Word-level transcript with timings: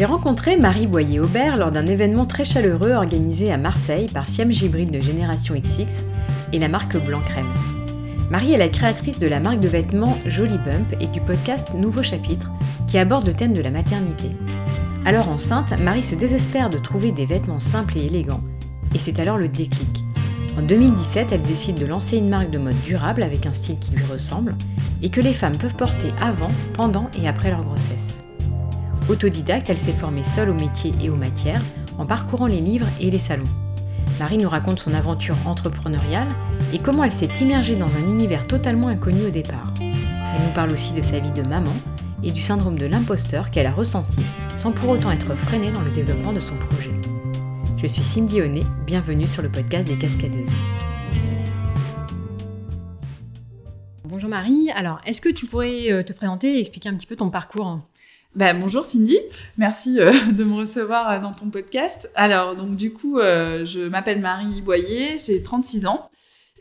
J'ai 0.00 0.06
rencontré 0.06 0.56
Marie 0.56 0.86
Boyer-Aubert 0.86 1.58
lors 1.58 1.72
d'un 1.72 1.86
événement 1.86 2.24
très 2.24 2.46
chaleureux 2.46 2.92
organisé 2.92 3.52
à 3.52 3.58
Marseille 3.58 4.06
par 4.06 4.28
Siam 4.28 4.50
Gibril 4.50 4.90
de 4.90 4.98
Génération 4.98 5.54
XX 5.54 6.06
et 6.54 6.58
la 6.58 6.68
marque 6.68 6.96
Blanc 6.96 7.20
Crème. 7.20 7.50
Marie 8.30 8.54
est 8.54 8.56
la 8.56 8.70
créatrice 8.70 9.18
de 9.18 9.26
la 9.26 9.40
marque 9.40 9.60
de 9.60 9.68
vêtements 9.68 10.16
Jolly 10.24 10.56
Bump 10.56 10.94
et 11.00 11.06
du 11.08 11.20
podcast 11.20 11.74
Nouveau 11.74 12.02
Chapitre 12.02 12.50
qui 12.86 12.96
aborde 12.96 13.26
le 13.26 13.34
thème 13.34 13.52
de 13.52 13.60
la 13.60 13.70
maternité. 13.70 14.30
Alors 15.04 15.28
enceinte, 15.28 15.78
Marie 15.78 16.02
se 16.02 16.14
désespère 16.14 16.70
de 16.70 16.78
trouver 16.78 17.12
des 17.12 17.26
vêtements 17.26 17.60
simples 17.60 17.98
et 17.98 18.06
élégants 18.06 18.42
et 18.94 18.98
c'est 18.98 19.20
alors 19.20 19.36
le 19.36 19.48
déclic. 19.48 20.02
En 20.58 20.62
2017, 20.62 21.32
elle 21.32 21.42
décide 21.42 21.76
de 21.76 21.84
lancer 21.84 22.16
une 22.16 22.30
marque 22.30 22.50
de 22.50 22.56
mode 22.56 22.80
durable 22.86 23.22
avec 23.22 23.44
un 23.44 23.52
style 23.52 23.78
qui 23.78 23.90
lui 23.90 24.04
ressemble 24.10 24.56
et 25.02 25.10
que 25.10 25.20
les 25.20 25.34
femmes 25.34 25.58
peuvent 25.58 25.76
porter 25.76 26.10
avant, 26.22 26.48
pendant 26.72 27.10
et 27.22 27.28
après 27.28 27.50
leur 27.50 27.64
grossesse. 27.64 28.20
Autodidacte, 29.10 29.68
elle 29.68 29.76
s'est 29.76 29.92
formée 29.92 30.22
seule 30.22 30.50
au 30.50 30.54
métier 30.54 30.92
et 31.02 31.10
aux 31.10 31.16
matières 31.16 31.60
en 31.98 32.06
parcourant 32.06 32.46
les 32.46 32.60
livres 32.60 32.86
et 33.00 33.10
les 33.10 33.18
salons. 33.18 33.42
Marie 34.20 34.38
nous 34.38 34.48
raconte 34.48 34.78
son 34.78 34.94
aventure 34.94 35.34
entrepreneuriale 35.46 36.28
et 36.72 36.78
comment 36.78 37.02
elle 37.02 37.10
s'est 37.10 37.32
immergée 37.40 37.74
dans 37.74 37.92
un 37.92 38.08
univers 38.08 38.46
totalement 38.46 38.86
inconnu 38.86 39.26
au 39.26 39.30
départ. 39.30 39.74
Elle 39.80 40.46
nous 40.46 40.52
parle 40.54 40.70
aussi 40.70 40.92
de 40.92 41.02
sa 41.02 41.18
vie 41.18 41.32
de 41.32 41.42
maman 41.42 41.74
et 42.22 42.30
du 42.30 42.40
syndrome 42.40 42.78
de 42.78 42.86
l'imposteur 42.86 43.50
qu'elle 43.50 43.66
a 43.66 43.72
ressenti 43.72 44.22
sans 44.56 44.70
pour 44.70 44.90
autant 44.90 45.10
être 45.10 45.34
freinée 45.34 45.72
dans 45.72 45.82
le 45.82 45.90
développement 45.90 46.32
de 46.32 46.38
son 46.38 46.54
projet. 46.54 46.94
Je 47.78 47.88
suis 47.88 48.04
Cindy 48.04 48.40
Honnet, 48.40 48.62
bienvenue 48.86 49.26
sur 49.26 49.42
le 49.42 49.48
podcast 49.48 49.88
des 49.88 49.98
Cascadeuses. 49.98 50.46
Bonjour 54.04 54.30
Marie, 54.30 54.70
alors 54.72 55.00
est-ce 55.04 55.20
que 55.20 55.30
tu 55.30 55.46
pourrais 55.46 55.90
euh, 55.90 56.04
te 56.04 56.12
présenter 56.12 56.58
et 56.58 56.60
expliquer 56.60 56.90
un 56.90 56.94
petit 56.94 57.06
peu 57.06 57.16
ton 57.16 57.30
parcours? 57.30 57.80
Bah, 58.34 58.52
bonjour 58.54 58.84
Cindy, 58.84 59.18
merci 59.58 60.00
euh, 60.00 60.12
de 60.32 60.44
me 60.44 60.54
recevoir 60.54 61.10
euh, 61.10 61.18
dans 61.20 61.32
ton 61.32 61.50
podcast. 61.50 62.10
Alors 62.14 62.56
donc 62.56 62.76
du 62.76 62.92
coup, 62.92 63.18
je 63.18 63.88
m'appelle 63.88 64.20
Marie 64.20 64.62
Boyer, 64.62 65.18
j'ai 65.24 65.42
36 65.42 65.86
ans 65.86 66.10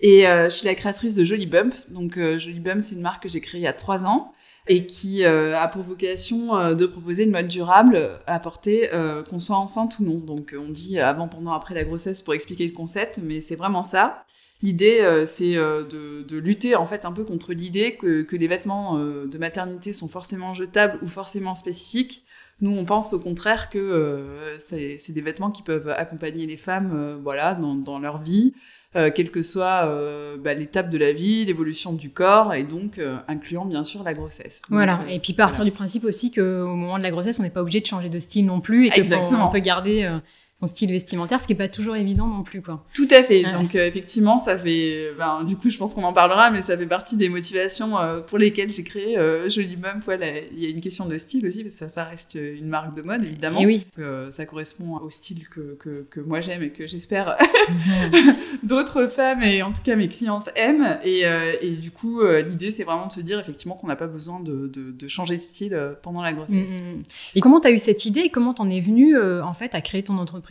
et 0.02 0.24
je 0.24 0.50
suis 0.50 0.66
la 0.66 0.76
créatrice 0.76 1.16
de 1.16 1.24
Jolly 1.24 1.46
Bump. 1.46 1.74
Donc 1.90 2.18
Jolly 2.18 2.60
Bump, 2.60 2.82
c'est 2.82 2.96
une 2.96 3.02
marque 3.02 3.24
que 3.24 3.30
j'ai 3.30 3.42
créée 3.42 3.62
il 3.62 3.64
y 3.64 3.68
a 3.68 3.74
3 3.74 4.06
ans 4.06 4.34
et 4.70 4.82
qui 4.82 5.24
euh, 5.24 5.58
a 5.60 5.68
pour 5.68 5.82
vocation 5.82 6.56
euh, 6.56 6.76
de 6.76 6.86
proposer 6.86 7.24
une 7.24 7.32
mode 7.32 7.48
durable 7.48 8.12
à 8.28 8.40
porter 8.40 8.94
euh, 8.94 9.24
qu'on 9.24 9.40
soit 9.40 9.58
enceinte 9.58 9.98
ou 10.00 10.04
non. 10.04 10.20
Donc 10.20 10.56
on 10.58 10.70
dit 10.70 11.00
avant, 11.00 11.28
pendant, 11.28 11.52
après 11.52 11.74
la 11.74 11.84
grossesse 11.84 12.22
pour 12.22 12.36
expliquer 12.36 12.68
le 12.68 12.74
concept, 12.74 13.20
mais 13.22 13.42
c'est 13.42 13.56
vraiment 13.56 13.84
ça. 13.84 14.24
L'idée, 14.62 15.24
c'est 15.26 15.54
de, 15.54 16.24
de, 16.24 16.38
lutter 16.38 16.76
en 16.76 16.86
fait 16.86 17.06
un 17.06 17.14
peu 17.14 17.24
contre 17.24 17.54
l'idée 17.54 17.96
que, 17.96 18.24
que, 18.24 18.36
les 18.36 18.48
vêtements 18.48 18.98
de 18.98 19.38
maternité 19.38 19.94
sont 19.94 20.10
forcément 20.10 20.54
jetables 20.54 21.00
ou 21.02 21.08
forcément 21.08 21.56
spécifiques. 21.56 22.26
Nous, 22.60 22.78
on 22.78 22.84
pense 22.84 23.14
au 23.14 23.20
contraire 23.20 23.70
que 23.70 24.56
c'est 24.58 25.12
des 25.12 25.22
vêtements 25.22 25.50
qui 25.52 25.64
peuvent 25.64 25.90
accompagner 25.90 26.46
les 26.46 26.58
femmes, 26.58 27.20
voilà, 27.24 27.56
dans, 27.56 27.74
dans 27.74 28.00
leur 28.00 28.22
vie, 28.22 28.54
euh, 28.96 29.12
quelle 29.14 29.30
que 29.30 29.44
soit 29.44 29.86
euh, 29.86 30.36
bah, 30.36 30.56
l'étape 30.56 30.90
de 30.90 30.98
la 30.98 31.14
vie, 31.14 31.46
l'évolution 31.46 31.94
du 31.94 32.10
corps, 32.10 32.56
et 32.56 32.64
donc 32.64 32.98
euh, 32.98 33.18
incluant 33.28 33.66
bien 33.66 33.84
sûr 33.84 34.02
la 34.02 34.16
grossesse. 34.16 34.64
voilà, 34.70 35.06
et 35.08 35.20
puis 35.20 35.34
partir 35.34 35.64
du 35.64 35.70
principe 35.70 36.06
aussi 36.06 36.32
qu'au 36.32 36.76
moment 36.76 36.98
de 36.98 37.04
la 37.04 37.12
grossesse, 37.12 37.40
on 37.40 37.44
n'est 37.44 37.52
pas 37.52 37.62
obligé 37.62 37.82
de 37.82 37.86
changer 37.86 38.10
de 38.10 38.18
style 38.18 38.48
non 38.48 38.62
plus, 38.62 38.88
et 38.88 38.90
qu'on 38.90 39.52
peut 39.52 39.60
garder 39.60 40.12
son 40.60 40.68
style 40.68 40.92
vestimentaire, 40.92 41.40
ce 41.40 41.48
qui 41.48 41.54
est 41.54 41.56
pas 41.56 41.70
toujours 41.70 41.96
évident 41.96 42.28
non 42.28 42.44
plus, 42.44 42.62
quoi. 42.62 42.84
Tout 42.94 43.08
à 43.12 43.24
fait. 43.24 43.44
Donc 43.44 43.76
euh, 43.76 43.88
effectivement, 43.88 44.40
ça 44.40 44.58
fait, 44.58 45.14
ben, 45.18 45.44
du 45.46 45.56
coup, 45.56 45.70
je 45.70 45.78
pense 45.78 45.94
qu'on 45.94 46.04
en 46.04 46.12
parlera, 46.12 46.52
mais 46.52 46.62
ça 46.62 46.78
fait 46.78 46.86
partie 46.86 47.16
des 47.16 47.30
motivations 47.30 47.98
euh, 47.98 48.20
pour 48.20 48.38
lesquelles 48.38 48.72
j'ai 48.74 48.84
créé 48.84 49.18
euh, 49.18 49.50
Jolie. 49.50 49.78
Voilà, 50.04 50.26
il 50.52 50.62
y 50.62 50.66
a 50.66 50.70
une 50.70 50.82
question 50.82 51.06
de 51.06 51.18
style 51.18 51.48
aussi, 51.48 51.64
parce 51.64 51.76
que 51.76 51.80
ça, 51.80 51.90
ça 51.90 52.04
reste 52.04 52.36
une 52.36 52.68
marque 52.68 52.96
de 52.96 53.02
mode, 53.02 53.24
évidemment. 53.24 53.62
Et 53.62 53.66
oui. 53.66 53.86
Ça 54.32 54.46
correspond 54.46 54.98
au 54.98 55.10
style 55.10 55.48
que, 55.50 55.76
que, 55.80 56.06
que 56.10 56.20
moi 56.20 56.42
j'aime 56.42 56.64
et 56.64 56.72
que 56.72 56.88
j'espère 56.88 57.38
d'autres 58.64 59.08
femmes 59.08 59.44
et 59.44 59.62
en 59.62 59.72
tout 59.72 59.82
cas 59.84 59.96
mes 59.96 60.08
clientes 60.08 60.50
aiment. 60.56 61.00
Et, 61.04 61.24
et 61.62 61.72
du 61.72 61.92
coup, 61.92 62.22
l'idée, 62.26 62.72
c'est 62.72 62.84
vraiment 62.84 63.08
de 63.08 63.14
se 63.14 63.22
dire 63.22 63.40
effectivement 63.40 63.76
qu'on 63.76 63.88
n'a 63.88 63.96
pas 63.96 64.08
besoin 64.08 64.40
de, 64.40 64.68
de, 64.68 64.92
de, 64.92 65.08
changer 65.08 65.38
de 65.38 65.42
style 65.42 65.80
pendant 66.02 66.22
la 66.22 66.34
grossesse. 66.34 66.70
Mm, 66.70 66.74
mm, 66.74 66.98
mm. 66.98 67.04
Et 67.36 67.42
comment 67.42 67.62
tu 67.62 67.68
as 67.68 67.72
eu 67.72 67.78
cette 67.78 68.06
idée 68.06 68.22
et 68.22 68.30
comment 68.30 68.54
t'en 68.54 68.70
es 68.70 68.80
venue 68.80 69.20
en 69.20 69.54
fait 69.54 69.76
à 69.76 69.82
créer 69.82 70.04
ton 70.04 70.18
entreprise? 70.18 70.49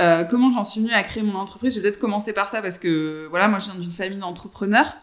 Euh, 0.00 0.24
comment 0.24 0.50
j'en 0.50 0.64
suis 0.64 0.80
venue 0.80 0.92
à 0.92 1.02
créer 1.02 1.22
mon 1.22 1.34
entreprise? 1.34 1.74
Je 1.74 1.80
vais 1.80 1.90
peut-être 1.90 2.00
commencer 2.00 2.32
par 2.32 2.48
ça 2.48 2.62
parce 2.62 2.78
que 2.78 3.26
voilà, 3.28 3.48
moi 3.48 3.58
je 3.58 3.66
viens 3.66 3.74
d'une 3.74 3.90
famille 3.90 4.18
d'entrepreneurs, 4.18 4.96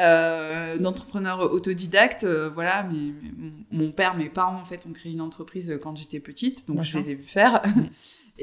euh, 0.00 0.78
d'entrepreneurs 0.78 1.52
autodidactes. 1.52 2.24
Euh, 2.24 2.50
voilà, 2.52 2.84
mais, 2.84 3.12
mon 3.70 3.90
père, 3.90 4.16
mes 4.16 4.28
parents 4.28 4.60
en 4.60 4.64
fait 4.64 4.84
ont 4.88 4.92
créé 4.92 5.12
une 5.12 5.20
entreprise 5.20 5.78
quand 5.82 5.96
j'étais 5.96 6.20
petite, 6.20 6.68
donc 6.68 6.82
je 6.82 6.98
les 6.98 7.10
ai 7.10 7.14
vus 7.14 7.24
faire. 7.24 7.62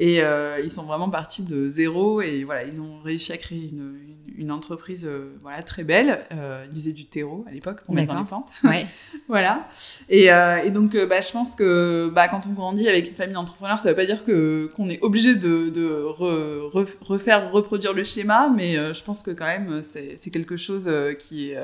Et 0.00 0.20
euh, 0.22 0.60
ils 0.62 0.70
sont 0.70 0.84
vraiment 0.84 1.10
partis 1.10 1.42
de 1.42 1.68
zéro 1.68 2.20
et 2.20 2.44
voilà, 2.44 2.62
ils 2.62 2.80
ont 2.80 3.00
réussi 3.02 3.32
à 3.32 3.36
créer 3.36 3.68
une, 3.72 3.98
une, 4.36 4.52
entreprise 4.52 5.04
euh, 5.04 5.36
voilà 5.42 5.60
très 5.64 5.82
belle. 5.82 6.24
Euh, 6.30 6.64
ils 6.70 6.78
faisaient 6.78 6.92
du 6.92 7.06
terreau 7.06 7.44
à 7.48 7.50
l'époque 7.50 7.82
pour 7.82 7.96
mettre 7.96 8.14
dans 8.14 8.20
les. 8.62 8.68
Ouais. 8.68 8.86
voilà. 9.28 9.68
Et, 10.08 10.26
et 10.26 10.70
donc 10.70 10.96
bah, 10.96 11.20
je 11.20 11.32
pense 11.32 11.56
que 11.56 12.12
bah, 12.14 12.28
quand 12.28 12.42
on 12.48 12.52
grandit 12.52 12.88
avec 12.88 13.08
une 13.08 13.14
famille 13.14 13.34
d'entrepreneurs, 13.34 13.80
ça 13.80 13.90
veut 13.90 13.96
pas 13.96 14.06
dire 14.06 14.24
que 14.24 14.70
qu'on 14.76 14.88
est 14.88 15.02
obligé 15.02 15.34
de, 15.34 15.68
de 15.68 16.04
re, 16.04 16.70
refaire 17.00 17.50
reproduire 17.50 17.92
le 17.92 18.04
schéma, 18.04 18.52
mais 18.54 18.76
je 18.94 19.02
pense 19.02 19.24
que 19.24 19.32
quand 19.32 19.46
même 19.46 19.82
c'est 19.82 20.30
quelque 20.30 20.56
chose 20.56 20.88
qui 21.18 21.54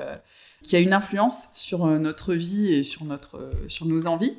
qui 0.65 0.75
a 0.75 0.81
une 0.81 0.93
influence 0.93 1.51
sur 1.55 1.87
notre 1.87 2.34
vie 2.34 2.75
et 2.75 2.83
sur 2.83 3.05
notre 3.05 3.53
sur 3.69 3.87
nos 3.87 4.09
envies 4.09 4.37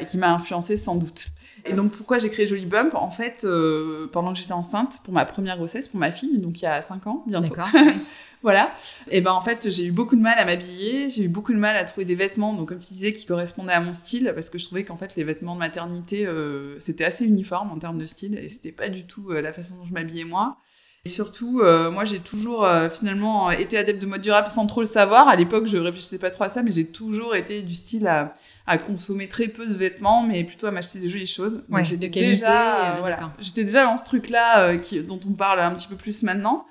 et 0.00 0.06
qui 0.06 0.16
m'a 0.16 0.32
influencé 0.32 0.78
sans 0.78 0.94
doute. 0.94 1.26
Et 1.66 1.72
donc 1.72 1.92
pourquoi 1.92 2.18
j'ai 2.18 2.28
créé 2.28 2.46
Jolly 2.46 2.66
Bump? 2.66 2.94
En 2.94 3.08
fait, 3.08 3.44
euh, 3.44 4.06
pendant 4.12 4.32
que 4.32 4.38
j'étais 4.38 4.52
enceinte 4.52 5.00
pour 5.02 5.14
ma 5.14 5.24
première 5.24 5.56
grossesse, 5.56 5.88
pour 5.88 5.98
ma 5.98 6.12
fille, 6.12 6.38
donc 6.38 6.60
il 6.60 6.64
y 6.64 6.68
a 6.68 6.82
5 6.82 7.06
ans 7.06 7.24
bientôt. 7.26 7.54
voilà. 8.42 8.72
Et 9.10 9.22
ben 9.22 9.32
en 9.32 9.40
fait, 9.40 9.70
j'ai 9.70 9.86
eu 9.86 9.90
beaucoup 9.90 10.16
de 10.16 10.20
mal 10.20 10.38
à 10.38 10.44
m'habiller, 10.44 11.08
j'ai 11.08 11.24
eu 11.24 11.28
beaucoup 11.28 11.54
de 11.54 11.58
mal 11.58 11.76
à 11.76 11.84
trouver 11.84 12.04
des 12.04 12.14
vêtements, 12.14 12.52
donc 12.52 12.68
comme 12.68 12.80
tu 12.80 12.92
disais, 12.92 13.14
qui 13.14 13.24
correspondaient 13.24 13.72
à 13.72 13.80
mon 13.80 13.94
style, 13.94 14.30
parce 14.34 14.50
que 14.50 14.58
je 14.58 14.64
trouvais 14.64 14.84
qu'en 14.84 14.96
fait 14.96 15.16
les 15.16 15.24
vêtements 15.24 15.54
de 15.54 15.60
maternité, 15.60 16.26
euh, 16.26 16.78
c'était 16.80 17.04
assez 17.04 17.24
uniforme 17.24 17.70
en 17.72 17.78
termes 17.78 17.98
de 17.98 18.06
style, 18.06 18.38
et 18.38 18.50
c'était 18.50 18.72
pas 18.72 18.88
du 18.88 19.06
tout 19.06 19.30
euh, 19.30 19.40
la 19.40 19.52
façon 19.52 19.74
dont 19.76 19.86
je 19.86 19.92
m'habillais 19.92 20.24
moi. 20.24 20.58
Et 21.06 21.10
surtout, 21.10 21.60
euh, 21.60 21.90
moi, 21.90 22.06
j'ai 22.06 22.18
toujours 22.18 22.64
euh, 22.64 22.88
finalement 22.88 23.50
été 23.50 23.76
adepte 23.76 24.00
de 24.00 24.06
mode 24.06 24.22
durable 24.22 24.48
sans 24.48 24.66
trop 24.66 24.80
le 24.80 24.86
savoir. 24.86 25.28
À 25.28 25.36
l'époque, 25.36 25.66
je 25.66 25.76
réfléchissais 25.76 26.18
pas 26.18 26.30
trop 26.30 26.44
à 26.44 26.48
ça, 26.48 26.62
mais 26.62 26.72
j'ai 26.72 26.86
toujours 26.86 27.34
été 27.34 27.60
du 27.60 27.74
style 27.74 28.06
à, 28.06 28.34
à, 28.66 28.78
consommer 28.78 29.28
très 29.28 29.48
peu 29.48 29.66
de 29.66 29.74
vêtements, 29.74 30.22
mais 30.22 30.44
plutôt 30.44 30.66
à 30.66 30.70
m'acheter 30.70 30.98
des 30.98 31.08
jolies 31.08 31.26
choses. 31.26 31.62
Ouais, 31.68 31.84
j'étais 31.84 32.08
déjà, 32.08 32.96
euh, 32.96 33.00
voilà, 33.00 33.32
j'étais 33.38 33.64
déjà 33.64 33.84
dans 33.84 33.96
ce 33.96 34.04
truc-là 34.04 34.76
qui, 34.78 35.02
dont 35.02 35.20
on 35.28 35.32
parle 35.32 35.60
un 35.60 35.74
petit 35.74 35.88
peu 35.88 35.96
plus 35.96 36.22
maintenant. 36.22 36.66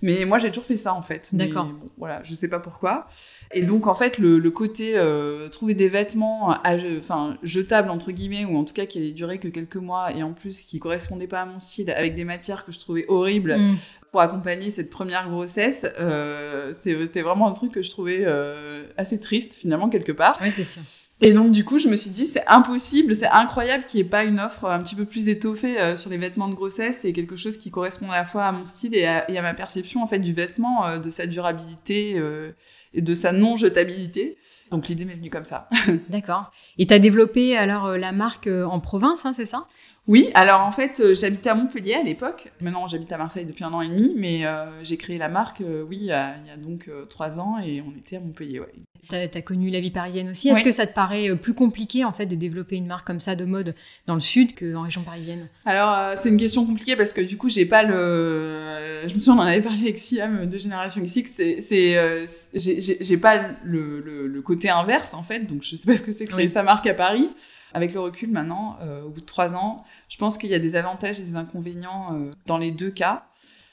Mais 0.00 0.24
moi, 0.24 0.38
j'ai 0.38 0.48
toujours 0.48 0.64
fait 0.64 0.76
ça 0.76 0.94
en 0.94 1.02
fait. 1.02 1.30
D'accord. 1.32 1.66
Bon, 1.66 1.90
voilà, 1.98 2.22
je 2.22 2.34
sais 2.34 2.48
pas 2.48 2.60
pourquoi. 2.60 3.08
Et 3.52 3.62
donc 3.62 3.86
en 3.86 3.94
fait 3.94 4.18
le, 4.18 4.38
le 4.38 4.50
côté 4.50 4.92
euh, 4.96 5.48
trouver 5.48 5.74
des 5.74 5.88
vêtements 5.88 6.54
enfin 6.64 7.38
jetables 7.42 7.88
entre 7.88 8.12
guillemets 8.12 8.44
ou 8.44 8.56
en 8.56 8.64
tout 8.64 8.74
cas 8.74 8.84
qui 8.84 8.98
allaient 8.98 9.12
durer 9.12 9.38
que 9.38 9.48
quelques 9.48 9.76
mois 9.76 10.14
et 10.14 10.22
en 10.22 10.34
plus 10.34 10.60
qui 10.60 10.78
correspondaient 10.78 11.26
pas 11.26 11.42
à 11.42 11.46
mon 11.46 11.58
style 11.58 11.90
avec 11.90 12.14
des 12.14 12.24
matières 12.24 12.66
que 12.66 12.72
je 12.72 12.78
trouvais 12.78 13.06
horribles 13.08 13.56
mm. 13.56 13.76
pour 14.10 14.20
accompagner 14.20 14.70
cette 14.70 14.90
première 14.90 15.30
grossesse, 15.30 15.86
euh, 15.98 16.74
c'était 16.78 17.22
vraiment 17.22 17.48
un 17.48 17.52
truc 17.52 17.72
que 17.72 17.80
je 17.80 17.88
trouvais 17.88 18.24
euh, 18.26 18.86
assez 18.98 19.18
triste 19.18 19.54
finalement 19.54 19.88
quelque 19.88 20.12
part. 20.12 20.38
Oui 20.42 20.50
c'est 20.50 20.64
sûr. 20.64 20.82
Et 21.20 21.32
donc 21.32 21.50
du 21.50 21.64
coup, 21.64 21.78
je 21.78 21.88
me 21.88 21.96
suis 21.96 22.10
dit 22.10 22.26
c'est 22.26 22.46
impossible, 22.46 23.14
c'est 23.14 23.28
incroyable 23.28 23.84
qu'il 23.86 24.00
n'y 24.00 24.06
ait 24.06 24.10
pas 24.10 24.24
une 24.24 24.38
offre 24.38 24.66
un 24.66 24.80
petit 24.80 24.94
peu 24.94 25.04
plus 25.04 25.28
étoffée 25.28 25.80
euh, 25.80 25.96
sur 25.96 26.10
les 26.10 26.16
vêtements 26.16 26.48
de 26.48 26.54
grossesse 26.54 27.04
et 27.04 27.12
quelque 27.12 27.36
chose 27.36 27.56
qui 27.56 27.70
correspond 27.70 28.10
à 28.10 28.18
la 28.18 28.24
fois 28.24 28.44
à 28.44 28.52
mon 28.52 28.64
style 28.64 28.94
et 28.94 29.04
à, 29.04 29.42
ma 29.42 29.54
perception 29.54 30.02
en 30.02 30.06
fait 30.06 30.20
du 30.20 30.32
vêtement, 30.32 30.86
euh, 30.86 30.98
de 30.98 31.10
sa 31.10 31.26
durabilité 31.26 32.14
euh, 32.16 32.52
et 32.94 33.02
de 33.02 33.14
sa 33.16 33.32
non-jetabilité. 33.32 34.38
Donc 34.70 34.86
l'idée 34.86 35.04
m'est 35.04 35.16
venue 35.16 35.30
comme 35.30 35.44
ça. 35.44 35.68
D'accord. 36.08 36.52
Et 36.76 36.86
tu 36.86 36.94
as 36.94 37.00
développé 37.00 37.56
alors 37.56 37.96
la 37.96 38.12
marque 38.12 38.46
en 38.48 38.78
province, 38.78 39.26
hein, 39.26 39.32
c'est 39.32 39.46
ça? 39.46 39.66
Oui, 40.08 40.30
alors 40.32 40.62
en 40.62 40.70
fait, 40.70 41.00
euh, 41.00 41.14
j'habitais 41.14 41.50
à 41.50 41.54
Montpellier 41.54 41.92
à 41.92 42.02
l'époque. 42.02 42.50
Maintenant, 42.62 42.88
j'habite 42.88 43.12
à 43.12 43.18
Marseille 43.18 43.44
depuis 43.44 43.62
un 43.62 43.72
an 43.74 43.82
et 43.82 43.88
demi, 43.88 44.14
mais 44.16 44.46
euh, 44.46 44.64
j'ai 44.82 44.96
créé 44.96 45.18
la 45.18 45.28
marque, 45.28 45.60
euh, 45.60 45.84
oui, 45.86 45.98
il 46.00 46.06
y, 46.06 46.12
a, 46.12 46.34
donc 46.56 46.88
trois 47.10 47.38
ans 47.38 47.58
et 47.58 47.82
on 47.82 47.90
était 47.96 48.16
à 48.16 48.20
Montpellier, 48.20 48.60
ouais. 48.60 48.72
T'as 49.10 49.26
as 49.32 49.42
connu 49.42 49.68
la 49.70 49.80
vie 49.80 49.90
parisienne 49.90 50.30
aussi. 50.30 50.48
Est-ce 50.48 50.64
que 50.64 50.72
ça 50.72 50.86
te 50.86 50.94
paraît 50.94 51.36
plus 51.36 51.54
compliqué 51.54 52.04
en 52.04 52.12
fait 52.12 52.26
de 52.26 52.34
développer 52.34 52.76
une 52.76 52.86
marque 52.86 53.06
comme 53.06 53.20
ça 53.20 53.36
de 53.36 53.44
mode 53.44 53.74
dans 54.06 54.14
le 54.14 54.20
sud 54.20 54.58
qu'en 54.58 54.82
région 54.82 55.02
parisienne? 55.02 55.48
Alors 55.64 56.16
c'est 56.16 56.30
une 56.30 56.36
question 56.36 56.66
compliquée 56.66 56.96
parce 56.96 57.12
que 57.12 57.20
du 57.20 57.36
coup 57.36 57.48
j'ai 57.48 57.64
pas 57.64 57.84
le. 57.84 59.06
Je 59.06 59.14
me 59.14 59.20
souviens 59.20 59.36
on 59.36 59.44
en 59.44 59.46
avait 59.46 59.62
parlé 59.62 59.82
avec 59.82 59.98
Siam 59.98 60.46
de 60.46 60.58
Génération 60.58 61.00
XX. 61.00 61.30
C'est 61.36 62.26
j'ai 62.54 63.16
pas 63.18 63.40
le, 63.62 64.00
le, 64.00 64.26
le, 64.26 64.42
côté 64.42 64.68
inverse 64.68 65.14
en 65.14 65.22
fait. 65.22 65.46
Donc 65.46 65.62
je 65.62 65.76
sais 65.76 65.86
pas 65.86 65.96
ce 65.96 66.02
que 66.02 66.10
c'est 66.10 66.26
créer 66.26 66.48
sa 66.48 66.64
marque 66.64 66.88
à 66.88 66.94
Paris. 66.94 67.30
Avec 67.78 67.94
le 67.94 68.00
recul 68.00 68.30
maintenant, 68.32 68.76
euh, 68.82 69.04
au 69.04 69.10
bout 69.10 69.20
de 69.20 69.26
trois 69.26 69.52
ans, 69.54 69.76
je 70.08 70.16
pense 70.18 70.36
qu'il 70.36 70.50
y 70.50 70.54
a 70.54 70.58
des 70.58 70.74
avantages 70.74 71.20
et 71.20 71.22
des 71.22 71.36
inconvénients 71.36 72.12
euh, 72.12 72.32
dans 72.46 72.58
les 72.58 72.72
deux 72.72 72.90
cas. 72.90 73.24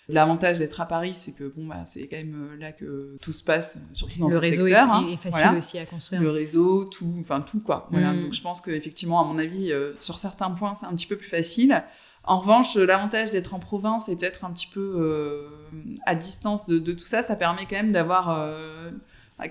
L'avantage 0.07 0.59
d'être 0.59 0.79
à 0.81 0.85
Paris, 0.85 1.15
c'est 1.15 1.33
que 1.33 1.45
bon, 1.55 1.65
bah, 1.65 1.83
c'est 1.87 2.07
quand 2.07 2.17
même 2.17 2.55
là 2.59 2.71
que 2.71 3.17
tout 3.23 3.33
se 3.33 3.43
passe, 3.43 3.79
surtout 3.93 4.19
dans 4.19 4.27
le 4.27 4.33
ce 4.35 4.37
réseau 4.37 4.67
secteur. 4.67 4.87
est, 4.87 4.91
hein. 4.91 5.07
est 5.07 5.17
facile 5.17 5.41
Voilà. 5.41 5.57
aussi 5.57 5.79
à 5.79 5.85
construire. 5.87 6.21
Le 6.21 6.29
réseau, 6.29 6.85
tout, 6.85 7.11
enfin 7.21 7.41
tout 7.41 7.59
quoi. 7.59 7.87
Voilà. 7.91 8.13
Mm. 8.13 8.21
Donc 8.21 8.33
je 8.33 8.41
pense 8.43 8.61
qu'effectivement, 8.61 9.19
à 9.19 9.23
mon 9.25 9.39
avis, 9.39 9.71
euh, 9.71 9.93
sur 9.99 10.19
certains 10.19 10.51
points, 10.51 10.75
c'est 10.79 10.85
un 10.85 10.93
petit 10.93 11.07
peu 11.07 11.15
plus 11.17 11.29
facile. 11.29 11.83
En 12.23 12.37
revanche, 12.37 12.75
l'avantage 12.75 13.31
d'être 13.31 13.55
en 13.55 13.59
province 13.59 14.07
et 14.09 14.15
peut-être 14.15 14.45
un 14.45 14.51
petit 14.51 14.67
peu 14.67 14.95
euh, 14.95 15.47
à 16.05 16.13
distance 16.13 16.67
de, 16.67 16.77
de 16.77 16.93
tout 16.93 17.05
ça, 17.05 17.23
ça 17.23 17.35
permet 17.35 17.65
quand 17.67 17.75
même 17.75 17.91
d'avoir 17.91 18.29
euh, 18.29 18.91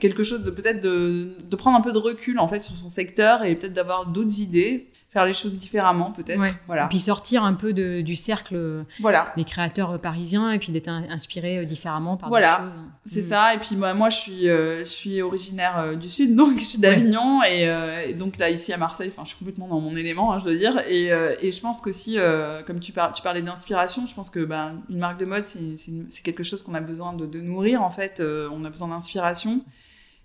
quelque 0.01 0.25
chose 0.25 0.43
de 0.43 0.51
peut-être 0.51 0.81
de, 0.83 1.37
de 1.49 1.57
prendre 1.57 1.77
un 1.77 1.81
peu 1.81 1.93
de 1.93 1.99
recul 1.99 2.39
en 2.39 2.49
fait 2.49 2.65
sur 2.65 2.77
son 2.77 2.89
secteur 2.89 3.45
et 3.45 3.55
peut-être 3.55 3.75
d'avoir 3.75 4.07
d'autres 4.07 4.41
idées, 4.41 4.91
faire 5.15 5.25
les 5.25 5.33
choses 5.33 5.59
différemment 5.61 6.11
peut-être. 6.11 6.39
Ouais. 6.41 6.53
Voilà. 6.67 6.85
Et 6.85 6.89
puis 6.89 6.99
sortir 7.01 7.45
un 7.45 7.55
peu 7.55 7.73
de- 7.73 8.03
du 8.03 8.17
cercle 8.17 8.85
Voilà. 9.01 9.33
des 9.37 9.45
créateurs 9.45 9.99
parisiens 10.01 10.51
et 10.51 10.59
puis 10.59 10.73
d'être 10.73 10.89
in- 10.89 11.09
inspiré 11.09 11.59
euh, 11.59 11.65
différemment 11.65 12.17
par 12.19 12.29
Voilà. 12.29 12.59
choses. 12.59 12.73
C'est 13.07 13.25
Mm. 13.25 13.29
ça. 13.29 13.55
Et 13.55 13.59
puis 13.59 13.77
moi, 13.77 13.95
moi 13.95 14.11
je 14.11 14.17
suis, 14.17 14.49
euh, 14.49 14.81
je 14.81 14.85
suis 14.91 15.23
originaire 15.23 15.79
euh, 15.79 15.95
du 15.95 16.09
sud, 16.11 16.35
donc 16.37 16.59
je 16.59 16.65
suis 16.65 16.79
d'Avignon 16.79 17.43
et, 17.45 17.69
euh, 17.69 18.09
et 18.09 18.13
donc 18.13 18.39
là 18.39 18.51
ici 18.51 18.73
à 18.73 18.77
Marseille, 18.77 19.13
je 19.23 19.29
suis 19.29 19.39
complètement 19.39 19.69
dans 19.69 19.81
mon 19.81 19.97
élément, 19.97 20.33
hein, 20.33 20.39
je 20.41 20.45
dois 20.45 20.57
dire. 20.57 20.83
Et, 20.89 21.11
et 21.41 21.53
je 21.53 21.61
pense 21.61 21.81
qu'aussi, 21.81 22.19
comme 22.67 22.81
tu, 22.81 22.93
par- 22.93 23.13
tu 23.13 23.23
parlais 23.23 23.41
d'inspiration, 23.41 24.07
je 24.07 24.15
pense 24.15 24.31
que 24.31 24.45
ben 24.45 24.83
une 24.91 24.99
marque 24.99 25.21
de 25.21 25.27
mode 25.27 25.47
c'est 25.47 26.23
quelque 26.25 26.43
chose 26.43 26.63
qu'on 26.65 26.75
a 26.75 26.81
besoin 26.81 27.13
de, 27.13 27.25
de 27.27 27.41
nourrir 27.41 27.83
en 27.83 27.91
fait. 27.91 28.21
On 28.53 28.65
a 28.65 28.71
besoin 28.71 28.89
d'inspiration. 28.89 29.61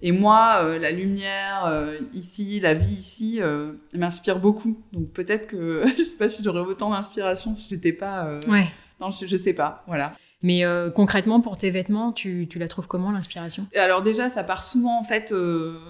Et 0.01 0.11
moi, 0.13 0.59
euh, 0.63 0.79
la 0.79 0.91
lumière 0.91 1.65
euh, 1.65 1.97
ici, 2.13 2.59
la 2.61 2.73
vie 2.73 2.93
ici, 2.93 3.39
euh, 3.41 3.73
m'inspire 3.93 4.39
beaucoup. 4.39 4.77
Donc 4.93 5.09
peut-être 5.11 5.47
que 5.47 5.83
je 5.97 6.03
sais 6.03 6.17
pas 6.17 6.29
si 6.29 6.43
j'aurais 6.43 6.61
autant 6.61 6.89
d'inspiration 6.91 7.53
si 7.55 7.67
j'étais 7.69 7.91
pas. 7.93 8.25
euh, 8.25 8.39
Ouais. 8.47 8.65
le- 9.01 9.27
je 9.27 9.37
sais 9.37 9.53
pas. 9.53 9.83
Voilà. 9.87 10.13
Mais 10.41 10.63
concrètement, 10.95 11.41
pour 11.41 11.57
tes 11.57 11.69
vêtements, 11.69 12.13
tu, 12.13 12.47
tu 12.49 12.59
la 12.59 12.69
trouves 12.69 12.87
comment 12.87 13.11
l'inspiration? 13.11 13.67
Alors 13.75 14.01
déjà, 14.01 14.29
ça 14.29 14.41
part 14.41 14.63
souvent 14.63 14.97
en 14.97 15.03
fait. 15.03 15.33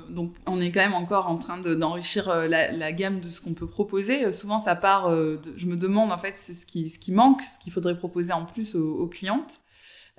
donc 0.09 0.33
on 0.47 0.59
est 0.59 0.71
quand 0.71 0.79
même 0.79 0.95
encore 0.95 1.27
en 1.27 1.35
train 1.35 1.59
de- 1.59 1.75
d'enrichir 1.75 2.27
la, 2.47 2.71
la 2.71 2.91
gamme 2.91 3.19
de 3.19 3.27
ce 3.27 3.41
qu'on 3.41 3.53
peut 3.53 3.67
proposer. 3.67 4.31
Souvent, 4.31 4.57
ça 4.57 4.75
part. 4.75 5.11
de- 5.11 5.39
je 5.55 5.67
me 5.67 5.77
demande 5.77 6.11
en 6.11 6.17
fait 6.17 6.33
ce 6.39 6.65
qui 6.65 6.89
ce 6.89 6.97
qui 6.97 7.11
manque, 7.11 7.43
ce 7.43 7.59
qu'il 7.59 7.71
faudrait 7.71 7.95
proposer 7.95 8.33
en 8.33 8.43
plus 8.45 8.75
aux, 8.75 8.95
aux 9.01 9.07
clientes. 9.07 9.59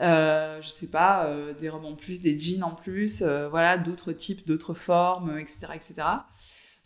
Euh, 0.01 0.63
je 0.63 0.69
sais 0.69 0.87
pas, 0.87 1.27
euh, 1.27 1.53
des 1.61 1.69
robes 1.69 1.85
en 1.85 1.95
plus, 1.95 2.23
des 2.23 2.39
jeans 2.39 2.63
en 2.65 2.71
plus, 2.71 3.23
euh, 3.23 3.49
voilà, 3.49 3.77
d'autres 3.77 4.13
types, 4.13 4.47
d'autres 4.47 4.73
formes, 4.75 5.39
etc., 5.39 5.69
etc. 5.75 5.95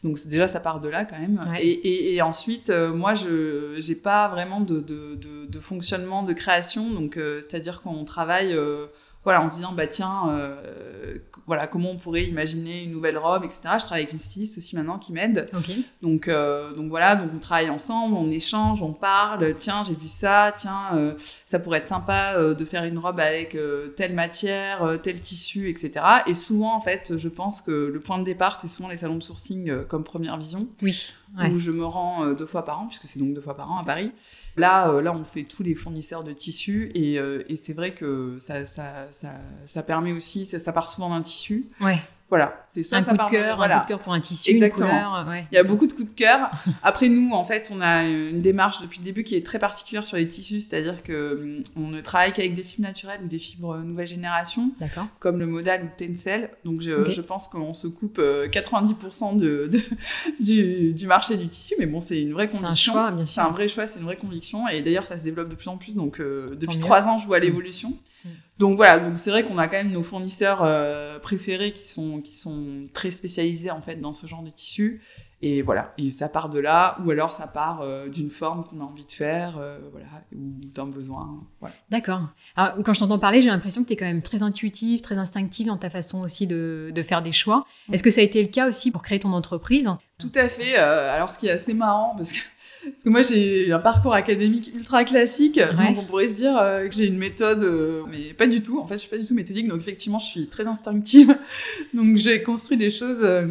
Donc 0.03 0.19
déjà 0.27 0.49
ça 0.49 0.61
part 0.61 0.81
de 0.81 0.89
là 0.89 1.05
quand 1.05 1.19
même. 1.19 1.41
Ouais. 1.51 1.65
Et, 1.65 1.71
et, 1.71 2.15
et 2.15 2.23
ensuite, 2.23 2.71
euh, 2.71 2.93
moi 2.93 3.15
je 3.15 3.77
j'ai 3.79 3.95
pas 3.95 4.29
vraiment 4.29 4.61
de, 4.61 4.81
de, 4.81 5.15
de, 5.15 5.47
de 5.47 5.61
fonctionnement 5.61 6.23
de 6.23 6.33
création. 6.33 6.91
Donc 6.91 7.17
euh, 7.17 7.41
c'est-à-dire 7.41 7.81
qu'on 7.81 8.05
travaille 8.05 8.53
euh, 8.53 8.87
voilà 9.25 9.43
en 9.43 9.49
se 9.49 9.57
disant 9.57 9.73
bah 9.73 9.87
tiens 9.87 10.29
euh, 10.31 11.19
voilà 11.47 11.67
comment 11.67 11.91
on 11.91 11.97
pourrait 11.97 12.25
imaginer 12.25 12.85
une 12.85 12.93
nouvelle 12.93 13.19
robe 13.19 13.45
etc. 13.45 13.61
Je 13.79 13.85
travaille 13.85 14.03
avec 14.03 14.13
une 14.13 14.19
styliste 14.19 14.57
aussi 14.59 14.77
maintenant 14.77 14.99
qui 14.99 15.13
m'aide. 15.13 15.47
Donc, 16.01 16.29
euh, 16.29 16.73
donc 16.75 16.89
voilà, 16.89 17.17
donc 17.17 17.31
on 17.35 17.39
travaille 17.39 17.69
ensemble, 17.71 18.15
on 18.15 18.31
échange, 18.31 18.83
on 18.83 18.93
parle. 18.93 19.55
Tiens, 19.55 19.83
j'ai 19.87 19.95
vu 19.95 20.09
ça. 20.09 20.55
Tiens, 20.57 20.91
euh, 20.95 21.15
ça 21.45 21.59
pourrait 21.59 21.79
être 21.79 21.89
sympa 21.89 22.39
de 22.39 22.65
faire 22.65 22.85
une 22.85 22.99
robe 22.99 23.21
avec 23.21 23.57
telle 23.97 24.15
matière, 24.15 24.99
tel 25.03 25.21
tissu, 25.21 25.69
etc. 25.69 25.93
Et 26.27 26.35
souvent, 26.35 26.75
en 26.75 26.81
fait, 26.81 27.15
je 27.17 27.29
pense 27.29 27.61
que 27.61 27.91
le 27.93 28.01
point 28.01 28.19
de 28.19 28.25
départ, 28.25 28.59
c'est 28.61 28.69
souvent 28.69 28.89
les 28.89 28.97
salons 28.99 29.17
de 29.17 29.23
sourcing 29.23 29.85
comme 29.87 30.05
première 30.05 30.37
vision, 30.39 30.67
Oui. 30.83 31.13
Ouais. 31.37 31.51
où 31.51 31.59
je 31.59 31.71
me 31.73 31.85
rends 31.85 32.33
deux 32.33 32.47
fois 32.47 32.65
par 32.65 32.81
an, 32.81 32.87
puisque 32.87 33.09
c'est 33.09 33.19
donc 33.19 33.35
deux 33.35 33.41
fois 33.41 33.57
par 33.57 33.71
an 33.71 33.79
à 33.79 33.85
Paris. 33.85 34.13
Là, 34.57 35.01
là, 35.01 35.13
on 35.13 35.25
fait 35.25 35.43
tous 35.43 35.63
les 35.63 35.75
fournisseurs 35.75 36.23
de 36.25 36.33
tissus, 36.33 36.91
et, 36.95 37.15
et 37.15 37.57
c'est 37.57 37.73
vrai 37.73 37.93
que 37.93 38.37
ça, 38.39 38.67
ça, 38.67 39.09
ça, 39.15 39.33
ça 39.67 39.83
permet 39.83 40.13
aussi, 40.13 40.45
ça, 40.47 40.59
ça 40.59 40.73
part 40.73 40.89
souvent 40.89 41.11
d'un 41.11 41.23
tissu. 41.23 41.67
Ouais. 41.81 42.01
Voilà, 42.31 42.65
c'est 42.69 42.83
ça. 42.83 42.97
un 42.97 43.03
ça 43.05 43.11
coup 43.17 43.27
de 43.27 43.31
cœur, 43.31 43.57
voilà. 43.59 43.77
un 43.77 43.81
coup 43.81 43.85
de 43.85 43.89
cœur 43.91 44.01
pour 44.01 44.13
un 44.13 44.19
tissu, 44.19 44.51
Exactement. 44.51 44.89
une 44.89 44.95
couleur. 44.97 45.27
Ouais. 45.29 45.47
Il 45.53 45.55
y 45.55 45.59
a 45.59 45.63
beaucoup 45.63 45.87
de 45.87 45.93
coups 45.93 46.09
de 46.09 46.17
cœur. 46.19 46.51
Après 46.83 47.09
nous, 47.09 47.31
en 47.33 47.45
fait, 47.45 47.71
on 47.73 47.81
a 47.83 48.03
une 48.05 48.41
démarche 48.41 48.81
depuis 48.81 48.99
le 48.99 49.05
début 49.05 49.23
qui 49.25 49.37
est 49.37 49.47
très 49.47 49.59
particulière 49.61 50.05
sur 50.05 50.17
les 50.17 50.27
tissus, 50.27 50.63
c'est-à-dire 50.63 51.03
que 51.05 51.35
hum, 51.59 51.63
on 51.77 51.89
ne 51.89 52.01
travaille 52.01 52.33
qu'avec 52.33 52.55
des 52.55 52.65
fibres 52.65 52.89
naturelles 52.89 53.21
ou 53.23 53.29
des 53.29 53.39
fibres 53.39 53.75
euh, 53.75 53.83
nouvelle 53.83 54.09
génération, 54.09 54.73
comme 55.21 55.39
le 55.39 55.47
modal 55.47 55.83
ou 55.83 55.89
le 56.01 56.07
tencel. 56.09 56.51
Donc 56.65 56.81
je, 56.81 57.21
pense 57.21 57.47
qu'on 57.47 57.75
se 57.75 57.87
coupe 57.87 58.17
euh, 58.19 58.49
90% 58.49 59.39
de, 59.39 59.69
de- 59.71 59.81
du, 60.45 60.93
du 60.95 61.07
marché 61.07 61.37
du 61.37 61.47
tissu, 61.47 61.75
mais 61.79 61.87
bon, 61.87 62.01
c'est 62.01 62.21
une 62.21 62.33
vraie 62.33 62.49
C'est 62.51 62.59
un 62.59 62.63
conviction. 62.63 62.93
choix, 62.95 63.11
bien 63.13 63.27
C'est 63.27 63.35
sûr. 63.35 63.43
un 63.45 63.51
vrai 63.51 63.69
choix, 63.69 63.87
c'est 63.87 63.99
une 64.01 64.07
vraie 64.07 64.17
conviction. 64.17 64.67
Et 64.69 64.81
d'ailleurs, 64.81 65.05
ça 65.05 65.19
se 65.19 65.23
développe 65.23 65.51
de 65.51 65.55
plus 65.55 65.69
en 65.69 65.77
plus. 65.77 65.95
Donc, 65.95 66.19
euh, 66.21 66.57
depuis 66.57 66.79
trois 66.79 67.07
ans, 67.07 67.19
je 67.19 67.27
vois 67.27 67.39
l'évolution. 67.39 67.93
Mm. 68.57 68.61
Donc 68.61 68.77
voilà, 68.77 68.99
donc 68.99 69.19
c'est 69.19 69.31
vrai 69.31 69.45
qu'on 69.45 69.59
a 69.59 69.69
quand 69.69 69.77
même 69.77 69.93
nos 69.93 70.03
fournisseurs 70.03 70.63
euh, 70.63 71.19
préférés 71.19 71.73
qui 71.73 71.87
sont, 71.87 72.21
qui 72.21 72.37
sont 72.37 72.89
très 72.93 73.11
spécialisés 73.11 73.71
en 73.71 73.83
fait 73.83 73.97
dans 73.97 74.13
ce 74.13 74.27
genre 74.27 74.43
de 74.43 74.51
tissu. 74.51 75.03
Et 75.43 75.61
voilà, 75.61 75.93
et 75.99 76.11
ça 76.11 76.31
part 76.31 76.49
de 76.49 76.59
là, 76.59 76.97
ou 77.05 77.11
alors 77.11 77.31
ça 77.31 77.47
part 77.47 77.83
euh, 77.83 78.09
d'une 78.09 78.31
forme 78.31 78.65
qu'on 78.65 78.81
a 78.81 78.85
envie 78.85 79.05
de 79.05 79.13
faire, 79.13 79.59
euh, 79.59 79.79
voilà, 79.93 80.07
ou 80.35 80.53
d'un 80.73 80.87
besoin. 80.87 81.45
Voilà. 81.61 81.75
D'accord. 81.91 82.23
Alors, 82.57 82.77
quand 82.83 82.95
je 82.95 83.01
t'entends 83.01 83.19
parler, 83.19 83.43
j'ai 83.43 83.51
l'impression 83.51 83.83
que 83.83 83.89
tu 83.89 83.93
es 83.93 83.97
quand 83.97 84.07
même 84.07 84.23
très 84.23 84.43
intuitive, 84.43 85.03
très 85.03 85.19
instinctive 85.19 85.67
dans 85.67 85.77
ta 85.77 85.91
façon 85.91 86.23
aussi 86.23 86.47
de, 86.47 86.93
de 86.95 87.03
faire 87.03 87.21
des 87.21 87.33
choix. 87.33 87.67
Est-ce 87.93 88.03
que 88.03 88.11
ça 88.11 88.23
a 88.23 88.25
été 88.25 88.41
le 88.41 88.49
cas 88.49 88.67
aussi 88.67 88.91
pour 88.91 89.03
créer 89.03 89.21
ton 89.21 89.35
entreprise? 89.35 89.91
Tout 90.19 90.33
à 90.35 90.49
fait. 90.49 90.77
alors, 90.77 91.29
ce 91.29 91.39
qui 91.39 91.49
est 91.49 91.51
assez 91.51 91.75
marrant, 91.75 92.15
parce 92.17 92.33
que, 92.33 92.39
parce 92.91 93.03
que 93.03 93.09
moi, 93.09 93.23
j'ai 93.23 93.73
un 93.73 93.79
parcours 93.79 94.15
académique 94.15 94.71
ultra 94.75 95.05
classique, 95.05 95.59
donc 95.59 95.99
on 95.99 96.05
pourrait 96.05 96.29
se 96.29 96.37
dire 96.37 96.57
euh, 96.57 96.87
que 96.87 96.95
j'ai 96.95 97.07
une 97.07 97.19
méthode, 97.19 97.63
euh, 97.63 98.03
mais 98.11 98.35
pas 98.35 98.47
du 98.47 98.63
tout. 98.63 98.79
En 98.79 98.87
fait, 98.87 98.95
je 98.95 99.01
suis 99.01 99.09
pas 99.09 99.19
du 99.19 99.25
tout 99.25 99.35
méthodique, 99.35 99.69
donc 99.69 99.81
effectivement, 99.81 100.19
je 100.19 100.27
suis 100.27 100.47
très 100.47 100.67
instinctive. 100.67 101.37
donc, 101.95 102.17
j'ai 102.17 102.43
construit 102.43 102.77
des 102.77 102.91
choses 102.91 103.19
euh, 103.23 103.47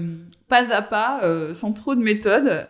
pas 0.47 0.71
à 0.71 0.81
pas, 0.81 1.21
sans 1.53 1.71
trop 1.73 1.95
de 1.95 2.01
méthode. 2.01 2.67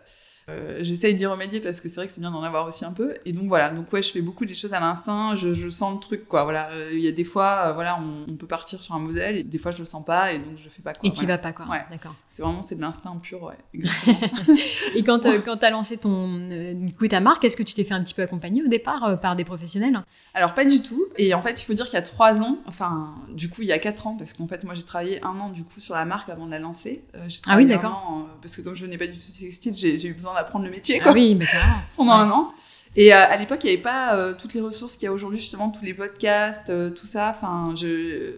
Euh, 0.50 0.78
J'essaye 0.82 1.14
d'y 1.14 1.24
remédier 1.26 1.60
parce 1.60 1.80
que 1.80 1.88
c'est 1.88 1.96
vrai 1.96 2.06
que 2.06 2.12
c'est 2.12 2.20
bien 2.20 2.30
d'en 2.30 2.42
avoir 2.42 2.66
aussi 2.66 2.84
un 2.84 2.92
peu. 2.92 3.14
Et 3.24 3.32
donc 3.32 3.44
voilà, 3.48 3.70
donc 3.70 3.90
ouais, 3.92 4.02
je 4.02 4.10
fais 4.12 4.20
beaucoup 4.20 4.44
des 4.44 4.54
choses 4.54 4.74
à 4.74 4.80
l'instinct, 4.80 5.34
je, 5.36 5.54
je 5.54 5.68
sens 5.70 5.94
le 5.94 6.00
truc 6.00 6.28
quoi. 6.28 6.44
Voilà, 6.44 6.68
Euh, 6.72 6.90
il 6.92 7.00
y 7.00 7.08
a 7.08 7.12
des 7.12 7.24
fois, 7.24 7.68
euh, 7.68 7.72
voilà, 7.72 7.98
on, 7.98 8.30
on 8.32 8.36
peut 8.36 8.46
partir 8.46 8.82
sur 8.82 8.94
un 8.94 8.98
modèle 8.98 9.36
et 9.38 9.42
des 9.42 9.58
fois 9.58 9.70
je 9.70 9.78
le 9.78 9.86
sens 9.86 10.04
pas 10.04 10.32
et 10.32 10.38
donc 10.38 10.56
je 10.56 10.68
fais 10.68 10.82
pas 10.82 10.92
quoi. 10.92 11.00
Et 11.08 11.12
tu 11.12 11.20
Voilà. 11.24 11.36
vas 11.36 11.38
pas, 11.42 11.52
quoi. 11.52 11.66
Ouais. 11.68 11.84
D'accord. 11.90 12.14
C'est 12.28 12.42
vraiment 12.42 12.62
c'est 12.62 12.74
de 12.74 12.80
l'instinct 12.82 13.16
pur, 13.22 13.42
ouais. 13.42 13.54
Exactement. 13.74 14.56
Et 14.94 15.02
quand, 15.02 15.24
euh, 15.26 15.38
quand 15.44 15.56
tu 15.56 15.64
as 15.64 15.70
lancé 15.70 15.96
ton, 15.96 16.28
du 16.74 16.92
coup, 16.94 17.08
ta 17.08 17.20
marque, 17.20 17.44
est-ce 17.44 17.56
que 17.56 17.62
tu 17.62 17.74
t'es 17.74 17.84
fait 17.84 17.94
un 17.94 18.02
petit 18.02 18.14
peu 18.14 18.22
accompagner 18.22 18.62
au 18.62 18.68
départ 18.68 19.18
par 19.20 19.36
des 19.36 19.44
professionnels? 19.44 19.98
Alors 20.34 20.54
pas 20.54 20.64
du 20.64 20.82
tout. 20.82 21.04
Et 21.16 21.32
en 21.34 21.40
fait, 21.42 21.60
il 21.62 21.64
faut 21.64 21.74
dire 21.74 21.86
qu'il 21.86 21.94
y 21.94 21.98
a 21.98 22.02
trois 22.02 22.42
ans, 22.42 22.58
enfin, 22.66 23.14
du 23.32 23.48
coup, 23.48 23.62
il 23.62 23.68
y 23.68 23.72
a 23.72 23.78
quatre 23.78 24.06
ans, 24.06 24.16
parce 24.16 24.32
qu'en 24.34 24.46
fait, 24.46 24.62
moi, 24.64 24.74
j'ai 24.74 24.82
travaillé 24.82 25.24
un 25.24 25.38
an 25.40 25.48
du 25.48 25.64
coup 25.64 25.80
sur 25.80 25.94
la 25.94 26.04
marque 26.04 26.28
avant 26.28 26.46
de 26.46 26.50
la 26.50 26.58
lancer. 26.58 27.04
J'ai 27.28 27.40
Ah 27.46 27.56
oui, 27.56 27.66
d'accord. 27.66 28.28
parce 28.42 28.56
que 28.56 28.62
comme 28.62 28.74
je 28.74 28.84
venais 28.84 28.98
pas 28.98 29.06
du 29.06 29.16
tout 29.18 29.32
textile, 29.38 29.74
j'ai 29.76 30.06
eu 30.06 30.14
besoin 30.14 30.33
d'apprendre 30.34 30.64
le 30.64 30.70
métier, 30.70 30.98
Ah 31.00 31.04
quoi, 31.04 31.12
oui, 31.12 31.34
mais 31.34 31.46
carrément. 31.46 31.74
pendant 31.96 32.12
Ouais. 32.16 32.24
un 32.26 32.30
an. 32.30 32.52
Et 32.96 33.12
euh, 33.12 33.18
à 33.18 33.36
l'époque, 33.36 33.60
il 33.64 33.66
n'y 33.66 33.72
avait 33.72 33.82
pas 33.82 34.14
euh, 34.16 34.34
toutes 34.38 34.54
les 34.54 34.60
ressources 34.60 34.94
qu'il 34.96 35.06
y 35.06 35.08
a 35.08 35.12
aujourd'hui, 35.12 35.40
justement, 35.40 35.68
tous 35.70 35.84
les 35.84 35.94
podcasts, 35.94 36.70
euh, 36.70 36.90
tout 36.90 37.06
ça. 37.06 37.34
Enfin, 37.36 37.74
je 37.76 38.32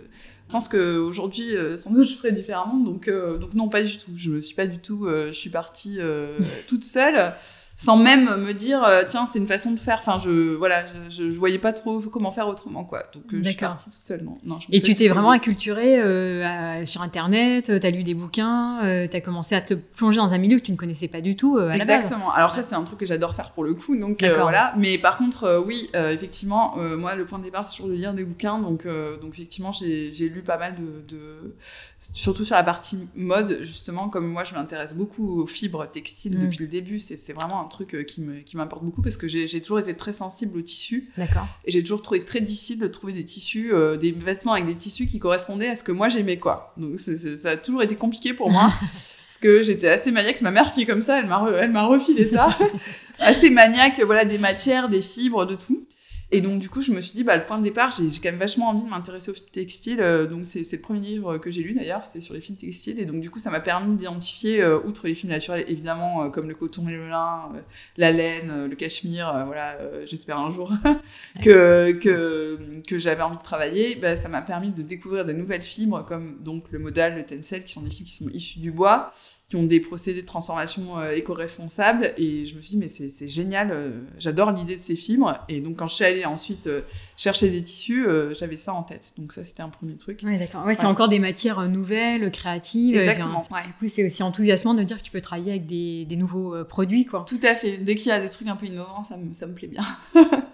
je 0.49 0.53
pense 0.53 0.69
qu'aujourd'hui, 0.69 1.57
sans 1.77 1.91
doute, 1.91 2.07
je 2.09 2.15
ferais 2.15 2.31
différemment. 2.31 2.77
Donc, 2.79 3.11
donc 3.11 3.53
non, 3.55 3.69
pas 3.69 3.83
du 3.83 3.99
tout. 3.99 4.13
Je 4.15 4.31
me 4.31 4.41
suis 4.41 4.55
pas 4.55 4.69
du 4.69 4.79
tout. 4.79 5.09
je 5.09 5.33
suis 5.33 5.51
partie 5.51 5.99
toute 6.69 6.85
seule, 6.85 7.35
sans 7.79 7.99
même 7.99 8.25
me 8.43 8.53
dire, 8.55 8.83
euh, 8.85 9.03
tiens, 9.07 9.27
c'est 9.31 9.39
une 9.39 9.47
façon 9.47 9.71
de 9.73 9.79
faire. 9.79 9.99
Enfin, 10.01 10.19
je 10.19 10.55
voilà, 10.55 10.85
je, 11.11 11.31
je, 11.31 11.39
voyais 11.39 11.59
pas 11.59 11.75
trop 11.75 12.01
comment 12.01 12.33
faire 12.33 12.49
autrement, 12.49 12.85
quoi. 12.85 13.03
Donc, 13.13 13.25
euh, 13.35 13.41
je 13.43 13.49
suis 13.51 13.57
partie 13.59 13.91
toute 13.91 13.99
seule. 13.99 14.25
Non, 14.45 14.59
Et 14.73 14.81
tu 14.81 14.95
t'es 14.95 15.07
tout 15.09 15.13
vraiment 15.15 15.31
fait- 15.33 15.37
acculturé 15.37 15.99
euh, 16.01 16.43
à- 16.81 16.87
sur 16.87 17.03
Internet, 17.03 17.67
tu 17.81 17.87
as 17.87 17.91
lu 17.91 18.03
des 18.03 18.15
bouquins, 18.15 18.79
tu 19.11 19.15
as 19.17 19.21
commencé 19.21 19.55
à 19.55 19.61
te 19.61 19.75
plonger 19.75 20.17
dans 20.17 20.33
un 20.33 20.39
milieu 20.39 20.59
que 20.59 20.65
tu 20.65 20.73
ne 20.73 20.77
connaissais 20.79 21.09
pas 21.09 21.21
du 21.21 21.37
tout 21.37 21.59
euh, 21.59 21.69
à 21.69 21.77
la 21.77 21.85
base. 21.85 22.03
Exactement. 22.05 22.33
Alors 22.33 22.55
ça, 22.55 22.63
c'est 22.63 22.75
un 22.75 22.83
truc 22.85 22.99
que 22.99 23.07
j'adore 23.07 23.35
faire 23.35 23.53
pour 23.53 23.63
le 23.65 23.75
coup. 23.75 23.95
Donc 23.95 24.23
euh, 24.23 24.41
voilà. 24.41 24.73
Mais 24.79 24.97
par 24.97 25.19
contre, 25.19 25.45
euh, 25.45 25.61
oui, 25.61 25.91
euh, 25.95 26.13
effectivement, 26.15 26.79
euh, 26.79 26.97
moi, 26.97 27.15
le 27.15 27.27
point 27.27 27.39
de 27.39 27.45
départ, 27.45 27.63
c'est 27.63 27.77
toujours 27.77 27.91
de 27.91 27.95
lire 27.97 28.15
des 28.15 28.25
bouquins. 28.25 28.59
Donc, 28.59 28.87
euh, 28.87 29.19
donc 29.19 29.35
effectivement, 29.35 29.73
j'ai 29.73 30.11
j'ai 30.13 30.31
lu 30.31 30.41
pas 30.43 30.57
mal 30.57 30.75
de, 30.77 31.15
de- 31.15 31.55
surtout 32.01 32.45
sur 32.45 32.55
la 32.55 32.63
partie 32.63 32.99
mode, 33.17 33.59
justement, 33.63 34.09
comme 34.09 34.27
moi, 34.29 34.45
je 34.45 34.55
m'intéresse 34.55 34.95
beaucoup 34.95 35.41
aux 35.41 35.47
fibres 35.47 35.87
textiles 35.91 36.37
Mm. 36.39 36.45
depuis 36.47 36.59
le 36.59 36.67
début. 36.67 36.99
C'est 36.99 37.33
vraiment 37.33 37.61
un 37.61 37.65
truc 37.69 37.95
euh, 37.95 38.03
qui 38.03 38.57
m'importe 38.57 38.85
beaucoup 38.85 39.03
parce 39.03 39.17
que 39.17 39.27
j'ai 39.29 39.61
toujours 39.61 39.79
été 39.81 39.95
très 39.97 40.13
sensible 40.13 40.59
aux 40.59 40.63
tissus 40.63 41.11
D'accord. 41.17 41.47
et 41.65 41.71
j'ai 41.71 41.83
toujours 41.83 42.03
trouvé 42.03 42.25
très 42.25 42.41
difficile 42.41 42.79
de 42.79 42.87
trouver 42.89 43.13
des 43.13 43.25
tissus, 43.25 43.73
euh, 43.73 43.97
des 43.97 44.13
vêtements 44.13 44.53
avec 44.53 44.67
des 44.67 44.75
tissus 44.77 45.07
qui 45.07 45.19
correspondaient 45.19 45.69
à 45.69 45.77
ce 45.77 45.83
que 45.85 45.93
moi 45.93 46.09
j'aimais, 46.09 46.39
quoi. 46.39 46.73
Donc 46.77 46.99
ça 47.01 47.51
a 47.51 47.57
toujours 47.57 47.83
été 47.83 47.97
compliqué 47.97 48.35
pour 48.35 48.51
moi. 48.51 48.73
Parce 49.29 49.39
que 49.43 49.63
j'étais 49.63 49.89
assez 49.89 50.13
maniaque, 50.13 50.37
c'est 50.39 50.45
ma 50.45 50.51
mère 50.51 50.73
qui 50.73 50.83
est 50.83 50.87
comme 50.87 51.03
ça, 51.03 51.19
elle 51.21 51.27
m'a 51.27 51.87
refilé 51.87 52.25
ça. 52.27 52.57
assez 53.19 53.51
maniaque, 53.51 54.01
voilà, 54.01 54.25
des 54.25 54.39
matières, 54.39 54.89
des 54.89 55.03
fibres, 55.03 55.45
de 55.45 55.57
tout. 55.57 55.87
Et 56.33 56.41
donc, 56.41 56.59
du 56.59 56.69
coup, 56.69 56.83
je 56.83 56.91
me 56.91 57.01
suis 57.01 57.15
dit, 57.15 57.23
bah, 57.23 57.37
le 57.37 57.45
point 57.45 57.59
de 57.59 57.63
départ, 57.63 57.93
j'ai 57.93 58.09
quand 58.21 58.31
même 58.31 58.39
vachement 58.39 58.71
envie 58.71 58.83
de 58.83 58.89
m'intéresser 58.89 59.31
au 59.31 59.35
textile. 59.35 60.01
Euh, 60.01 60.27
donc, 60.27 60.45
c'est 60.45 60.71
le 60.71 60.81
premier 60.81 61.01
livre 61.01 61.39
que 61.39 61.53
j'ai 61.53 61.63
lu 61.63 61.73
d'ailleurs, 61.75 62.03
c'était 62.03 62.21
sur 62.21 62.35
les 62.35 62.41
films 62.41 62.59
textiles. 62.59 62.99
Et 62.99 63.05
donc, 63.05 63.21
du 63.21 63.31
coup, 63.31 63.39
ça 63.39 63.51
m'a 63.51 63.61
permis 63.61 63.95
d'identifier, 63.95 64.61
euh, 64.61 64.81
outre 64.81 65.07
les 65.07 65.15
films 65.15 65.31
naturels, 65.31 65.65
évidemment, 65.69 66.25
euh, 66.25 66.29
comme 66.29 66.49
le 66.49 66.57
coton 66.57 66.89
et 66.89 66.93
le 66.93 67.09
lin, 67.09 67.53
la 67.97 68.11
laine, 68.11 68.67
le 68.67 68.75
cachemire, 68.75 69.45
voilà, 69.47 69.79
j'espère 70.07 70.39
un 70.39 70.51
jour 70.51 70.73
que, 71.43 71.93
que, 71.93 72.59
que 72.87 72.99
j'avais 72.99 73.23
envie 73.23 73.39
de 73.39 73.43
travailler. 73.43 73.95
Bah, 73.95 74.17
ça 74.17 74.29
m'a 74.29 74.43
permis 74.43 74.71
de 74.71 74.83
découvrir 74.83 75.25
des 75.25 75.35
nouvelles 75.35 75.63
fibres, 75.63 76.05
comme 76.05 76.39
donc 76.43 76.65
le 76.73 76.81
modal, 76.81 77.17
le 77.17 77.25
tencel, 77.25 77.65
qui 77.65 77.73
sont 77.73 77.83
des 77.83 77.91
fibres 77.91 78.09
qui 78.09 78.17
sont 78.17 78.29
issues 78.31 78.59
du 78.59 78.73
bois 78.73 79.13
qui 79.49 79.55
ont 79.55 79.63
des 79.63 79.79
procédés 79.79 80.23
de 80.23 80.27
transformation 80.27 80.99
euh, 80.99 81.13
éco-responsables. 81.13 82.13
Et 82.19 82.47
je 82.47 82.57
me 82.57 82.61
suis 82.61 82.73
dit, 82.73 82.79
mais 82.79 82.89
c'est 82.89 83.29
génial, 83.29 83.71
euh, 83.71 84.01
j'adore 84.19 84.51
l'idée 84.51 84.75
de 84.75 84.81
ces 84.81 84.97
fibres. 84.97 85.39
Et 85.49 85.61
donc, 85.61 85.77
quand 85.77 85.87
je 85.87 85.95
suis 85.95 86.05
allée 86.05 86.25
ensuite 86.25 86.67
euh, 86.67 86.81
chercher 87.17 87.49
des 87.49 87.63
tissus, 87.63 88.07
j'avais 88.37 88.57
ça 88.57 88.75
en 88.75 88.83
tête. 88.83 89.13
Donc, 89.19 89.33
ça, 89.33 89.45
c'était 89.45 89.63
un 89.63 89.69
premier 89.69 89.97
truc. 89.97 90.21
Oui, 90.25 90.37
d'accord. 90.37 90.65
Ouais, 90.65 90.75
c'est 90.75 90.87
encore 90.87 91.09
des 91.09 91.21
matières 91.21 91.69
nouvelles, 91.69 92.31
créatives. 92.33 92.97
Exactement. 92.97 93.41
Du 93.41 93.73
coup, 93.79 93.87
c'est 93.87 94.05
aussi 94.05 94.23
enthousiasmant 94.23 94.75
de 94.75 94.83
dire 94.83 94.99
que 94.99 95.03
tu 95.03 95.13
peux 95.13 95.21
travailler 95.21 95.53
avec 95.53 95.67
des, 95.67 96.05
des 96.07 96.17
nouveaux 96.17 96.65
produits, 96.65 97.07
quoi. 97.07 97.25
Tout 97.29 97.41
à 97.45 97.55
fait. 97.55 97.77
Dès 97.77 97.95
qu'il 97.95 98.09
y 98.09 98.13
a 98.13 98.21
des 98.21 98.29
trucs 98.29 98.49
un 98.49 98.57
peu 98.57 98.67
innovants, 98.67 99.05
ça 99.05 99.17
me, 99.17 99.33
ça 99.33 99.47
me 99.47 99.55
plaît 99.55 99.69
bien. 99.69 99.83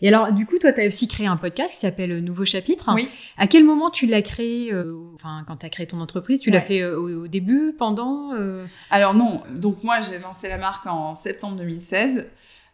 Et 0.00 0.08
alors, 0.08 0.32
du 0.32 0.46
coup, 0.46 0.58
toi, 0.58 0.72
tu 0.72 0.80
as 0.80 0.86
aussi 0.86 1.08
créé 1.08 1.26
un 1.26 1.36
podcast 1.36 1.74
qui 1.74 1.80
s'appelle 1.80 2.20
Nouveau 2.20 2.44
Chapitre. 2.44 2.90
Oui. 2.94 3.08
À 3.36 3.48
quel 3.48 3.64
moment 3.64 3.90
tu 3.90 4.06
l'as 4.06 4.22
créé 4.22 4.72
euh, 4.72 4.94
Enfin, 5.14 5.44
quand 5.46 5.56
tu 5.56 5.66
as 5.66 5.70
créé 5.70 5.86
ton 5.86 6.00
entreprise, 6.00 6.40
tu 6.40 6.50
l'as 6.50 6.60
fait 6.60 6.82
euh, 6.82 6.96
au, 6.98 7.26
début, 7.26 7.74
pendant 7.76 8.32
euh? 8.34 8.64
Alors 8.90 9.14
non. 9.14 9.42
Donc 9.50 9.82
moi, 9.82 10.00
j'ai 10.00 10.18
lancé 10.18 10.48
la 10.48 10.58
marque 10.58 10.86
en 10.86 11.16
septembre 11.16 11.56
2016. 11.56 12.26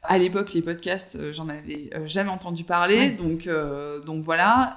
À 0.07 0.19
l'époque, 0.19 0.53
les 0.53 0.61
podcasts, 0.61 1.17
euh, 1.17 1.33
j'en 1.33 1.49
avais 1.49 1.89
euh, 1.95 2.07
jamais 2.07 2.29
entendu 2.29 2.63
parler, 2.63 3.11
donc 3.11 3.47
euh, 3.47 4.01
donc 4.01 4.23
voilà. 4.23 4.77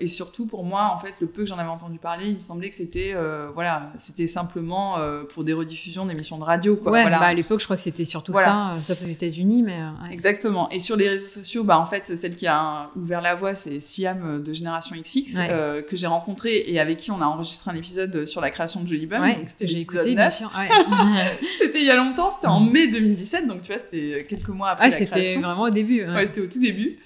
et 0.00 0.06
surtout 0.06 0.46
pour 0.46 0.64
moi, 0.64 0.92
en 0.94 0.98
fait, 0.98 1.14
le 1.20 1.26
peu 1.26 1.42
que 1.42 1.48
j'en 1.48 1.58
avais 1.58 1.68
entendu 1.68 1.98
parler, 1.98 2.28
il 2.28 2.36
me 2.36 2.42
semblait 2.42 2.68
que 2.68 2.76
c'était 2.76 3.14
voilà, 3.54 3.92
c'était 3.98 4.28
simplement 4.28 4.96
pour 5.32 5.44
des 5.44 5.52
rediffusions 5.52 6.04
d'émissions 6.06 6.38
de 6.38 6.44
radio, 6.44 6.76
quoi. 6.76 6.92
Ouais, 6.92 7.02
voilà. 7.02 7.18
bah 7.18 7.26
à 7.26 7.34
l'époque, 7.34 7.60
je 7.60 7.64
crois 7.64 7.76
que 7.76 7.82
c'était 7.82 8.04
surtout 8.04 8.34
ça, 8.34 8.74
sauf 8.80 9.02
aux 9.02 9.06
États-Unis, 9.06 9.62
mais 9.62 9.78
exactement. 10.10 10.68
Et 10.70 10.78
sur 10.78 10.96
les 10.96 11.08
réseaux 11.08 11.28
sociaux, 11.28 11.64
bah 11.64 11.78
en 11.78 11.86
fait, 11.86 12.16
celle 12.16 12.36
qui 12.36 12.46
a 12.46 12.90
ouvert 12.96 13.20
la 13.20 13.34
voie, 13.34 13.54
c'est 13.54 13.80
Siam 13.80 14.42
de 14.42 14.52
Génération 14.52 14.94
XX 14.96 15.38
que 15.88 15.96
j'ai 15.96 16.06
rencontré 16.06 16.64
et 16.66 16.80
avec 16.80 16.98
qui 16.98 17.10
on 17.10 17.20
a 17.20 17.26
enregistré 17.26 17.70
un 17.70 17.76
épisode 17.76 18.26
sur 18.26 18.40
la 18.40 18.50
création 18.50 18.82
de 18.82 18.88
Jolie 18.88 19.06
Bum. 19.06 19.26
donc 19.26 19.48
c'était 19.48 19.66
l'épisode 19.66 20.08
9. 20.08 20.42
c'était 21.60 21.80
il 21.80 21.86
y 21.86 21.90
a 21.90 21.96
longtemps, 21.96 22.32
c'était 22.34 22.48
en 22.48 22.60
mai 22.60 22.88
2017, 22.88 23.46
donc 23.46 23.62
tu 23.62 23.72
vois, 23.72 23.80
c'était 23.80 24.26
quelques 24.28 24.49
mois 24.52 24.70
après 24.70 24.86
ah, 24.86 24.90
la 24.90 24.96
c'était 24.96 25.34
vraiment 25.36 25.62
au 25.62 25.70
début. 25.70 26.04
Ouais, 26.04 26.26
c'était 26.26 26.40
au 26.40 26.46
tout 26.46 26.60
début. 26.60 26.98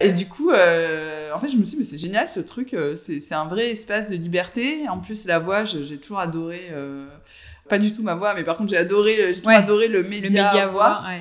Et 0.00 0.12
du 0.12 0.26
coup, 0.26 0.50
euh, 0.50 1.30
en 1.32 1.38
fait, 1.38 1.48
je 1.48 1.56
me 1.56 1.62
suis 1.62 1.72
dit, 1.72 1.76
mais 1.78 1.84
c'est 1.84 1.98
génial 1.98 2.28
ce 2.28 2.40
truc, 2.40 2.74
euh, 2.74 2.96
c'est 2.96 3.34
un 3.34 3.46
vrai 3.46 3.70
espace 3.70 4.10
de 4.10 4.16
liberté. 4.16 4.88
En 4.88 4.98
plus, 4.98 5.26
la 5.26 5.38
voix, 5.38 5.64
j'ai 5.64 5.98
toujours 5.98 6.18
adoré, 6.18 6.60
euh, 6.72 7.06
pas 7.68 7.78
du 7.78 7.92
tout 7.92 8.02
ma 8.02 8.14
voix, 8.14 8.34
mais 8.34 8.42
par 8.42 8.56
contre, 8.56 8.70
j'ai 8.70 8.78
adoré, 8.78 9.32
j'ai 9.32 9.40
toujours 9.40 9.52
adoré 9.52 9.88
le 9.88 10.02
média, 10.02 10.28
le 10.28 10.48
média 10.48 10.66
voix. 10.66 11.02
Ouais. 11.06 11.20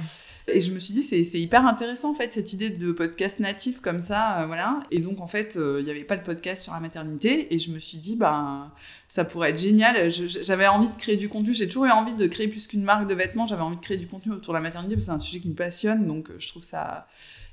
Et 0.53 0.61
je 0.61 0.71
me 0.71 0.79
suis 0.79 0.93
dit, 0.93 1.03
c'est 1.03 1.39
hyper 1.39 1.65
intéressant, 1.65 2.11
en 2.11 2.13
fait, 2.13 2.33
cette 2.33 2.53
idée 2.53 2.69
de 2.69 2.91
podcast 2.91 3.39
natif 3.39 3.81
comme 3.81 4.01
ça, 4.01 4.45
voilà. 4.47 4.81
Et 4.91 4.99
donc, 4.99 5.19
en 5.19 5.27
fait, 5.27 5.57
il 5.57 5.83
n'y 5.83 5.91
avait 5.91 6.03
pas 6.03 6.17
de 6.17 6.23
podcast 6.23 6.63
sur 6.63 6.73
la 6.73 6.79
maternité. 6.79 7.53
Et 7.53 7.59
je 7.59 7.71
me 7.71 7.79
suis 7.79 7.97
dit, 7.97 8.15
ben, 8.15 8.71
ça 9.11 9.25
pourrait 9.25 9.49
être 9.49 9.59
génial. 9.59 10.09
J'avais 10.09 10.67
envie 10.67 10.87
de 10.87 10.95
créer 10.95 11.17
du 11.17 11.27
contenu. 11.27 11.53
J'ai 11.53 11.67
toujours 11.67 11.83
eu 11.83 11.91
envie 11.91 12.13
de 12.13 12.27
créer 12.27 12.47
plus 12.47 12.65
qu'une 12.65 12.83
marque 12.83 13.09
de 13.09 13.13
vêtements. 13.13 13.45
J'avais 13.45 13.61
envie 13.61 13.75
de 13.75 13.81
créer 13.81 13.97
du 13.97 14.07
contenu 14.07 14.31
autour 14.31 14.53
de 14.53 14.57
la 14.57 14.63
maternité 14.63 14.95
parce 14.95 15.05
que 15.05 15.11
c'est 15.11 15.15
un 15.15 15.19
sujet 15.19 15.41
qui 15.41 15.49
me 15.49 15.53
passionne. 15.53 16.07
Donc, 16.07 16.29
euh, 16.29 16.35
je 16.39 16.47
trouve 16.47 16.63
ça. 16.63 17.07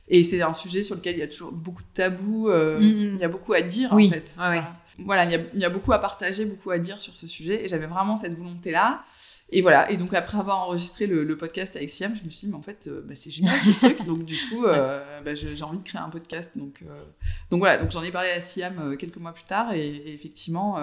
Et 0.06 0.22
c'est 0.22 0.40
un 0.40 0.54
sujet 0.54 0.84
sur 0.84 0.94
lequel 0.94 1.16
il 1.16 1.18
y 1.18 1.22
a 1.22 1.26
toujours 1.26 1.50
beaucoup 1.50 1.82
de 1.82 1.88
tabous. 1.94 2.48
Euh, 2.48 2.78
mm, 2.78 2.84
mm. 2.84 3.14
Il 3.16 3.20
y 3.20 3.24
a 3.24 3.28
beaucoup 3.28 3.54
à 3.54 3.60
dire, 3.60 3.90
oui. 3.92 4.06
en 4.06 4.10
fait. 4.10 4.36
Ouais, 4.38 4.62
Voilà, 5.00 5.24
il 5.24 5.32
y, 5.32 5.34
a, 5.34 5.40
il 5.52 5.60
y, 5.60 5.64
a, 5.64 5.68
beaucoup 5.68 5.92
à 5.92 5.98
partager, 5.98 6.44
beaucoup 6.44 6.70
à 6.70 6.78
dire 6.78 7.00
sur 7.00 7.16
ce 7.16 7.26
sujet. 7.26 7.64
Et 7.64 7.68
j'avais 7.68 7.86
vraiment 7.86 8.16
cette 8.16 8.38
volonté-là. 8.38 9.02
Et 9.50 9.62
voilà, 9.62 9.90
et 9.90 9.96
donc 9.96 10.12
après 10.12 10.36
avoir 10.36 10.58
enregistré 10.58 11.06
le, 11.06 11.24
le 11.24 11.36
podcast 11.36 11.74
avec 11.74 11.88
Siam, 11.88 12.14
je 12.14 12.22
me 12.22 12.28
suis 12.28 12.46
dit, 12.46 12.52
mais 12.52 12.58
en 12.58 12.62
fait, 12.62 12.86
euh, 12.86 13.02
bah, 13.02 13.14
c'est 13.14 13.30
génial 13.30 13.58
ce 13.58 13.70
truc. 13.78 14.04
Donc 14.04 14.26
du 14.26 14.36
coup, 14.36 14.66
euh, 14.66 15.00
bah, 15.24 15.34
j'ai 15.34 15.62
envie 15.62 15.78
de 15.78 15.84
créer 15.84 16.00
un 16.02 16.10
podcast. 16.10 16.52
Donc, 16.54 16.82
euh, 16.82 17.02
donc 17.50 17.60
voilà, 17.60 17.78
donc 17.78 17.90
j'en 17.90 18.02
ai 18.02 18.10
parlé 18.10 18.28
à 18.28 18.42
Siam 18.42 18.94
quelques 18.98 19.16
mois 19.16 19.32
plus 19.32 19.44
tard. 19.44 19.72
Et, 19.72 19.86
et 19.86 20.12
effectivement, 20.12 20.78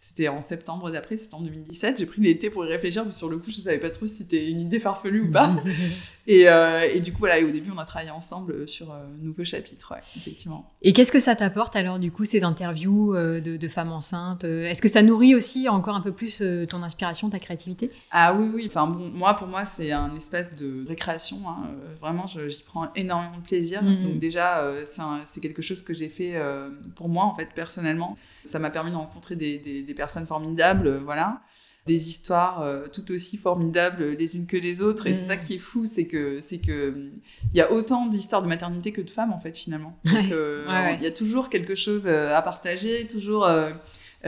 c'était 0.00 0.28
en 0.28 0.40
septembre 0.40 0.90
d'après, 0.90 1.18
septembre 1.18 1.44
2017. 1.44 1.98
J'ai 1.98 2.06
pris 2.06 2.22
l'été 2.22 2.48
pour 2.48 2.64
y 2.64 2.68
réfléchir, 2.68 3.04
que 3.04 3.10
sur 3.10 3.28
le 3.28 3.36
coup, 3.36 3.50
je 3.50 3.60
savais 3.60 3.78
pas 3.78 3.90
trop 3.90 4.06
si 4.06 4.16
c'était 4.16 4.48
une 4.48 4.60
idée 4.60 4.80
farfelue 4.80 5.28
ou 5.28 5.30
pas. 5.30 5.54
et, 6.26 6.44
et, 6.44 7.00
du 7.00 7.12
coup, 7.12 7.18
voilà, 7.18 7.38
et 7.38 7.44
au 7.44 7.50
début, 7.50 7.70
on 7.74 7.78
a 7.78 7.84
travaillé 7.84 8.10
ensemble 8.10 8.66
sur 8.66 8.90
un 8.90 9.06
nouveau 9.20 9.44
chapitre, 9.44 9.92
ouais, 9.92 10.02
effectivement. 10.16 10.72
Et 10.80 10.94
qu'est-ce 10.94 11.12
que 11.12 11.20
ça 11.20 11.36
t'apporte 11.36 11.76
alors, 11.76 11.98
du 11.98 12.10
coup, 12.10 12.24
ces 12.24 12.42
interviews 12.42 13.14
de, 13.14 13.58
de 13.58 13.68
femmes 13.68 13.92
enceintes? 13.92 14.44
Est-ce 14.44 14.80
que 14.80 14.88
ça 14.88 15.02
nourrit 15.02 15.34
aussi 15.34 15.68
encore 15.68 15.94
un 15.94 16.00
peu 16.00 16.12
plus 16.12 16.42
ton 16.70 16.82
inspiration, 16.82 17.28
ta 17.28 17.38
créativité? 17.38 17.90
Ah 18.10 18.34
oui, 18.34 18.48
oui. 18.54 18.64
Enfin, 18.66 18.86
bon, 18.86 19.10
moi, 19.10 19.34
pour 19.34 19.46
moi, 19.46 19.64
c'est 19.64 19.92
un 19.92 20.14
espace 20.16 20.54
de 20.54 20.86
récréation. 20.86 21.38
Hein. 21.46 21.68
Euh, 21.68 21.94
vraiment, 22.00 22.26
j'y 22.26 22.62
prends 22.62 22.92
énormément 22.94 23.36
de 23.36 23.42
plaisir. 23.42 23.82
Mm-hmm. 23.82 24.02
Donc 24.04 24.18
déjà, 24.18 24.60
euh, 24.60 24.84
c'est 25.26 25.40
quelque 25.40 25.62
chose 25.62 25.82
que 25.82 25.92
j'ai 25.92 26.08
fait 26.08 26.32
euh, 26.34 26.70
pour 26.94 27.08
moi, 27.08 27.24
en 27.24 27.34
fait, 27.34 27.48
personnellement. 27.54 28.16
Ça 28.44 28.58
m'a 28.58 28.70
permis 28.70 28.90
de 28.90 28.96
rencontrer 28.96 29.36
des, 29.36 29.58
des, 29.58 29.94
personnes 29.94 30.26
formidables, 30.26 30.96
voilà. 31.04 31.42
Des 31.86 32.10
histoires 32.10 32.66
tout 32.92 33.12
aussi 33.12 33.38
formidables 33.38 34.10
les 34.10 34.36
unes 34.36 34.46
que 34.46 34.58
les 34.58 34.82
autres. 34.82 35.06
Et 35.06 35.14
c'est 35.14 35.26
ça 35.26 35.36
mm. 35.36 35.40
qui 35.40 35.54
est 35.54 35.58
fou, 35.58 35.86
c'est 35.86 36.06
que 36.06 36.40
c'est 36.42 36.58
que 36.58 37.10
il 37.52 37.56
y 37.56 37.62
a 37.62 37.72
autant 37.72 38.06
d'histoires 38.06 38.42
de 38.42 38.48
maternité 38.48 38.92
que 38.92 39.00
de 39.00 39.10
femmes, 39.10 39.32
en 39.32 39.40
fait, 39.40 39.56
finalement. 39.56 39.98
Donc, 40.04 40.14
il 40.24 41.02
y 41.02 41.06
a 41.06 41.10
toujours 41.10 41.48
quelque 41.48 41.74
chose 41.74 42.06
à 42.06 42.40
partager, 42.42 43.06
toujours... 43.06 43.46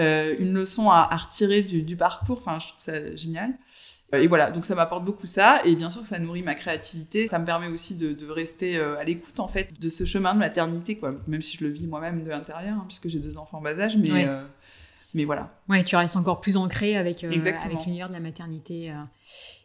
une 0.01 0.55
leçon 0.55 0.91
à, 0.91 1.09
à 1.11 1.17
retirer 1.17 1.63
du, 1.63 1.83
du, 1.83 1.97
parcours. 1.97 2.39
Enfin, 2.39 2.59
je 2.59 2.69
trouve 2.69 2.83
ça 2.83 3.17
génial. 3.17 3.55
Et 4.13 4.27
voilà, 4.27 4.51
donc 4.51 4.65
ça 4.65 4.75
m'apporte 4.75 5.05
beaucoup 5.05 5.29
ça, 5.29 5.61
et 5.65 5.77
bien 5.77 5.89
sûr 5.89 6.03
que 6.03 6.09
ça 6.09 6.19
nourrit 6.19 6.43
ma 6.43 6.57
créativité, 6.57 7.29
ça 7.29 7.39
me 7.39 7.47
permet 7.47 7.69
aussi 7.69 7.95
de, 7.95 8.13
de 8.13 8.27
rester 8.29 8.77
euh, 8.77 8.99
à 8.99 9.05
l'écoute 9.05 9.39
en 9.39 9.47
fait 9.47 9.81
de 9.81 9.89
ce 9.89 10.05
chemin 10.05 10.35
de 10.35 10.41
maternité, 10.41 10.97
quoi. 10.97 11.15
Même 11.29 11.43
si 11.43 11.57
je 11.57 11.65
le 11.65 11.71
vis 11.71 11.87
moi-même 11.87 12.25
de 12.25 12.31
l'intérieur, 12.31 12.77
hein, 12.77 12.85
puisque 12.89 13.09
j'ai 13.09 13.21
deux 13.21 13.39
enfants 13.39 13.59
en 13.59 13.61
bas 13.61 13.79
âge, 13.79 13.97
mais 13.97 14.27
euh, 14.27 14.43
mais 15.15 15.25
voilà. 15.25 15.51
Ouais, 15.69 15.83
tu 15.85 15.97
restes 15.97 16.17
encore 16.17 16.41
plus 16.41 16.57
ancré 16.57 16.97
avec, 16.97 17.25
euh, 17.25 17.29
avec 17.29 17.85
l'univers 17.87 18.09
de 18.09 18.13
la 18.13 18.21
maternité. 18.21 18.93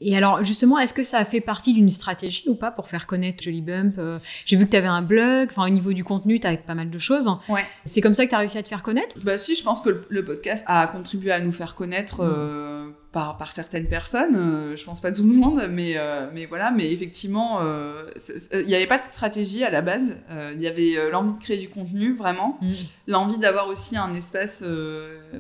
Et 0.02 0.16
alors, 0.16 0.44
justement, 0.44 0.78
est-ce 0.78 0.94
que 0.94 1.04
ça 1.04 1.18
a 1.20 1.26
fait 1.26 1.42
partie 1.42 1.74
d'une 1.74 1.90
stratégie 1.92 2.48
ou 2.48 2.56
pas 2.56 2.72
pour 2.72 2.88
faire 2.88 3.08
connaître 3.08 3.44
Jolly 3.44 3.62
Bump 3.62 4.00
J'ai 4.46 4.58
vu 4.58 4.66
que 4.66 4.72
tu 4.72 4.78
avais 4.78 4.88
un 4.88 5.02
blog, 5.02 5.50
enfin, 5.50 5.66
au 5.66 5.70
niveau 5.70 5.94
du 5.94 6.04
contenu, 6.04 6.40
tu 6.40 6.48
as 6.48 6.56
pas 6.58 6.76
mal 6.76 6.90
de 6.90 6.98
choses. 7.00 7.30
Ouais. 7.50 7.66
C'est 7.84 8.02
comme 8.02 8.14
ça 8.14 8.26
que 8.26 8.30
tu 8.30 8.36
as 8.36 8.40
réussi 8.40 8.58
à 8.58 8.64
te 8.64 8.68
faire 8.68 8.84
connaître? 8.84 9.16
Bah, 9.24 9.38
si, 9.38 9.56
je 9.56 9.64
pense 9.64 9.82
que 9.82 10.06
le, 10.10 10.26
podcast 10.26 10.64
a 10.68 10.88
contribué 10.88 11.32
à 11.32 11.40
nous 11.40 11.52
faire 11.52 11.76
connaître. 11.76 12.24
Mmh 12.24 12.94
par, 13.16 13.38
par 13.38 13.54
certaines 13.54 13.88
personnes, 13.88 14.36
euh, 14.36 14.76
je 14.76 14.84
pense 14.84 15.00
pas 15.00 15.10
tout 15.10 15.24
le 15.24 15.34
monde, 15.34 15.70
mais, 15.70 15.94
euh, 15.96 16.30
mais 16.34 16.46
voilà, 16.48 16.72
mais 16.72 16.92
effectivement, 16.92 17.60
euh, 17.62 18.12
il 18.52 18.66
n'y 18.66 18.76
avait 18.76 18.88
pas 18.88 18.98
de 18.98 19.06
stratégie 19.06 19.64
à 19.64 19.70
la 19.70 19.82
base, 19.82 20.18
il 20.54 20.62
y 20.62 20.68
avait 20.68 21.10
l'envie 21.12 21.32
de 21.38 21.42
créer 21.42 21.58
du 21.58 21.70
contenu, 21.70 22.14
vraiment, 22.14 22.58
mm. 22.62 22.72
l'envie 23.08 23.38
d'avoir 23.38 23.70
aussi 23.70 23.96
un 23.96 24.14
espace, 24.16 24.66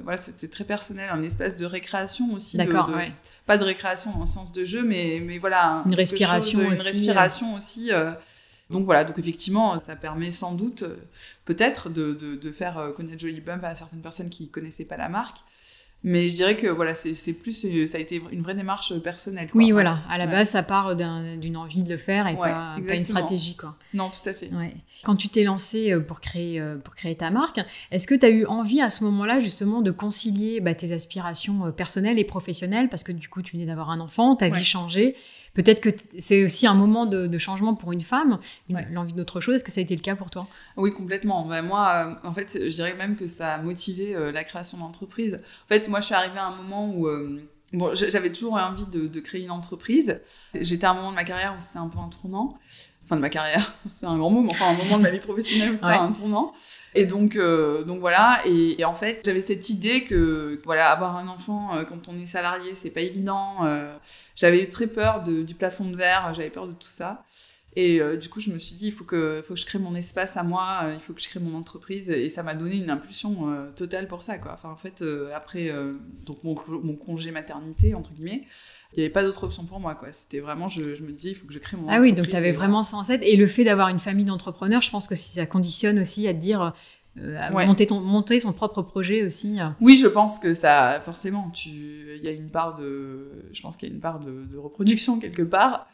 voilà, 0.03 0.17
c'était 0.17 0.47
très 0.47 0.63
personnel, 0.63 1.09
un 1.11 1.21
espace 1.21 1.57
de 1.57 1.65
récréation 1.65 2.31
aussi. 2.33 2.55
D'accord, 2.55 2.89
Pas 3.45 3.57
de 3.57 3.65
récréation 3.65 4.11
dans 4.11 4.21
le 4.21 4.25
sens 4.25 4.53
de 4.53 4.63
jeu, 4.63 4.81
mais, 4.81 5.21
mais 5.21 5.37
voilà. 5.37 5.83
Une 5.85 5.95
respiration 5.95 6.61
Une 6.61 6.79
respiration 6.79 7.55
aussi. 7.55 7.91
donc 8.69 8.85
voilà, 8.85 9.03
donc 9.03 9.19
effectivement, 9.19 9.77
ça 9.85 9.97
permet 9.97 10.31
sans 10.31 10.53
doute, 10.53 10.85
peut-être, 11.43 11.89
de, 11.89 12.13
de, 12.13 12.35
de, 12.37 12.51
faire 12.53 12.93
connaître 12.95 13.19
Jolly 13.19 13.41
Bump 13.41 13.65
à 13.65 13.75
certaines 13.75 14.01
personnes 14.01 14.29
qui 14.29 14.47
connaissaient 14.47 14.85
pas 14.85 14.95
la 14.95 15.09
marque. 15.09 15.39
Mais 16.07 16.29
je 16.29 16.35
dirais 16.35 16.55
que 16.55 16.67
voilà, 16.67 16.93
c'est 16.93 17.33
plus, 17.33 17.65
euh, 17.65 17.87
ça 17.87 17.97
a 17.97 17.99
été 17.99 18.21
une 18.31 18.43
vraie 18.43 18.53
démarche 18.53 18.91
euh, 18.91 18.99
personnelle. 18.99 19.49
Oui, 19.55 19.71
voilà. 19.71 20.03
À 20.07 20.19
la 20.19 20.27
base, 20.27 20.51
ça 20.51 20.61
part 20.61 20.95
d'une 20.95 21.57
envie 21.57 21.81
de 21.81 21.89
le 21.89 21.97
faire 21.97 22.27
et 22.27 22.35
pas, 22.35 22.75
une 22.77 23.03
stratégie. 23.03 23.55
Quoi. 23.55 23.75
Non, 23.95 24.09
tout 24.09 24.29
à 24.29 24.33
fait. 24.33 24.51
Quand 25.03 25.15
tu 25.15 25.29
t'es 25.29 25.43
lancé 25.43 25.91
euh, 25.91 25.99
pour 25.99 26.21
créer, 26.21 26.61
pour 26.83 26.93
créer 26.93 27.15
ta 27.15 27.31
marque, 27.31 27.59
est-ce 27.89 28.05
que 28.05 28.13
tu 28.13 28.23
as 28.23 28.29
eu 28.29 28.45
envie 28.45 28.81
à 28.81 28.91
ce 28.91 29.03
moment-là 29.03 29.39
justement 29.39 29.81
de 29.81 29.89
concilier 29.89 30.59
bah, 30.59 30.75
tes 30.75 30.91
aspirations 30.91 31.71
personnelles 31.71 32.19
et 32.19 32.23
professionnelles? 32.23 32.87
Parce 32.87 33.01
que 33.01 33.11
du 33.11 33.27
coup, 33.27 33.41
tu 33.41 33.53
venais 33.53 33.65
d'avoir 33.65 33.89
un 33.89 33.99
enfant, 33.99 34.35
ta 34.35 34.49
vie 34.49 34.63
changé. 34.63 35.15
Peut-être 35.55 35.79
que 35.79 35.89
c'est 36.19 36.43
aussi 36.43 36.67
un 36.67 36.75
moment 36.75 37.05
de, 37.05 37.37
changement 37.37 37.75
pour 37.75 37.91
une 37.91 38.01
femme, 38.01 38.39
l'envie 38.91 39.13
d'autre 39.13 39.39
chose. 39.39 39.55
Est-ce 39.55 39.63
que 39.63 39.71
ça 39.71 39.79
a 39.79 39.83
été 39.83 39.95
le 39.95 40.01
cas 40.01 40.15
pour 40.15 40.29
toi? 40.29 40.47
Oui, 40.77 40.93
complètement. 40.93 41.45
Bah, 41.45 41.61
moi, 41.61 42.17
euh, 42.23 42.27
en 42.27 42.33
fait, 42.33 42.59
je 42.61 42.73
dirais 42.73 42.93
même 42.93 43.15
que 43.15 43.25
ça 43.25 43.55
a 43.55 43.57
motivé 43.57 44.15
euh, 44.15 44.31
la 44.31 44.43
création 44.43 44.77
d'entreprise. 44.77 45.39
En 45.65 45.67
fait, 45.69 45.87
moi, 45.89 46.01
je 46.01 46.05
suis 46.05 46.15
arrivée 46.15 46.37
à 46.37 46.47
un 46.47 46.55
moment 46.55 46.93
où... 46.93 47.07
Euh, 47.07 47.41
bon, 47.73 47.95
j'avais 47.95 48.31
toujours 48.31 48.55
envie 48.55 48.85
de, 48.85 49.19
créer 49.21 49.43
une 49.43 49.51
entreprise. 49.51 50.21
J'étais 50.59 50.85
à 50.85 50.91
un 50.91 50.93
moment 50.93 51.11
de 51.11 51.15
ma 51.15 51.23
carrière 51.23 51.55
où 51.57 51.61
c'était 51.61 51.79
un 51.79 51.87
peu 51.87 51.99
un 51.99 52.09
tournant 52.09 52.57
enfin 53.05 53.15
de 53.15 53.21
ma 53.21 53.29
carrière, 53.29 53.73
c'est 53.87 54.05
un 54.05 54.17
grand 54.17 54.29
mot, 54.29 54.41
mais 54.41 54.51
enfin 54.51 54.69
un 54.69 54.73
moment 54.73 54.97
de 54.97 55.03
ma 55.03 55.09
vie 55.11 55.19
professionnelle 55.19 55.71
où 55.71 55.75
c'était 55.75 55.87
un 55.87 56.11
tournant. 56.11 56.53
Et 56.93 57.05
donc, 57.05 57.37
donc 57.37 57.99
voilà. 57.99 58.41
Et, 58.45 58.83
en 58.83 58.95
fait, 58.95 59.21
j'avais 59.23 59.41
cette 59.41 59.69
idée 59.69 60.03
que 60.03 60.59
voilà, 60.65 60.91
avoir 60.91 61.15
un 61.17 61.27
enfant 61.27 61.71
quand 61.87 62.09
on 62.09 62.21
est 62.21 62.25
salarié, 62.25 62.75
c'est 62.75 62.89
pas 62.89 63.01
évident. 63.01 63.57
J'avais 64.35 64.67
très 64.67 64.87
peur 64.87 65.23
de, 65.23 65.43
du 65.43 65.55
plafond 65.55 65.85
de 65.85 65.95
verre, 65.95 66.33
j'avais 66.33 66.49
peur 66.49 66.67
de 66.67 66.73
tout 66.73 66.87
ça. 66.89 67.23
Et 67.77 67.99
euh, 67.99 68.15
du 68.15 68.29
coup, 68.29 68.39
je 68.39 68.51
me 68.51 68.57
suis 68.57 68.75
dit, 68.75 68.87
il 68.87 68.93
faut 68.93 69.03
que, 69.03 69.43
faut 69.45 69.53
que 69.53 69.59
je 69.59 69.65
crée 69.65 69.79
mon 69.79 69.95
espace 69.95 70.37
à 70.37 70.43
moi, 70.43 70.81
euh, 70.83 70.93
il 70.93 71.01
faut 71.01 71.13
que 71.13 71.21
je 71.21 71.27
crée 71.27 71.41
mon 71.41 71.57
entreprise. 71.57 72.09
Et 72.09 72.29
ça 72.29 72.41
m'a 72.41 72.55
donné 72.55 72.77
une 72.77 72.89
impulsion 72.89 73.51
euh, 73.51 73.69
totale 73.75 74.07
pour 74.07 74.23
ça, 74.23 74.37
quoi. 74.37 74.53
Enfin, 74.53 74.69
en 74.69 74.77
fait, 74.77 75.03
après 75.35 75.73
donc 76.25 76.43
mon, 76.43 76.55
mon, 76.67 76.95
congé 76.95 77.31
maternité, 77.31 77.93
entre 77.95 78.13
guillemets, 78.13 78.43
il 78.93 78.99
n'y 78.99 79.03
avait 79.03 79.11
pas 79.11 79.23
d'autre 79.23 79.43
option 79.43 79.65
pour 79.65 79.81
moi, 79.81 79.95
quoi. 79.95 80.11
C'était 80.13 80.39
vraiment, 80.39 80.69
je, 80.69 80.95
je, 80.95 81.03
me 81.03 81.11
disais, 81.11 81.31
il 81.31 81.35
faut 81.35 81.47
que 81.47 81.53
je 81.53 81.59
crée 81.59 81.75
mon 81.75 81.83
ah 81.83 81.95
entreprise. 81.95 82.11
Ah 82.11 82.15
oui, 82.15 82.15
donc 82.15 82.29
tu 82.29 82.35
avais 82.37 82.53
vraiment 82.53 82.81
ça 82.81 82.95
en 82.95 83.03
tête. 83.03 83.21
Et 83.23 83.35
le 83.35 83.47
fait 83.47 83.65
d'avoir 83.65 83.89
une 83.89 83.99
famille 83.99 84.25
d'entrepreneurs, 84.25 84.81
je 84.81 84.91
pense 84.91 85.07
que 85.07 85.15
si 85.15 85.33
ça 85.33 85.45
conditionne 85.45 85.99
aussi 85.99 86.29
à 86.29 86.33
te 86.33 86.39
dire, 86.39 86.73
à 87.17 87.51
monter, 87.65 87.87
ton, 87.87 87.99
monter 87.99 88.39
son 88.39 88.53
propre 88.53 88.83
projet 88.83 89.23
aussi. 89.23 89.57
Oui, 89.81 89.97
je 89.97 90.07
pense 90.07 90.39
que 90.39 90.53
ça, 90.53 91.01
forcément, 91.03 91.51
il 91.65 92.23
y 92.23 92.27
a 92.29 92.31
une 92.31 92.49
part 92.49 92.77
de, 92.77 93.49
je 93.51 93.61
pense 93.61 93.75
qu'il 93.75 93.89
y 93.89 93.91
a 93.91 93.95
une 93.95 94.01
part 94.01 94.21
de, 94.21 94.45
de 94.45 94.57
reproduction 94.57 95.19
quelque 95.19 95.43
part. 95.43 95.87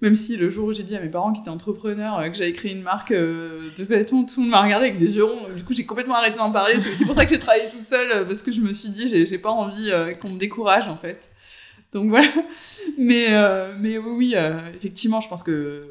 Même 0.00 0.14
si 0.14 0.36
le 0.36 0.48
jour 0.48 0.68
où 0.68 0.72
j'ai 0.72 0.84
dit 0.84 0.94
à 0.94 1.00
mes 1.00 1.08
parents 1.08 1.32
qui 1.32 1.40
étaient 1.40 1.50
entrepreneurs 1.50 2.20
euh, 2.20 2.28
que 2.28 2.36
j'avais 2.36 2.52
créé 2.52 2.72
une 2.72 2.82
marque 2.82 3.10
euh, 3.10 3.68
de 3.76 3.82
vêtements, 3.82 4.24
tout 4.24 4.36
le 4.36 4.42
monde 4.42 4.50
m'a 4.52 4.62
regardé 4.62 4.86
avec 4.86 4.98
des 4.98 5.16
yeux 5.16 5.24
ronds. 5.24 5.52
Du 5.56 5.64
coup, 5.64 5.74
j'ai 5.74 5.86
complètement 5.86 6.14
arrêté 6.14 6.38
d'en 6.38 6.52
parler. 6.52 6.78
C'est 6.78 6.90
aussi 6.90 7.04
pour 7.04 7.16
ça 7.16 7.24
que 7.24 7.32
j'ai 7.32 7.40
travaillé 7.40 7.68
toute 7.68 7.82
seule, 7.82 8.10
euh, 8.12 8.24
parce 8.24 8.42
que 8.42 8.52
je 8.52 8.60
me 8.60 8.72
suis 8.72 8.90
dit, 8.90 9.08
j'ai 9.08 9.38
pas 9.38 9.50
envie 9.50 9.90
qu'on 10.20 10.30
me 10.30 10.38
décourage, 10.38 10.88
en 10.88 10.96
fait. 10.96 11.28
Donc 11.92 12.10
voilà. 12.10 12.28
Mais, 12.98 13.28
mais 13.78 13.96
oui, 13.96 14.34
effectivement, 14.74 15.20
je 15.20 15.28
pense 15.28 15.42
que 15.42 15.84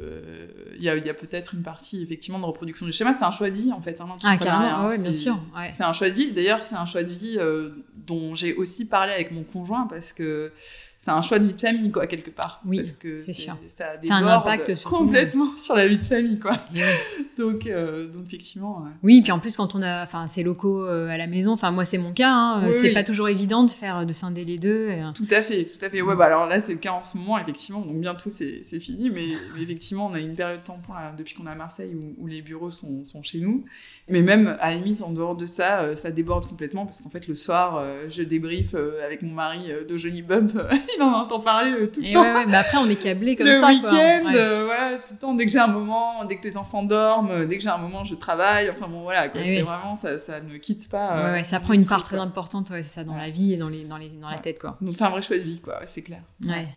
il 0.77 0.83
y 0.83 0.89
a, 0.89 1.13
peut-être 1.13 1.55
une 1.55 1.63
partie 1.63 2.03
effectivement 2.03 2.37
de 2.39 2.45
reproduction 2.45 2.85
du 2.85 2.91
schéma. 2.91 3.13
C'est 3.13 3.23
un 3.23 3.31
choix 3.31 3.49
de 3.49 3.55
vie 3.55 3.71
en 3.71 3.81
fait. 3.81 3.99
Hein, 4.01 4.07
ah 4.25 4.37
carrément, 4.37 4.89
ouais, 4.89 4.99
bien 4.99 5.13
sûr. 5.13 5.39
C'est 5.73 5.83
un 5.83 5.93
choix 5.93 6.09
de 6.09 6.15
vie. 6.15 6.31
D'ailleurs, 6.31 6.61
c'est 6.61 6.75
un 6.75 6.85
choix 6.85 7.03
de 7.03 7.11
vie 7.11 7.39
dont 7.95 8.35
j'ai 8.35 8.53
aussi 8.53 8.85
parlé 8.85 9.13
avec 9.13 9.31
mon 9.31 9.43
conjoint 9.43 9.87
parce 9.89 10.11
que 10.11 10.51
c'est 10.99 11.11
un 11.11 11.21
choix 11.21 11.37
de 11.37 11.45
vie 11.45 11.53
de 11.53 11.61
famille, 11.61 11.91
quoi, 11.91 12.07
quelque 12.07 12.31
part. 12.31 12.59
Oui, 12.65 12.77
parce 12.77 12.91
que 12.93 13.21
c'est 13.21 13.33
sûr. 13.33 13.55
Ça 13.67 13.91
a 13.91 13.97
des 13.97 14.11
un 14.11 14.25
impact 14.25 14.83
complètement 14.83 15.55
sur 15.55 15.75
la 15.75 15.87
vie 15.87 15.99
de 15.99 16.03
famille, 16.03 16.39
quoi. 16.39 16.57
donc, 17.37 17.67
euh, 17.67 18.07
donc, 18.07 18.25
effectivement. 18.25 18.83
Oui, 19.03 19.21
puis 19.21 19.31
en 19.31 19.37
plus, 19.37 19.55
quand 19.55 19.75
on 19.75 19.83
a 19.83 20.01
enfin, 20.03 20.25
ces 20.25 20.41
locaux 20.41 20.83
euh, 20.85 21.07
à 21.07 21.17
la 21.17 21.27
maison, 21.27 21.51
enfin, 21.51 21.69
moi, 21.69 21.85
c'est 21.85 21.99
mon 21.99 22.13
cas, 22.13 22.31
hein, 22.31 22.71
c'est 22.73 22.93
pas 22.93 23.03
toujours 23.03 23.29
évident 23.29 23.63
de 23.63 23.69
faire, 23.69 24.07
de 24.07 24.11
scinder 24.11 24.43
les 24.43 24.57
deux. 24.57 24.89
Tout 25.13 25.27
à 25.29 25.43
fait, 25.43 25.65
tout 25.65 25.83
à 25.85 25.89
fait. 25.89 26.01
Ouais, 26.01 26.15
bah 26.15 26.25
alors 26.25 26.47
là, 26.47 26.59
c'est 26.59 26.73
le 26.73 26.79
cas 26.79 26.93
en 26.93 27.03
ce 27.03 27.17
moment, 27.17 27.37
effectivement. 27.37 27.81
Donc, 27.81 28.01
bientôt, 28.01 28.31
c'est 28.31 28.79
fini. 28.79 29.11
Mais, 29.11 29.27
effectivement, 29.61 30.07
on 30.07 30.13
a 30.15 30.19
une 30.19 30.35
période 30.35 30.61
de 30.61 30.65
temps 30.65 30.79
depuis 31.15 31.35
qu'on 31.35 31.45
est 31.45 31.51
à 31.51 31.55
Marseille 31.55 31.95
où, 31.95 32.23
où 32.23 32.27
les 32.27 32.41
bureaux 32.41 32.71
sont, 32.71 33.05
sont, 33.05 33.21
chez 33.21 33.39
nous. 33.39 33.65
Mais 34.09 34.23
même, 34.23 34.57
à 34.59 34.71
la 34.71 34.77
limite, 34.77 35.03
en 35.03 35.11
dehors 35.11 35.35
de 35.35 35.45
ça, 35.45 35.81
euh, 35.81 35.95
ça 35.95 36.09
déborde 36.09 36.47
complètement 36.47 36.85
parce 36.85 37.01
qu'en 37.01 37.09
fait, 37.09 37.27
le 37.27 37.35
soir, 37.35 37.83
je 38.09 38.23
débrief 38.23 38.73
avec 38.73 39.21
mon 39.21 39.33
mari 39.33 39.59
de 39.87 39.95
Johnny 39.95 40.23
Bump 40.23 40.57
il 40.98 41.01
en 41.01 41.13
entend 41.13 41.39
parler 41.39 41.72
euh, 41.72 41.88
tout 41.88 42.01
le 42.01 42.13
temps. 42.13 42.22
Ouais, 42.22 42.46
mais 42.46 42.58
après, 42.58 42.77
on 42.77 42.89
est 42.89 42.96
câblé 42.96 43.36
comme 43.36 43.48
le 43.48 43.60
ça. 43.60 43.72
Le 43.72 43.75
week-end, 43.75 44.34
euh, 44.36 44.65
voilà, 44.65 44.98
tout 44.98 45.10
le 45.12 45.17
temps. 45.17 45.34
Dès 45.34 45.46
que 45.46 45.51
j'ai 45.51 45.60
un 45.60 45.67
moment, 45.67 46.25
dès 46.25 46.38
que 46.38 46.44
les 46.44 46.58
enfants 46.58 46.84
dorment, 46.84 47.32
euh, 47.32 47.46
dès 47.46 47.58
que 47.58 47.63
j'ai 47.63 47.70
un 47.70 47.77
moment, 47.77 48.03
je 48.03 48.15
travaille. 48.15 48.70
Enfin 48.70 48.88
bon, 48.88 49.01
voilà, 49.01 49.29
quoi. 49.29 49.41
C'est 49.44 49.62
vraiment, 49.62 49.98
ça, 49.98 50.20
ça 50.20 50.39
ne 50.39 50.58
quitte 50.58 50.89
pas. 50.89 51.34
ouais, 51.34 51.44
ça 51.44 51.60
prend 51.60 51.74
une 51.74 51.86
part 51.86 52.03
très 52.03 52.17
importante, 52.17 52.67
c'est 52.70 52.84
ça, 52.84 53.03
dans 53.03 53.15
la 53.15 53.29
vie 53.29 53.53
et 53.53 53.58
dans, 53.58 53.70
les, 53.70 53.84
dans, 53.84 53.98
les, 53.98 54.10
dans 54.10 54.29
la 54.29 54.38
tête, 54.38 54.60
quoi. 54.60 54.77
Donc 54.82 54.94
c'est 54.94 55.03
un 55.03 55.10
vrai 55.10 55.22
choix 55.22 55.38
de 55.38 55.44
vie, 55.44 55.60
quoi, 55.60 55.82
c'est 55.86 56.01
clair. 56.01 56.22
Ouais. 56.46 56.67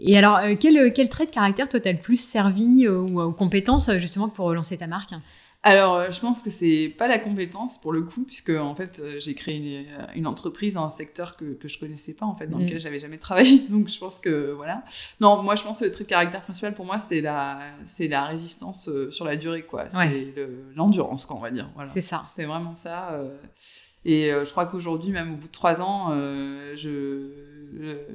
Et 0.00 0.18
alors, 0.18 0.40
quel, 0.58 0.92
quel 0.92 1.08
trait 1.08 1.26
de 1.26 1.30
caractère, 1.30 1.68
toi, 1.68 1.78
t'as 1.78 1.92
le 1.92 1.98
plus 1.98 2.16
servi 2.16 2.88
ou 2.88 3.20
aux 3.20 3.32
compétences, 3.32 3.90
justement, 3.98 4.28
pour 4.28 4.52
lancer 4.52 4.76
ta 4.76 4.86
marque 4.86 5.12
alors, 5.66 5.94
euh, 5.94 6.10
je 6.10 6.20
pense 6.20 6.42
que 6.42 6.50
c'est 6.50 6.94
pas 6.98 7.08
la 7.08 7.18
compétence 7.18 7.80
pour 7.80 7.94
le 7.94 8.02
coup, 8.02 8.24
puisque 8.24 8.50
en 8.50 8.74
fait, 8.74 9.00
euh, 9.02 9.18
j'ai 9.18 9.34
créé 9.34 9.88
une, 10.14 10.26
entreprise 10.26 10.74
dans 10.74 10.84
un 10.84 10.90
secteur 10.90 11.38
que, 11.38 11.54
que 11.54 11.68
je 11.68 11.78
connaissais 11.78 12.12
pas, 12.12 12.26
en 12.26 12.36
fait, 12.36 12.46
dans 12.48 12.58
mm. 12.58 12.64
lequel 12.64 12.80
j'avais 12.80 12.98
jamais 12.98 13.16
travaillé. 13.16 13.60
Donc, 13.70 13.88
je 13.88 13.98
pense 13.98 14.18
que 14.18 14.52
voilà. 14.52 14.84
Non, 15.20 15.42
moi, 15.42 15.56
je 15.56 15.62
pense 15.62 15.80
que 15.80 15.86
le 15.86 15.90
trait 15.90 16.04
de 16.04 16.08
caractère 16.10 16.42
principal 16.42 16.74
pour 16.74 16.84
moi, 16.84 16.98
c'est 16.98 17.22
la, 17.22 17.60
c'est 17.86 18.08
la 18.08 18.26
résistance 18.26 18.90
euh, 18.90 19.10
sur 19.10 19.24
la 19.24 19.36
durée, 19.36 19.62
quoi. 19.62 19.88
C'est 19.88 20.34
l'endurance, 20.76 21.24
quoi, 21.24 21.36
on 21.36 21.40
va 21.40 21.50
dire. 21.50 21.70
Voilà. 21.74 21.90
C'est 21.90 22.02
ça. 22.02 22.24
C'est 22.36 22.44
vraiment 22.44 22.74
ça. 22.74 23.18
et 24.04 24.32
je 24.32 24.50
crois 24.50 24.66
qu'aujourd'hui, 24.66 25.12
même 25.12 25.32
au 25.32 25.36
bout 25.36 25.46
de 25.46 25.52
trois 25.52 25.80
ans, 25.80 26.10
je, 26.74 27.30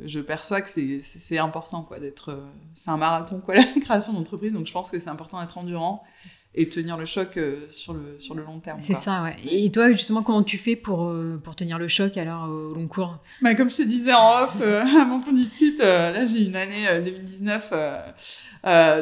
je, 0.06 0.20
perçois 0.20 0.62
que 0.62 0.70
c'est 0.70 1.38
important, 1.40 1.82
quoi, 1.82 2.00
d'être. 2.00 2.44
c'est 2.76 2.92
un 2.92 2.98
marathon, 2.98 3.40
quoi, 3.40 3.56
la 3.56 3.64
création 3.82 4.14
d'entreprise. 4.14 4.54
Donc, 4.54 4.68
je 4.68 4.72
pense 4.72 4.92
que 4.92 5.00
c'est 5.00 5.10
important 5.10 5.42
d'être 5.42 5.58
endurant 5.58 6.04
et 6.56 6.68
tenir 6.68 6.98
le 6.98 7.06
choc 7.06 7.38
euh, 7.38 7.68
sur, 7.70 7.94
le, 7.94 8.16
sur 8.20 8.34
le 8.34 8.44
long 8.44 8.60
terme. 8.60 8.80
C'est 8.82 8.96
ça, 8.96 9.24
ouais. 9.24 9.36
Et 9.46 9.72
toi, 9.72 9.92
justement, 9.92 10.24
comment 10.24 10.44
tu 10.44 10.58
fais 10.58 10.76
pour, 10.76 11.06
euh, 11.06 11.40
pour 11.44 11.56
tenir 11.56 11.78
le 11.78 11.88
choc 11.88 12.18
alors 12.18 12.50
au 12.50 12.74
long 12.74 12.88
cours? 12.88 13.18
Bah, 13.42 13.56
Comme 13.56 13.70
je 13.70 13.78
te 13.78 13.84
disais 13.84 14.14
en 14.14 14.44
off, 14.44 14.58
euh, 14.62 14.82
avant 14.82 15.22
qu'on 15.22 15.34
discute, 15.34 15.80
là 15.80 16.26
j'ai 16.26 16.44
une 16.44 16.56
année 16.56 16.88
2019 17.06 17.74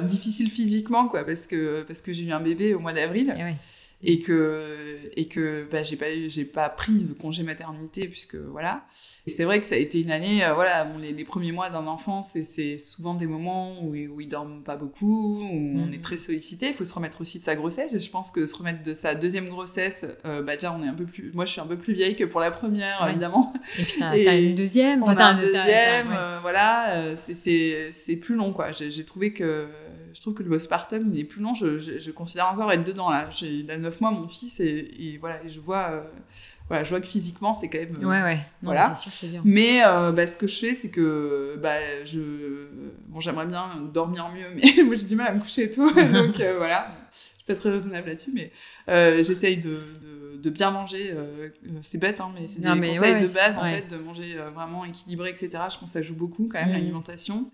difficile 0.03 0.51
physiquement, 0.51 1.07
quoi, 1.07 1.23
parce 1.23 1.47
que, 1.47 1.83
parce 1.83 2.01
que 2.01 2.13
j'ai 2.13 2.23
eu 2.23 2.31
un 2.31 2.41
bébé 2.41 2.73
au 2.73 2.79
mois 2.79 2.93
d'avril. 2.93 3.33
Et 3.37 3.43
ouais 3.43 3.55
et 4.03 4.19
que 4.19 4.99
et 5.15 5.27
que 5.27 5.67
bah, 5.71 5.81
j'ai 5.81 5.95
pas 5.95 6.05
j'ai 6.27 6.45
pas 6.45 6.69
pris 6.69 6.99
de 6.99 7.13
congé 7.13 7.41
maternité 7.41 8.07
puisque 8.07 8.35
voilà. 8.35 8.85
Et 9.25 9.31
c'est 9.31 9.43
vrai 9.43 9.59
que 9.59 9.65
ça 9.65 9.75
a 9.75 9.79
été 9.79 9.99
une 10.01 10.11
année 10.11 10.45
euh, 10.45 10.53
voilà 10.53 10.85
bon, 10.85 10.99
les, 10.99 11.25
premiers 11.25 11.51
mois 11.51 11.71
d'un 11.71 11.87
enfant 11.87 12.21
c'est 12.21 12.43
c'est 12.43 12.77
souvent 12.77 13.15
des 13.15 13.25
moments 13.25 13.81
où, 13.81 13.95
où 13.95 14.21
ils 14.21 14.27
dorment 14.27 14.61
pas 14.63 14.77
beaucoup 14.77 15.41
où 15.41 15.79
on 15.79 15.91
est 15.91 15.95
mhm. 15.95 16.01
très 16.01 16.17
sollicité. 16.17 16.67
Il 16.67 16.73
faut 16.75 16.83
se 16.83 16.93
remettre 16.93 17.21
aussi 17.21 17.39
de 17.39 17.43
sa 17.43 17.55
grossesse. 17.55 17.93
Et 17.93 17.99
je 17.99 18.11
pense 18.11 18.29
que 18.29 18.45
se 18.45 18.55
remettre 18.55 18.83
de 18.83 18.93
sa 18.93 19.15
deuxième 19.15 19.49
grossesse 19.49 20.05
euh, 20.25 20.43
bah 20.43 20.55
déjà 20.55 20.71
on 20.73 20.83
est 20.83 20.87
un 20.87 20.93
peu 20.93 21.05
plus 21.05 21.31
moi 21.33 21.45
je 21.45 21.53
suis 21.53 21.61
un 21.61 21.67
peu 21.67 21.77
plus 21.77 21.93
vieille 21.93 22.15
que 22.15 22.25
pour 22.25 22.39
la 22.39 22.51
première 22.51 23.03
évidemment. 23.09 23.51
Et 23.79 23.83
puis 23.83 23.99
t'as 23.99 24.39
une 24.39 24.55
deuxième 24.55 25.01
on 25.01 25.07
a 25.07 25.25
un 25.25 25.41
deuxième 25.41 26.11
euh, 26.11 26.39
voilà 26.41 27.15
c'est 27.15 27.89
c'est 27.91 28.15
plus 28.17 28.35
long 28.35 28.53
quoi. 28.53 28.71
J'ai 28.71 29.05
trouvé 29.05 29.33
que 29.33 29.67
je 30.17 30.21
trouve 30.23 30.33
que 30.33 30.41
le 30.41 30.49
postpartum 30.49 31.11
il 31.13 31.19
est 31.19 31.23
plus 31.23 31.41
long. 31.43 31.53
Je, 31.53 31.77
je, 31.77 32.11
considère 32.11 32.51
encore 32.51 32.71
être 32.71 32.83
dedans 32.83 33.11
là. 33.11 33.29
J'ai 33.29 33.49
il 33.49 33.69
a 33.69 33.77
9 33.77 34.01
mois 34.01 34.09
mon 34.09 34.27
fils 34.27 34.59
et, 34.59 35.17
voilà, 35.19 35.43
et 35.45 35.49
je 35.49 35.59
vois 35.59 35.91
euh, 35.91 36.01
voilà, 36.69 36.83
je 36.83 36.89
vois 36.89 36.99
que 36.99 37.05
physiquement 37.05 37.53
c'est 37.53 37.69
quand 37.69 37.77
même 37.77 37.99
euh, 38.01 38.07
ouais 38.07 38.23
ouais. 38.23 38.39
voilà. 38.63 38.95
Sûr, 38.95 39.11
c'est 39.11 39.27
bien. 39.27 39.43
Mais 39.45 39.83
euh, 39.85 40.11
bah, 40.11 40.25
ce 40.25 40.35
que 40.35 40.47
je 40.47 40.57
fais 40.57 40.73
c'est 40.73 40.89
que 40.89 41.55
bah 41.61 42.03
je 42.03 42.67
bon 43.09 43.19
j'aimerais 43.19 43.45
bien 43.45 43.69
dormir 43.93 44.27
mieux 44.29 44.47
mais 44.55 44.83
moi 44.83 44.95
j'ai 44.95 45.05
du 45.05 45.15
mal 45.15 45.27
à 45.27 45.33
me 45.35 45.39
coucher 45.39 45.69
tôt 45.69 45.87
donc 45.93 46.35
voilà. 46.35 46.95
Je 47.11 47.17
suis 47.17 47.45
pas 47.45 47.53
très 47.53 47.69
raisonnable 47.69 48.07
là-dessus 48.07 48.33
mais 48.33 48.51
j'essaye 49.23 49.57
de 49.57 49.69
de 49.69 50.06
bien 50.49 50.71
manger. 50.71 51.11
Euh, 51.13 51.49
c'est 51.81 51.97
bête, 51.97 52.21
hein, 52.21 52.29
mais 52.33 52.47
c'est 52.47 52.61
des 52.61 52.67
conseils 52.67 53.21
de 53.21 53.27
base, 53.27 53.57
en 53.57 53.63
fait, 53.63 53.89
de 53.89 53.97
manger 53.97 54.37
euh, 54.37 54.49
vraiment 54.49 54.85
équilibré, 54.85 55.29
etc. 55.29 55.49
Je 55.51 55.77
pense 55.77 55.81
que 55.81 55.87
ça 55.89 56.01
joue 56.01 56.15
beaucoup, 56.15 56.49
quand 56.51 56.59
même, 56.59 56.69
mm. 56.69 56.73
l'alimentation. 56.73 57.51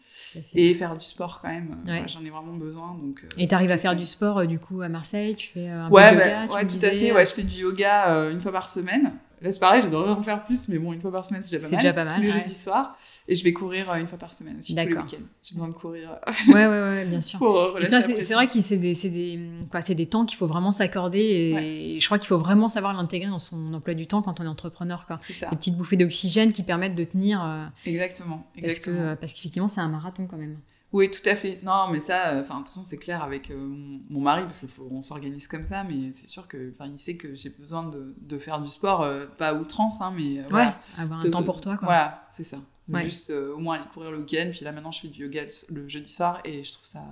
Et 0.53 0.73
faire 0.75 0.95
du 0.97 1.05
sport, 1.05 1.41
quand 1.41 1.49
même. 1.49 1.77
Euh, 1.87 2.01
j'en 2.07 2.23
ai 2.23 2.29
vraiment 2.29 2.53
besoin. 2.53 2.97
Donc, 3.01 3.23
et 3.37 3.47
tu 3.47 3.55
arrives 3.55 3.71
à 3.71 3.77
faire 3.77 3.95
du 3.95 4.05
sport, 4.05 4.45
du 4.47 4.59
coup, 4.59 4.81
à 4.81 4.89
Marseille 4.89 5.35
Tu 5.35 5.49
fais 5.49 5.67
un 5.67 5.89
peu 5.89 5.95
de 5.95 6.01
yoga 6.01 6.47
bah, 6.47 6.53
Ouais, 6.55 6.67
tout 6.67 6.77
à 6.83 6.89
fait. 6.89 7.11
Ouais, 7.11 7.25
je 7.25 7.33
fais 7.33 7.43
du 7.43 7.61
yoga 7.61 8.29
une 8.31 8.39
fois 8.39 8.51
par 8.51 8.69
semaine. 8.69 9.13
Là, 9.43 9.51
c'est 9.51 9.59
pareil, 9.59 9.81
j'aimerais 9.81 10.09
en 10.09 10.21
faire 10.21 10.41
plus, 10.45 10.69
mais 10.69 10.79
bon, 10.79 10.93
une 10.93 11.01
fois 11.01 11.11
par 11.11 11.25
semaine, 11.25 11.43
c'est 11.43 11.51
déjà 11.51 11.67
pas 11.67 11.69
mal. 11.69 11.71
C'est 11.71 11.87
déjà 11.87 11.93
pas 11.93 12.05
mal. 12.05 12.15
Tous 12.15 12.21
les 12.21 12.31
jeudis 12.31 12.55
soirs. 12.55 12.97
Et 13.27 13.35
je 13.35 13.43
vais 13.43 13.51
courir 13.51 13.91
euh, 13.91 13.97
une 13.97 14.07
fois 14.07 14.17
par 14.17 14.33
semaine 14.33 14.57
aussi, 14.59 14.73
tous 14.73 14.79
les 14.79 14.87
week-ends. 14.87 15.17
J'ai 15.43 15.55
besoin 15.55 15.67
de 15.67 15.73
courir. 15.73 16.11
Euh, 16.11 16.53
ouais, 16.53 16.65
ouais, 16.65 16.81
ouais, 16.81 17.05
bien 17.05 17.19
sûr. 17.21 17.39
Pour 17.39 17.77
et 17.77 17.83
ça, 17.83 18.01
c'est 18.01 18.33
vrai 18.33 18.47
que 18.47 18.61
c'est 18.61 18.77
des, 18.77 18.93
des, 18.95 19.95
des 19.95 20.05
temps 20.05 20.25
qu'il 20.25 20.37
faut 20.37 20.47
vraiment 20.47 20.71
s'accorder. 20.71 21.19
Et, 21.19 21.99
je 21.99 22.05
crois 22.05 22.19
qu'il 22.19 22.27
faut 22.27 22.37
vraiment 22.37 22.69
savoir 22.69 22.93
l'intégrer 22.93 23.29
dans 23.29 23.39
son 23.39 23.73
emploi 23.73 23.95
du 23.95 24.07
temps 24.07 24.21
quand 24.21 24.39
on 24.39 24.45
est 24.45 24.47
entrepreneur. 24.47 25.05
C'est 25.27 25.33
ça. 25.33 25.49
Des 25.49 25.57
petites 25.57 25.75
bouffées 25.75 25.97
d'oxygène 25.97 26.53
qui 26.53 26.63
permettent 26.63 26.95
de 26.95 27.03
tenir. 27.03 27.43
Euh, 27.43 27.65
exactement. 27.85 28.47
exactement. 28.55 29.15
Parce 29.19 29.33
qu'effectivement, 29.33 29.67
c'est 29.67 29.81
un 29.81 29.89
marathon 29.89 30.25
quand 30.25 30.37
même. 30.37 30.57
Oui, 30.93 31.11
tout 31.11 31.27
à 31.27 31.35
fait. 31.35 31.59
Non, 31.63 31.87
mais 31.91 31.99
ça, 31.99 32.39
enfin, 32.39 32.55
de 32.55 32.59
toute 32.59 32.69
façon, 32.69 32.83
c'est 32.85 32.97
clair 32.97 33.21
avec 33.21 33.51
mon 33.51 34.21
mari, 34.21 34.43
parce 34.43 34.63
qu'on 34.77 35.01
s'organise 35.01 35.47
comme 35.47 35.65
ça, 35.65 35.83
mais 35.83 36.13
c'est 36.13 36.27
sûr 36.27 36.47
que, 36.47 36.71
enfin, 36.73 36.89
il 36.89 36.99
sait 36.99 37.15
que 37.15 37.35
j'ai 37.35 37.49
besoin 37.49 37.83
de, 37.83 38.15
de, 38.21 38.37
faire 38.37 38.61
du 38.61 38.69
sport, 38.69 39.05
pas 39.37 39.49
à 39.49 39.53
outrance, 39.55 40.01
hein, 40.01 40.13
mais 40.15 40.41
ouais, 40.53 40.69
avoir 40.97 41.25
un 41.25 41.29
temps 41.29 41.43
pour 41.43 41.59
toi, 41.59 41.77
quoi. 41.77 41.87
Voilà, 41.87 42.27
c'est 42.31 42.43
ça. 42.43 42.59
Juste 43.03 43.29
euh, 43.29 43.53
au 43.53 43.59
moins 43.59 43.75
aller 43.75 43.85
courir 43.93 44.11
le 44.11 44.19
week-end. 44.19 44.49
Puis 44.51 44.65
là, 44.65 44.71
maintenant, 44.71 44.91
je 44.91 45.01
fais 45.01 45.07
du 45.07 45.23
yoga 45.23 45.43
le, 45.69 45.87
jeudi 45.87 46.11
soir 46.11 46.41
et 46.43 46.63
je 46.63 46.71
trouve 46.71 46.85
ça, 46.85 47.03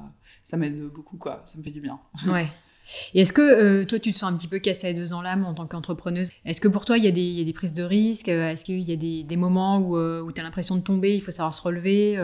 ça 0.43 0.57
m'aide 0.57 0.81
beaucoup, 0.87 1.17
quoi. 1.17 1.43
Ça 1.47 1.57
me 1.57 1.63
fait 1.63 1.71
du 1.71 1.81
bien. 1.81 1.99
Ouais. 2.27 2.47
Et 3.13 3.21
est-ce 3.21 3.31
que 3.31 3.41
euh, 3.41 3.85
toi, 3.85 3.99
tu 3.99 4.11
te 4.11 4.17
sens 4.17 4.33
un 4.33 4.35
petit 4.35 4.47
peu 4.47 4.57
cassée 4.57 4.87
à 4.87 4.93
deux 4.93 5.13
ans 5.13 5.21
l'âme 5.21 5.45
en 5.45 5.53
tant 5.53 5.67
qu'entrepreneuse? 5.67 6.29
Est-ce 6.45 6.59
que 6.59 6.67
pour 6.67 6.83
toi, 6.83 6.97
il 6.97 7.03
y, 7.03 7.07
a 7.07 7.11
des, 7.11 7.21
y 7.21 7.39
a 7.39 7.43
des 7.43 7.53
prises 7.53 7.75
de 7.75 7.83
risques? 7.83 8.27
Est-ce 8.27 8.65
qu'il 8.65 8.79
y 8.79 8.91
a 8.91 8.95
des, 8.95 9.23
des 9.23 9.35
moments 9.37 9.77
où, 9.77 9.97
euh, 9.97 10.21
où 10.21 10.31
tu 10.31 10.41
as 10.41 10.43
l'impression 10.43 10.75
de 10.75 10.81
tomber 10.81 11.15
Il 11.15 11.21
faut 11.21 11.31
savoir 11.31 11.53
se 11.53 11.61
relever 11.61 12.17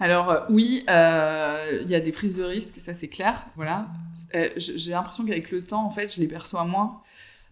alors 0.00 0.44
oui, 0.50 0.84
il 0.86 1.90
y 1.90 1.94
a 1.94 2.00
des 2.00 2.12
prises 2.12 2.36
de 2.36 2.44
risques, 2.44 2.80
ça 2.80 2.94
c'est 2.94 3.08
clair. 3.08 3.46
Voilà, 3.56 3.88
j'ai 4.56 4.90
l'impression 4.90 5.24
qu'avec 5.24 5.50
le 5.50 5.64
temps, 5.64 5.84
en 5.84 5.90
fait, 5.90 6.14
je 6.14 6.20
les 6.20 6.28
perçois 6.28 6.64
moins. 6.64 7.00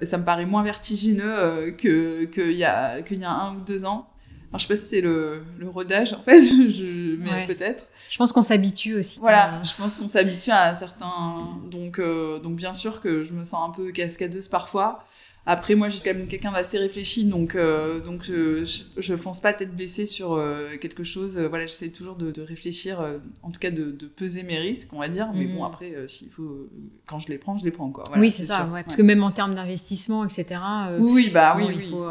Ça 0.02 0.18
me 0.18 0.24
paraît 0.24 0.44
moins 0.44 0.62
vertigineux 0.62 1.74
que 1.78 2.24
qu'il 2.24 2.52
y 2.52 2.64
a 2.64 3.00
qu'il 3.02 3.20
y 3.20 3.24
a 3.24 3.30
un 3.30 3.54
ou 3.54 3.60
deux 3.60 3.84
ans. 3.84 4.08
Alors, 4.54 4.60
je 4.60 4.68
sais 4.68 4.74
pas 4.74 4.80
si 4.80 4.86
c'est 4.86 5.00
le, 5.00 5.44
le, 5.58 5.68
rodage, 5.68 6.12
en 6.12 6.22
fait, 6.22 6.40
je, 6.42 7.16
mais 7.16 7.44
peut-être. 7.44 7.88
Je 8.08 8.16
pense 8.16 8.32
qu'on 8.32 8.40
s'habitue 8.40 8.94
aussi. 8.94 9.18
Voilà, 9.18 9.60
je 9.64 9.74
pense 9.74 9.96
qu'on 9.96 10.06
s'habitue 10.06 10.52
à 10.52 10.72
certains. 10.76 11.58
Donc, 11.68 11.98
euh, 11.98 12.38
donc, 12.38 12.54
bien 12.54 12.72
sûr 12.72 13.00
que 13.00 13.24
je 13.24 13.32
me 13.32 13.42
sens 13.42 13.68
un 13.68 13.72
peu 13.72 13.90
cascadeuse 13.90 14.46
parfois. 14.46 15.04
Après, 15.46 15.74
moi, 15.74 15.90
j'ai 15.90 15.98
quand 15.98 16.16
même 16.16 16.26
quelqu'un 16.26 16.52
d'assez 16.52 16.78
réfléchi, 16.78 17.26
donc, 17.26 17.54
euh, 17.54 18.00
donc 18.00 18.22
je, 18.22 18.64
je, 18.96 19.16
fonce 19.16 19.40
pas 19.40 19.52
tête 19.52 19.76
baissée 19.76 20.06
sur 20.06 20.32
euh, 20.32 20.76
quelque 20.80 21.04
chose. 21.04 21.36
Euh, 21.36 21.48
voilà, 21.48 21.66
j'essaie 21.66 21.90
toujours 21.90 22.16
de, 22.16 22.30
de 22.30 22.40
réfléchir, 22.40 23.04
en 23.42 23.50
tout 23.50 23.60
cas 23.60 23.70
de, 23.70 23.90
de, 23.90 24.06
peser 24.06 24.42
mes 24.42 24.58
risques, 24.58 24.88
on 24.92 25.00
va 25.00 25.08
dire. 25.08 25.28
Mais 25.34 25.44
bon, 25.44 25.58
mhm. 25.58 25.64
après, 25.64 26.08
s'il 26.08 26.30
faut, 26.30 26.70
quand 27.04 27.18
je 27.18 27.28
les 27.28 27.36
prends, 27.36 27.58
je 27.58 27.64
les 27.64 27.70
prends 27.70 27.90
quoi. 27.90 28.04
oui, 28.16 28.30
c'est 28.30 28.44
ça, 28.44 28.66
ouais, 28.72 28.82
parce 28.82 28.96
que 28.96 29.02
même 29.02 29.22
en 29.22 29.32
termes 29.32 29.54
d'investissement, 29.54 30.24
etc. 30.24 30.60
oui, 30.98 31.28
bah 31.28 31.54
oui, 31.58 31.66
il 31.74 31.82
faut. 31.82 32.06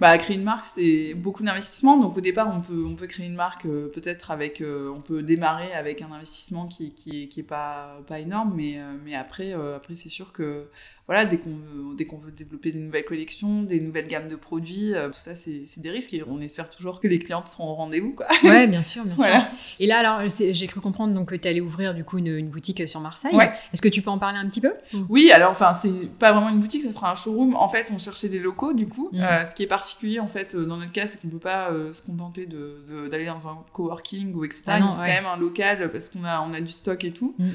Bah, 0.00 0.16
créer 0.16 0.36
une 0.36 0.44
marque, 0.44 0.64
c'est 0.64 1.12
beaucoup 1.14 1.42
d'investissement. 1.42 1.98
Donc 1.98 2.16
au 2.16 2.22
départ, 2.22 2.50
on 2.54 2.62
peut, 2.62 2.86
on 2.88 2.94
peut 2.94 3.06
créer 3.06 3.26
une 3.26 3.34
marque 3.34 3.64
peut-être 3.64 4.30
avec, 4.30 4.62
on 4.64 5.00
peut 5.02 5.22
démarrer 5.22 5.72
avec 5.72 6.00
un 6.00 6.10
investissement 6.10 6.66
qui, 6.66 6.92
qui, 6.92 7.28
qui 7.28 7.40
est 7.40 7.44
pas, 7.44 8.00
pas 8.06 8.18
énorme, 8.18 8.54
mais, 8.56 8.78
mais 9.04 9.14
après, 9.14 9.52
après 9.52 9.94
c'est 9.94 10.08
sûr 10.08 10.32
que 10.32 10.68
voilà, 11.08 11.24
dès 11.24 11.38
qu'on 11.38 11.48
veut, 11.48 11.96
dès 11.96 12.04
qu'on 12.04 12.18
veut 12.18 12.30
développer 12.30 12.70
des 12.70 12.80
nouvelles 12.80 13.06
collections, 13.06 13.62
des 13.62 13.80
nouvelles 13.80 14.08
gammes 14.08 14.28
de 14.28 14.36
produits, 14.36 14.94
euh, 14.94 15.06
tout 15.06 15.14
ça, 15.14 15.34
c'est 15.34 15.64
des 15.78 15.88
risques 15.88 16.12
et 16.12 16.22
on 16.28 16.38
espère 16.42 16.68
toujours 16.68 17.00
que 17.00 17.08
les 17.08 17.18
clientes 17.18 17.48
seront 17.48 17.70
au 17.70 17.74
rendez-vous, 17.74 18.12
quoi. 18.12 18.26
Ouais, 18.44 18.66
bien 18.66 18.82
sûr, 18.82 19.06
bien 19.06 19.16
sûr. 19.16 19.44
Et 19.80 19.86
là, 19.86 20.00
alors, 20.00 20.28
j'ai 20.28 20.66
cru 20.66 20.80
comprendre 20.80 21.14
donc, 21.14 21.30
que 21.30 21.34
tu 21.34 21.48
allais 21.48 21.62
ouvrir 21.62 21.94
du 21.94 22.04
coup 22.04 22.18
une, 22.18 22.48
boutique 22.50 22.86
sur 22.86 23.00
Marseille. 23.00 23.34
Ouais. 23.34 23.50
Est-ce 23.72 23.80
que 23.80 23.88
tu 23.88 24.02
peux 24.02 24.10
en 24.10 24.18
parler 24.18 24.38
un 24.38 24.46
petit 24.50 24.60
peu 24.60 24.74
Oui, 25.08 25.30
alors, 25.32 25.52
enfin, 25.52 25.72
c'est 25.72 26.10
pas 26.18 26.32
vraiment 26.32 26.50
une 26.50 26.60
boutique, 26.60 26.82
ça 26.82 26.92
sera 26.92 27.10
un 27.10 27.14
showroom. 27.14 27.56
En 27.56 27.68
fait, 27.68 27.90
on 27.90 27.96
cherchait 27.96 28.28
des 28.28 28.38
locaux, 28.38 28.74
du 28.74 28.86
coup. 28.86 29.08
Mm. 29.12 29.22
Euh, 29.22 29.46
ce 29.46 29.54
qui 29.54 29.62
est 29.62 29.66
particulier, 29.66 30.20
en 30.20 30.28
fait, 30.28 30.56
dans 30.56 30.76
notre 30.76 30.92
cas, 30.92 31.06
c'est 31.06 31.18
qu'on 31.18 31.28
peut 31.28 31.38
pas 31.38 31.70
euh, 31.70 31.94
se 31.94 32.02
contenter 32.02 32.44
d'aller 32.44 33.24
de, 33.24 33.30
dans 33.30 33.48
un 33.48 33.64
coworking 33.72 34.34
ou 34.34 34.44
etc. 34.44 34.62
Ah 34.66 34.78
Il 34.78 34.82
faut 34.82 34.92
quand 34.92 35.02
même 35.04 35.26
un 35.26 35.38
local 35.38 35.90
parce 35.90 36.10
qu'on 36.10 36.24
a, 36.24 36.42
on 36.42 36.52
a 36.52 36.60
du 36.60 36.72
stock 36.72 37.02
et 37.02 37.12
tout. 37.12 37.34
Mm. 37.38 37.52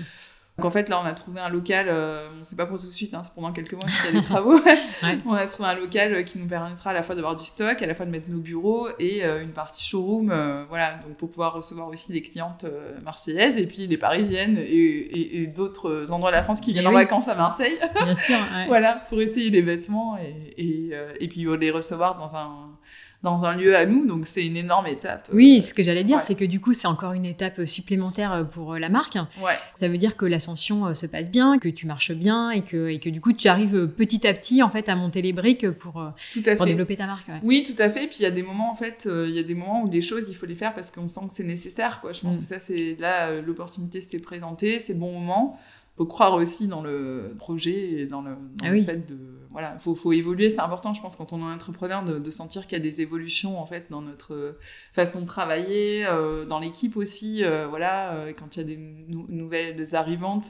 Donc 0.57 0.65
en 0.65 0.71
fait, 0.71 0.87
là, 0.87 1.01
on 1.01 1.05
a 1.05 1.13
trouvé 1.13 1.39
un 1.39 1.49
local, 1.49 1.87
euh, 1.89 2.27
on 2.39 2.43
sait 2.43 2.55
pas 2.55 2.67
pour 2.67 2.79
tout 2.79 2.85
de 2.85 2.91
suite, 2.91 3.13
hein, 3.13 3.21
c'est 3.23 3.33
pendant 3.33 3.51
quelques 3.51 3.73
mois 3.73 3.85
qu'il 3.85 4.13
y 4.13 4.17
a 4.17 4.21
des 4.21 4.25
travaux. 4.27 4.59
On 5.25 5.33
a 5.33 5.45
trouvé 5.47 5.69
un 5.69 5.75
local 5.75 6.13
euh, 6.13 6.23
qui 6.23 6.37
nous 6.37 6.47
permettra 6.47 6.91
à 6.91 6.93
la 6.93 7.03
fois 7.03 7.15
d'avoir 7.15 7.35
du 7.35 7.43
stock, 7.43 7.81
à 7.81 7.85
la 7.85 7.93
fois 7.93 8.05
de 8.05 8.11
mettre 8.11 8.29
nos 8.29 8.39
bureaux 8.39 8.87
et 8.99 9.23
euh, 9.23 9.41
une 9.41 9.51
partie 9.51 9.83
showroom, 9.83 10.31
euh, 10.31 10.63
voilà, 10.69 10.95
donc 11.05 11.17
pour 11.17 11.29
pouvoir 11.29 11.53
recevoir 11.53 11.87
aussi 11.87 12.11
des 12.11 12.21
clientes 12.21 12.65
marseillaises 13.03 13.57
et 13.57 13.65
puis 13.65 13.87
les 13.87 13.97
parisiennes 13.97 14.57
et, 14.57 15.41
et, 15.41 15.47
d'autres 15.47 16.11
endroits 16.11 16.31
de 16.31 16.35
la 16.35 16.43
France 16.43 16.61
qui 16.61 16.73
viennent 16.73 16.87
en 16.87 16.91
vacances 16.91 17.27
à 17.27 17.35
Marseille. 17.35 17.77
Bien 18.03 18.15
sûr. 18.15 18.37
voilà, 18.67 19.03
pour 19.09 19.19
essayer 19.21 19.49
les 19.49 19.61
vêtements 19.61 20.17
et, 20.17 20.91
et 21.19 21.27
puis 21.27 21.45
les 21.59 21.71
recevoir 21.71 22.17
dans 22.17 22.35
un 22.35 22.72
dans 23.23 23.45
un 23.45 23.55
lieu 23.55 23.75
à 23.75 23.85
nous, 23.85 24.05
donc 24.05 24.27
c'est 24.27 24.45
une 24.45 24.57
énorme 24.57 24.87
étape. 24.87 25.29
Oui, 25.31 25.61
ce 25.61 25.73
que 25.73 25.81
j'allais 25.81 26.03
dire, 26.03 26.19
c'est 26.19 26.35
que 26.35 26.43
du 26.43 26.59
coup, 26.59 26.73
c'est 26.73 26.87
encore 26.87 27.13
une 27.13 27.25
étape 27.25 27.63
supplémentaire 27.63 28.45
pour 28.51 28.75
la 28.75 28.89
marque. 28.89 29.17
Ouais. 29.41 29.57
Ça 29.75 29.87
veut 29.87 29.97
dire 29.97 30.17
que 30.17 30.25
l'ascension 30.25 30.87
euh, 30.87 30.93
se 30.93 31.05
passe 31.05 31.31
bien, 31.31 31.57
que 31.57 31.69
tu 31.69 31.87
marches 31.87 32.11
bien 32.11 32.51
et 32.51 32.61
que, 32.61 32.89
et 32.89 32.99
que 32.99 33.09
du 33.09 33.21
coup, 33.21 33.31
tu 33.31 33.47
arrives 33.47 33.87
petit 33.87 34.27
à 34.27 34.33
petit 34.33 34.61
en 34.61 34.69
fait 34.69 34.89
à 34.89 34.95
monter 34.95 35.21
les 35.21 35.31
briques 35.31 35.71
pour, 35.71 36.01
euh, 36.01 36.55
pour 36.57 36.65
développer 36.65 36.97
ta 36.97 37.05
marque. 37.05 37.27
Oui, 37.43 37.63
tout 37.65 37.81
à 37.81 37.89
fait. 37.89 38.07
Puis 38.07 38.17
il 38.19 38.23
y 38.23 38.27
a 38.27 38.31
des 38.31 38.43
moments 38.43 38.69
en 38.69 38.75
fait, 38.75 39.07
euh, 39.07 39.25
il 39.29 39.35
y 39.35 39.39
a 39.39 39.43
des 39.43 39.55
moments 39.55 39.83
où 39.83 39.89
les 39.89 40.01
choses, 40.01 40.25
il 40.27 40.35
faut 40.35 40.45
les 40.45 40.55
faire 40.55 40.73
parce 40.73 40.91
qu'on 40.91 41.07
sent 41.07 41.21
que 41.29 41.33
c'est 41.33 41.43
nécessaire. 41.43 42.01
Quoi. 42.01 42.11
Je 42.11 42.19
pense 42.19 42.37
mm. 42.37 42.41
que 42.41 42.45
ça, 42.45 42.59
c'est 42.59 42.97
là 42.99 43.39
l'opportunité 43.41 44.01
s'était 44.01 44.19
présentée, 44.19 44.79
c'est 44.79 44.95
bon 44.95 45.17
moment 45.17 45.57
faut 45.95 46.05
croire 46.05 46.33
aussi 46.33 46.67
dans 46.67 46.81
le 46.81 47.35
projet 47.37 48.01
et 48.01 48.05
dans 48.05 48.21
le, 48.21 48.31
dans 48.31 48.67
ah 48.67 48.71
le 48.71 48.81
fait 48.81 49.07
de 49.07 49.17
voilà 49.51 49.77
faut, 49.77 49.93
faut 49.93 50.11
évoluer. 50.11 50.49
C'est 50.49 50.61
important 50.61 50.93
je 50.93 51.01
pense 51.01 51.15
quand 51.15 51.31
on 51.33 51.39
est 51.39 51.53
entrepreneur 51.53 52.03
de, 52.03 52.17
de 52.17 52.31
sentir 52.31 52.63
qu'il 52.63 52.77
y 52.77 52.81
a 52.81 52.83
des 52.83 53.01
évolutions 53.01 53.59
en 53.59 53.65
fait 53.65 53.85
dans 53.89 54.01
notre 54.01 54.57
façon 54.93 55.21
de 55.21 55.27
travailler 55.27 56.05
euh, 56.07 56.45
dans 56.45 56.59
l'équipe 56.59 56.97
aussi 56.97 57.43
euh, 57.43 57.67
voilà 57.67 58.13
euh, 58.13 58.33
quand 58.37 58.55
il 58.55 58.59
y 58.59 58.63
a 58.63 58.65
des 58.65 58.77
nouvelles 58.77 59.95
arrivantes 59.95 60.47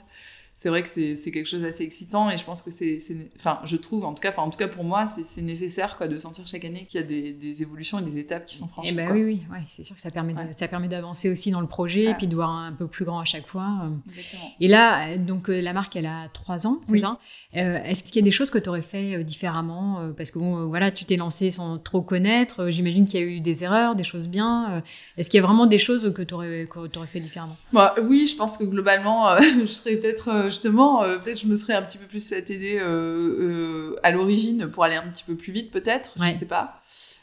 c'est 0.63 0.69
vrai 0.69 0.81
que 0.81 0.87
c'est 0.87 1.31
quelque 1.31 1.45
chose 1.45 1.61
d'assez 1.61 1.83
excitant 1.83 2.29
et 2.29 2.37
je 2.37 2.45
pense 2.45 2.61
que 2.61 2.71
c'est 2.71 2.99
enfin 3.35 3.59
je 3.65 3.75
trouve 3.75 4.05
en 4.05 4.13
tout 4.13 4.21
cas 4.21 4.29
enfin 4.29 4.43
en 4.43 4.49
tout 4.49 4.57
cas 4.57 4.69
pour 4.69 4.85
moi 4.85 5.05
c'est 5.07 5.41
nécessaire 5.41 5.97
quoi 5.97 6.07
de 6.07 6.17
sentir 6.17 6.47
chaque 6.47 6.63
année 6.63 6.87
qu'il 6.89 7.01
y 7.01 7.03
a 7.03 7.05
des, 7.05 7.33
des, 7.33 7.61
évolutions 7.61 7.99
et 7.99 8.03
des 8.03 8.17
étapes 8.17 8.45
qui 8.45 8.55
sont 8.55 8.67
franchies 8.67 8.89
et 8.89 8.91
eh 8.93 8.95
ben 8.95 9.11
oui 9.11 9.23
oui 9.23 9.41
ouais, 9.51 9.59
c'est 9.67 9.83
sûr 9.83 9.95
que 9.95 10.01
ça 10.01 10.09
permet 10.09 10.33
ça 10.51 10.67
permet 10.69 10.87
d'avancer 10.87 11.29
aussi 11.29 11.51
dans 11.51 11.59
le 11.59 11.67
projet 11.67 12.05
et 12.05 12.13
puis 12.13 12.27
de 12.27 12.35
voir 12.35 12.49
un 12.49 12.71
peu 12.71 12.87
plus 12.87 13.03
grand 13.03 13.19
à 13.19 13.25
chaque 13.25 13.47
fois 13.47 13.67
euh. 13.83 13.89
Exactement. 14.11 14.51
et 14.59 14.67
là 14.69 15.17
donc 15.17 15.49
euh, 15.49 15.59
la 15.59 15.73
marque 15.73 15.97
elle 15.97 16.05
a 16.05 16.29
trois 16.29 16.65
ans 16.65 16.79
c'est 16.85 16.99
ça? 16.99 17.19
Euh, 17.57 17.83
est-ce 17.83 18.03
qu'il 18.03 18.15
y 18.15 18.19
a 18.19 18.21
des 18.21 18.31
choses 18.31 18.49
que 18.49 18.57
tu 18.57 18.69
aurais 18.69 18.81
fait 18.81 19.21
différemment 19.23 20.11
parce 20.15 20.31
que 20.31 20.39
bon 20.39 20.67
voilà 20.67 20.91
tu 20.91 21.03
t'es 21.03 21.17
lancé 21.17 21.51
sans 21.51 21.77
trop 21.77 22.01
connaître 22.01 22.69
j'imagine 22.69 23.05
qu'il 23.05 23.19
y 23.19 23.23
a 23.23 23.25
eu 23.25 23.41
des 23.41 23.65
erreurs 23.65 23.95
des 23.95 24.05
choses 24.05 24.29
bien 24.29 24.81
est-ce 25.17 25.29
qu'il 25.29 25.39
y 25.39 25.43
a 25.43 25.45
vraiment 25.45 25.65
des 25.65 25.77
choses 25.77 26.13
que 26.13 26.21
tu 26.21 26.33
aurais, 26.33 26.69
aurais 26.95 27.07
fait 27.07 27.19
différemment? 27.19 27.57
Bah, 27.73 27.95
oui 28.01 28.27
je 28.31 28.37
pense 28.37 28.57
que 28.57 28.63
globalement 28.63 29.37
je 29.41 29.65
serais 29.65 29.97
peut-être 29.97 30.42
justement, 30.49 31.03
euh, 31.03 31.17
peut-être 31.17 31.39
je 31.39 31.47
me 31.47 31.55
serais 31.55 31.73
un 31.73 31.81
petit 31.81 31.97
peu 31.97 32.05
plus 32.05 32.27
fait 32.27 32.49
aider 32.49 32.77
euh, 32.79 32.85
euh, 32.85 33.95
à 34.03 34.11
l'origine 34.11 34.67
pour 34.67 34.83
aller 34.83 34.95
un 34.95 35.07
petit 35.09 35.23
peu 35.23 35.35
plus 35.35 35.51
vite, 35.51 35.71
peut-être. 35.71 36.15
Je 36.19 36.31
sais 36.31 36.45
pas. 36.45 36.81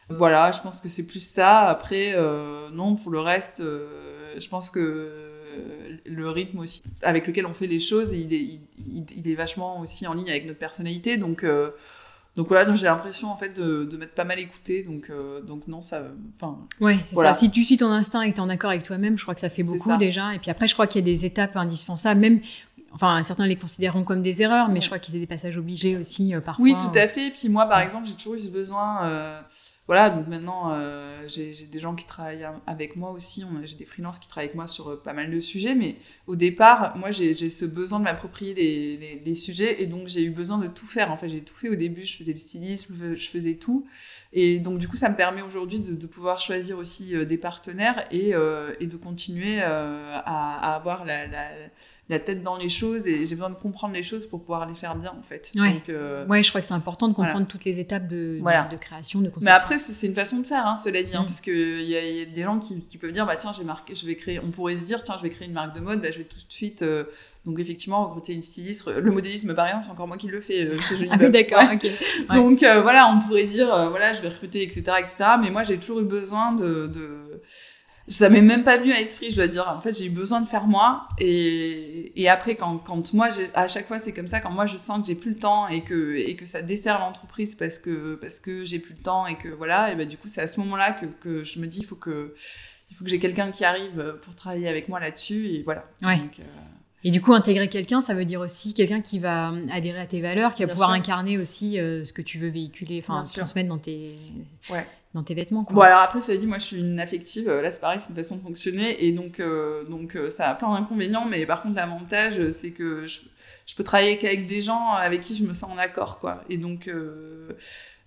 Voilà, 0.09 0.51
je 0.51 0.61
pense 0.61 0.81
que 0.81 0.89
c'est 0.89 1.05
plus 1.05 1.21
ça. 1.21 1.69
Après, 1.69 2.17
non, 2.73 2.97
pour 2.97 3.11
le 3.11 3.21
reste, 3.21 3.63
je 3.63 4.49
pense 4.49 4.71
que 4.71 5.09
le 6.05 6.31
rythme 6.31 6.61
aussi 6.61 6.83
avec 7.03 7.27
lequel 7.27 7.47
on 7.47 7.55
fait 7.55 7.67
les 7.67 7.81
choses, 7.81 8.13
il 8.13 8.33
est, 8.33 8.61
il, 9.17 9.29
est 9.29 9.35
vachement 9.35 9.81
aussi 9.81 10.07
en 10.07 10.15
ligne 10.15 10.31
avec 10.31 10.47
notre 10.47 10.59
personnalité. 10.59 11.17
Donc, 11.17 11.45
donc 12.37 12.49
voilà, 12.49 12.65
donc 12.65 12.77
j'ai 12.77 12.87
l'impression 12.87 13.31
en 13.31 13.37
fait 13.37 13.51
de, 13.51 13.85
de 13.85 13.97
m'être 13.97 14.15
pas 14.15 14.25
mal 14.25 14.41
écouté. 14.41 14.83
Donc, 14.83 15.13
donc 15.47 15.69
non, 15.69 15.81
ça. 15.81 16.03
Enfin. 16.35 16.59
Ouais, 16.81 16.99
c'est 17.07 17.15
ça. 17.15 17.35
Si 17.35 17.49
tu 17.53 17.63
suis 17.63 17.77
ton 17.77 17.91
instinct 17.91 18.23
et 18.23 18.31
que 18.31 18.35
tu 18.35 18.41
es 18.41 18.45
en 18.45 18.49
accord 18.49 18.71
avec 18.71 18.83
toi-même, 18.83 19.17
je 19.17 19.23
crois 19.23 19.37
que 19.37 19.41
ça 19.41 19.49
fait 19.49 19.63
beaucoup 19.63 19.97
déjà. 19.97 20.35
Et 20.35 20.41
puis 20.41 20.51
après, 20.51 20.67
je 20.67 20.75
crois 20.75 20.89
qu'il 20.89 21.01
y 21.01 21.05
a 21.05 21.15
des 21.15 21.25
étapes 21.25 21.57
indispensables, 21.57 22.21
même 22.21 22.41
Enfin, 22.92 23.22
certains 23.22 23.46
les 23.46 23.57
considéreront 23.57 24.03
comme 24.03 24.20
des 24.20 24.42
erreurs, 24.42 24.68
mais 24.68 24.81
je 24.81 24.87
crois 24.87 24.98
qu'il 24.98 25.14
y 25.14 25.16
a 25.16 25.20
des 25.20 25.26
passages 25.26 25.57
obligés 25.57 25.96
aussi 25.96 26.35
euh, 26.35 26.40
parfois. 26.40 26.62
Oui, 26.62 26.74
tout 26.74 26.98
à 26.98 27.07
fait. 27.07 27.29
Et 27.29 27.31
puis 27.31 27.48
moi, 27.48 27.66
par 27.66 27.81
exemple, 27.81 28.09
j'ai 28.09 28.14
toujours 28.14 28.35
eu 28.35 28.40
ce 28.40 28.48
besoin. 28.48 29.05
Euh, 29.05 29.40
voilà, 29.87 30.11
donc 30.11 30.26
maintenant, 30.26 30.72
euh, 30.72 31.22
j'ai 31.29 31.53
des 31.70 31.79
gens 31.79 31.94
qui 31.94 32.05
travaillent 32.05 32.46
avec 32.66 32.96
moi 32.96 33.12
aussi. 33.12 33.44
J'ai 33.62 33.76
des 33.76 33.85
freelances 33.85 34.18
qui 34.18 34.29
travaillent 34.29 34.46
avec 34.46 34.57
moi 34.57 34.66
sur 34.66 35.00
pas 35.03 35.12
mal 35.12 35.31
de 35.31 35.38
sujets. 35.38 35.76
Mais 35.76 35.96
au 36.26 36.35
départ, 36.35 36.96
moi, 36.96 37.12
j'ai 37.12 37.35
ce 37.48 37.64
besoin 37.64 38.00
de 38.00 38.05
m'approprier 38.05 38.55
les, 38.55 39.22
les, 39.24 39.35
sujets. 39.35 39.83
Et 39.83 39.87
donc, 39.87 40.09
j'ai 40.09 40.24
eu 40.24 40.31
besoin 40.31 40.59
de 40.59 40.66
tout 40.66 40.87
faire. 40.87 41.12
En 41.12 41.16
fait, 41.16 41.29
j'ai 41.29 41.42
tout 41.42 41.55
fait 41.55 41.68
au 41.68 41.76
début. 41.76 42.05
Je 42.05 42.16
faisais 42.16 42.33
le 42.33 42.38
stylisme, 42.38 43.14
je 43.14 43.29
faisais 43.29 43.55
tout. 43.55 43.87
Et 44.33 44.61
donc, 44.61 44.79
du 44.79 44.87
coup, 44.88 44.96
ça 44.96 45.09
me 45.09 45.16
permet 45.16 45.42
aujourd'hui 45.42 45.81
de, 45.81 45.94
de, 45.94 46.07
pouvoir 46.07 46.38
choisir 46.38 46.79
aussi 46.79 47.14
des 47.26 47.38
partenaires 47.38 48.05
et, 48.12 48.31
et 48.81 48.87
de 48.87 48.96
continuer 48.96 49.61
à, 49.61 50.18
à, 50.24 50.74
avoir 50.74 51.05
la, 51.05 51.26
la 51.26 51.48
la 52.11 52.18
tête 52.18 52.42
dans 52.42 52.57
les 52.57 52.68
choses 52.68 53.07
et 53.07 53.25
j'ai 53.25 53.37
besoin 53.37 53.51
de 53.51 53.55
comprendre 53.55 53.94
les 53.94 54.03
choses 54.03 54.27
pour 54.27 54.40
pouvoir 54.40 54.68
les 54.68 54.75
faire 54.75 54.96
bien 54.96 55.12
en 55.16 55.23
fait. 55.23 55.53
Ouais, 55.55 55.75
Donc, 55.75 55.88
euh, 55.88 56.27
ouais 56.27 56.42
je 56.42 56.49
crois 56.49 56.61
que 56.61 56.66
c'est 56.66 56.75
important 56.75 57.07
de 57.09 57.14
comprendre 57.14 57.46
toutes 57.46 57.64
les 57.64 57.79
étapes 57.79 58.09
de, 58.09 58.40
de, 58.40 58.77
création, 58.77 59.20
de 59.20 59.29
conception. 59.29 59.44
Mais 59.44 59.51
après, 59.53 59.79
c'est 59.79 60.07
une 60.09 60.14
façon 60.14 60.38
de 60.38 60.46
faire, 60.46 60.66
hein, 60.66 60.77
cela 60.77 61.03
dit, 61.05 61.14
hein, 61.14 61.23
mm. 61.23 61.27
parce 61.27 61.40
qu'il 61.40 61.83
y, 61.83 61.92
y, 61.92 62.23
a 62.23 62.25
des 62.25 62.42
gens 62.42 62.59
qui, 62.59 62.81
qui 62.81 62.99
peuvent 62.99 63.12
dire, 63.12 63.27
bah 63.27 63.37
tiens, 63.37 63.53
j'ai 63.57 63.62
marqué, 63.62 63.94
je 63.94 64.05
vais 64.07 64.16
créer, 64.16 64.40
on 64.40 64.51
pourrait 64.51 64.75
se 64.75 64.85
dire, 64.85 65.05
tiens, 65.05 65.14
je 65.18 65.23
vais 65.23 65.31
créer 65.31 65.46
une 65.46 65.55
marque 65.55 65.77
de 65.77 65.81
mode, 65.81 66.03
bah, 66.03 66.11
je 66.11 66.18
vais 66.18 66.25
tout 66.25 66.37
de 66.37 66.53
suite. 66.53 66.83
Euh, 66.83 67.05
donc 67.46 67.59
effectivement, 67.59 68.09
recruter 68.09 68.35
une 68.35 68.42
styliste, 68.42 68.88
le 68.88 69.11
modélisme 69.11 69.55
par 69.55 69.66
exemple, 69.66 69.85
c'est 69.87 69.92
encore 69.92 70.09
moi 70.09 70.18
qui 70.18 70.27
le 70.27 70.40
fais 70.40 70.66
euh, 70.66 70.79
chez 70.79 70.96
Jolie 70.99 71.11
Ah 71.12 71.16
oui, 71.18 71.31
d'accord, 71.31 71.62
ok. 71.73 71.87
Donc 72.35 72.59
voilà, 72.59 73.09
on 73.09 73.20
pourrait 73.20 73.46
dire, 73.46 73.68
voilà, 73.88 74.14
je 74.14 74.20
vais 74.20 74.29
recruter, 74.29 74.62
etc., 74.62 74.83
etc. 74.99 75.16
Mais 75.40 75.51
moi, 75.51 75.62
j'ai 75.62 75.79
toujours 75.79 76.01
eu 76.01 76.05
besoin 76.05 76.53
de, 76.53 76.88
de 76.88 77.40
ça 78.09 78.29
m'est 78.29 78.43
même 78.43 78.65
pas 78.65 78.77
venu 78.77 78.93
à 78.93 78.99
l'esprit, 78.99 79.31
je 79.31 79.37
dois 79.37 79.47
dire. 79.47 79.69
En 79.69 79.81
fait, 79.81 79.97
j'ai 79.97 80.07
eu 80.07 80.11
besoin 80.11 80.41
de 80.41 80.47
faire 80.47 80.67
moi. 80.67 81.07
Et, 81.19 82.13
et 82.21 82.29
après, 82.29 82.57
quand, 82.57 82.79
quand 82.79 83.13
moi, 83.15 83.29
à 83.55 83.69
chaque 83.69 83.87
fois, 83.87 83.99
c'est 84.01 84.13
comme 84.13 84.27
ça, 84.27 84.41
quand 84.41 84.51
moi, 84.51 84.67
je 84.67 84.77
sens 84.77 85.01
que 85.01 85.07
j'ai 85.07 85.15
plus 85.15 85.31
le 85.31 85.39
temps 85.39 85.69
et 85.69 85.83
que, 85.83 86.17
et 86.17 86.35
que 86.35 86.47
ça 86.47 86.63
dessert 86.63 86.99
l'entreprise 86.99 87.55
parce 87.55 87.79
que, 87.79 88.17
parce 88.17 88.41
que 88.41 88.65
j'ai 88.65 88.79
plus 88.79 88.95
le 88.95 89.03
temps 89.03 89.27
et 89.27 89.37
que 89.37 89.49
voilà, 89.49 89.93
et 89.93 89.97
ben, 89.97 90.09
du 90.09 90.17
coup, 90.17 90.29
c'est 90.29 90.41
à 90.41 90.49
ce 90.49 90.59
moment-là 90.61 90.93
que, 90.93 91.07
que 91.07 91.45
je 91.45 91.61
me 91.61 91.67
dis, 91.67 91.81
il 91.81 91.87
faut 91.87 91.97
que, 91.97 92.35
il 92.91 92.97
faut 92.97 93.05
que 93.05 93.11
j'ai 93.11 93.21
quelqu'un 93.21 93.53
qui 93.53 93.65
arrive 93.65 94.19
pour 94.23 94.35
travailler 94.35 94.69
avec 94.69 94.89
moi 94.89 94.99
là-dessus. 94.99 95.47
Et 95.47 95.63
voilà. 95.63 95.85
Ouais. 96.03 96.17
Donc, 96.17 96.41
euh, 96.41 96.45
Et 97.05 97.13
du 97.13 97.21
coup, 97.23 97.33
intégrer 97.33 97.69
quelqu'un, 97.69 98.01
ça 98.01 98.15
veut 98.15 98.25
dire 98.25 98.41
aussi 98.41 98.75
quelqu'un 98.75 99.03
qui 99.03 99.21
va 99.21 99.53
adhérer 99.73 100.01
à 100.01 100.07
tes 100.07 100.21
valeurs, 100.21 100.55
qui 100.55 100.65
va 100.65 100.73
pouvoir 100.73 100.91
incarner 100.91 101.39
aussi 101.39 101.79
euh, 101.79 102.05
ce 102.05 102.13
que 102.13 102.23
tu 102.23 102.39
veux 102.39 102.49
véhiculer, 102.49 102.99
enfin 103.01 103.23
transmettre 103.23 103.69
dans 103.69 103.79
tes, 103.79 104.17
ouais 104.71 104.87
dans 105.14 105.23
tes 105.23 105.35
vêtements. 105.35 105.64
Quoi. 105.64 105.75
Bon, 105.75 105.81
alors 105.83 106.01
après, 106.01 106.20
ça 106.20 106.37
dit, 106.37 106.46
moi 106.46 106.59
je 106.59 106.64
suis 106.64 106.79
une 106.79 107.01
affective, 107.01 107.49
euh, 107.49 107.62
là 107.62 107.70
c'est 107.70 107.81
pareil, 107.81 107.99
c'est 108.01 108.11
une 108.11 108.16
façon 108.16 108.37
de 108.37 108.42
fonctionner, 108.42 109.05
et 109.05 109.12
donc, 109.12 109.40
euh, 109.40 109.85
donc 109.85 110.14
euh, 110.16 110.31
ça 110.31 110.49
a 110.49 110.55
plein 110.55 110.73
d'inconvénients, 110.73 111.25
mais 111.29 111.46
par 111.46 111.62
contre, 111.62 111.77
l'avantage, 111.77 112.51
c'est 112.53 112.70
que 112.70 113.07
je, 113.07 113.20
je, 113.66 113.75
peux 113.75 113.85
travailler 113.85 114.18
qu'avec 114.18 114.46
des 114.46 114.62
gens 114.62 114.92
avec 114.92 115.23
qui 115.23 115.35
je 115.35 115.44
me 115.44 115.53
sens 115.53 115.70
en 115.73 115.79
accord, 115.79 116.20
quoi. 116.20 116.44
Et 116.49 116.59
donc, 116.59 116.88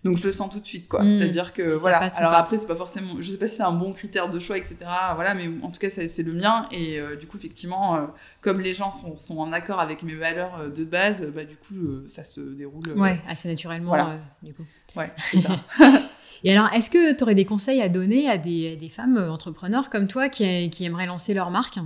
donc 0.06 0.18
je 0.18 0.26
le 0.26 0.32
sens 0.32 0.50
tout 0.50 0.62
de 0.62 0.66
suite, 0.66 0.88
quoi. 0.88 1.04
Mmh. 1.04 1.08
C'est-à-dire 1.08 1.52
que, 1.52 1.74
voilà. 1.76 1.98
Alors 2.16 2.32
après, 2.32 2.58
c'est 2.58 2.68
pas 2.68 2.76
forcément, 2.76 3.16
je 3.20 3.32
sais 3.32 3.38
pas 3.38 3.50
si 3.50 3.58
c'est 3.58 3.64
un 3.64 3.74
bon 3.74 3.92
critère 3.92 4.32
de 4.32 4.40
choix, 4.40 4.58
etc. 4.58 4.78
Voilà, 5.16 5.34
mais 5.34 5.50
en 5.62 5.72
tout 5.72 5.80
cas, 5.80 5.90
c'est 5.90 6.24
le 6.24 6.32
mien, 6.32 6.70
et 6.72 7.02
du 7.20 7.28
coup, 7.28 7.36
effectivement, 7.36 8.08
comme 8.40 8.62
les 8.62 8.74
gens 8.74 8.94
sont, 8.94 9.18
sont, 9.18 9.40
en 9.40 9.52
accord 9.52 9.82
avec 9.82 10.04
mes 10.04 10.16
valeurs 10.16 10.70
de 10.70 10.86
base, 10.86 11.30
bah, 11.36 11.44
du 11.44 11.58
coup, 11.58 12.08
ça 12.08 12.24
se 12.24 12.40
déroule. 12.40 12.94
ouais, 12.96 13.20
assez 13.28 13.50
naturellement, 13.50 13.90
voilà. 13.90 14.20
du 14.42 14.54
coup. 14.54 14.64
Ouais, 14.96 15.12
c'est 15.32 15.42
ça. 15.42 15.60
Et 16.44 16.56
alors, 16.56 16.72
est-ce 16.74 16.90
que 16.90 17.14
tu 17.14 17.24
aurais 17.24 17.36
des 17.36 17.46
conseils 17.46 17.82
à 17.82 17.90
donner 17.90 18.30
à 18.30 18.38
des, 18.38 18.90
femmes 18.90 19.18
entrepreneurs 19.18 19.90
comme 19.90 20.08
toi 20.08 20.30
qui, 20.30 20.44
aimeraient 20.82 21.06
lancer 21.06 21.34
leur 21.34 21.52
marque? 21.52 21.80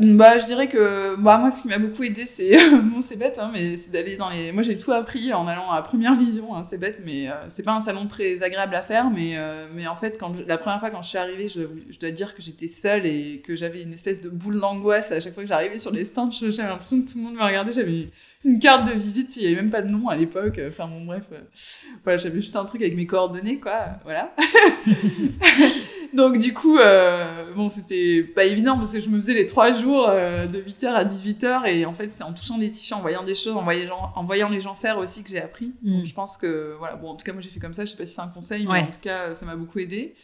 Bah, 0.00 0.38
je 0.38 0.46
dirais 0.46 0.66
que 0.66 1.14
bah, 1.16 1.36
moi, 1.36 1.50
ce 1.50 1.62
qui 1.62 1.68
m'a 1.68 1.78
beaucoup 1.78 2.02
aidé, 2.02 2.24
c'est 2.24 2.56
bon, 2.82 3.02
c'est 3.02 3.16
bête, 3.16 3.38
hein, 3.38 3.50
mais 3.52 3.76
c'est 3.76 3.90
d'aller 3.90 4.16
dans 4.16 4.30
les. 4.30 4.50
Moi, 4.50 4.62
j'ai 4.62 4.76
tout 4.76 4.92
appris 4.92 5.32
en 5.32 5.46
allant 5.46 5.70
à 5.70 5.82
Première 5.82 6.14
Vision. 6.14 6.56
Hein, 6.56 6.66
c'est 6.68 6.78
bête, 6.78 7.00
mais 7.04 7.28
euh, 7.28 7.34
c'est 7.48 7.62
pas 7.62 7.74
un 7.74 7.80
salon 7.80 8.06
très 8.06 8.42
agréable 8.42 8.74
à 8.74 8.82
faire. 8.82 9.10
Mais, 9.10 9.32
euh, 9.36 9.66
mais 9.74 9.86
en 9.86 9.96
fait, 9.96 10.18
quand 10.18 10.32
la 10.46 10.58
première 10.58 10.80
fois 10.80 10.90
quand 10.90 11.02
je 11.02 11.08
suis 11.08 11.18
arrivée, 11.18 11.48
je, 11.48 11.98
dois 11.98 12.10
dire 12.10 12.34
que 12.34 12.40
j'étais 12.40 12.66
seule 12.66 13.04
et 13.04 13.42
que 13.46 13.54
j'avais 13.54 13.82
une 13.82 13.92
espèce 13.92 14.22
de 14.22 14.30
boule 14.30 14.58
d'angoisse 14.58 15.12
à 15.12 15.20
chaque 15.20 15.34
fois 15.34 15.42
que 15.42 15.48
j'arrivais 15.48 15.78
sur 15.78 15.92
les 15.92 16.06
stands. 16.06 16.30
J'avais 16.30 16.68
l'impression 16.68 17.02
que 17.02 17.10
tout 17.10 17.18
le 17.18 17.24
monde 17.24 17.34
me 17.34 17.44
regardait. 17.44 17.72
J'avais 17.72 18.08
une 18.44 18.58
carte 18.58 18.88
de 18.88 18.98
visite, 18.98 19.36
il 19.36 19.42
y 19.42 19.46
avait 19.46 19.56
même 19.56 19.70
pas 19.70 19.82
de 19.82 19.88
nom 19.88 20.08
à 20.08 20.16
l'époque. 20.16 20.60
Enfin 20.68 20.88
bon, 20.88 21.04
bref, 21.04 21.28
euh, 21.32 21.40
voilà, 22.04 22.16
j'avais 22.16 22.40
juste 22.40 22.56
un 22.56 22.64
truc 22.64 22.80
avec 22.80 22.96
mes 22.96 23.06
coordonnées, 23.06 23.58
quoi. 23.58 23.98
Voilà. 24.04 24.34
Donc 26.12 26.38
du 26.38 26.52
coup, 26.52 26.78
euh, 26.78 27.52
bon, 27.54 27.68
c'était 27.68 28.22
pas 28.22 28.44
évident 28.44 28.76
parce 28.76 28.92
que 28.92 29.00
je 29.00 29.08
me 29.08 29.20
faisais 29.20 29.34
les 29.34 29.46
trois 29.46 29.72
jours 29.80 30.06
euh, 30.08 30.46
de 30.46 30.58
8h 30.58 30.86
à 30.86 31.04
18h 31.04 31.68
et 31.68 31.86
en 31.86 31.94
fait, 31.94 32.12
c'est 32.12 32.24
en 32.24 32.32
touchant 32.32 32.58
des 32.58 32.70
tissus, 32.70 32.94
en 32.94 33.00
voyant 33.00 33.22
des 33.22 33.34
choses, 33.34 33.56
en 33.56 33.62
voyant 33.62 33.80
les 33.80 33.86
gens, 33.86 34.12
en 34.16 34.24
voyant 34.24 34.48
les 34.48 34.60
gens 34.60 34.74
faire 34.74 34.98
aussi 34.98 35.22
que 35.22 35.30
j'ai 35.30 35.40
appris. 35.40 35.72
Mm. 35.82 35.96
Donc 35.96 36.04
je 36.06 36.14
pense 36.14 36.36
que, 36.36 36.74
voilà, 36.78 36.96
bon, 36.96 37.10
en 37.10 37.14
tout 37.14 37.24
cas, 37.24 37.32
moi 37.32 37.42
j'ai 37.42 37.50
fait 37.50 37.60
comme 37.60 37.74
ça, 37.74 37.84
je 37.84 37.90
sais 37.90 37.96
pas 37.96 38.06
si 38.06 38.14
c'est 38.14 38.20
un 38.20 38.28
conseil, 38.28 38.66
mais 38.66 38.80
en 38.80 38.86
tout 38.86 39.00
cas, 39.00 39.34
ça 39.34 39.46
m'a 39.46 39.56
beaucoup 39.56 39.78
aidé. 39.78 40.14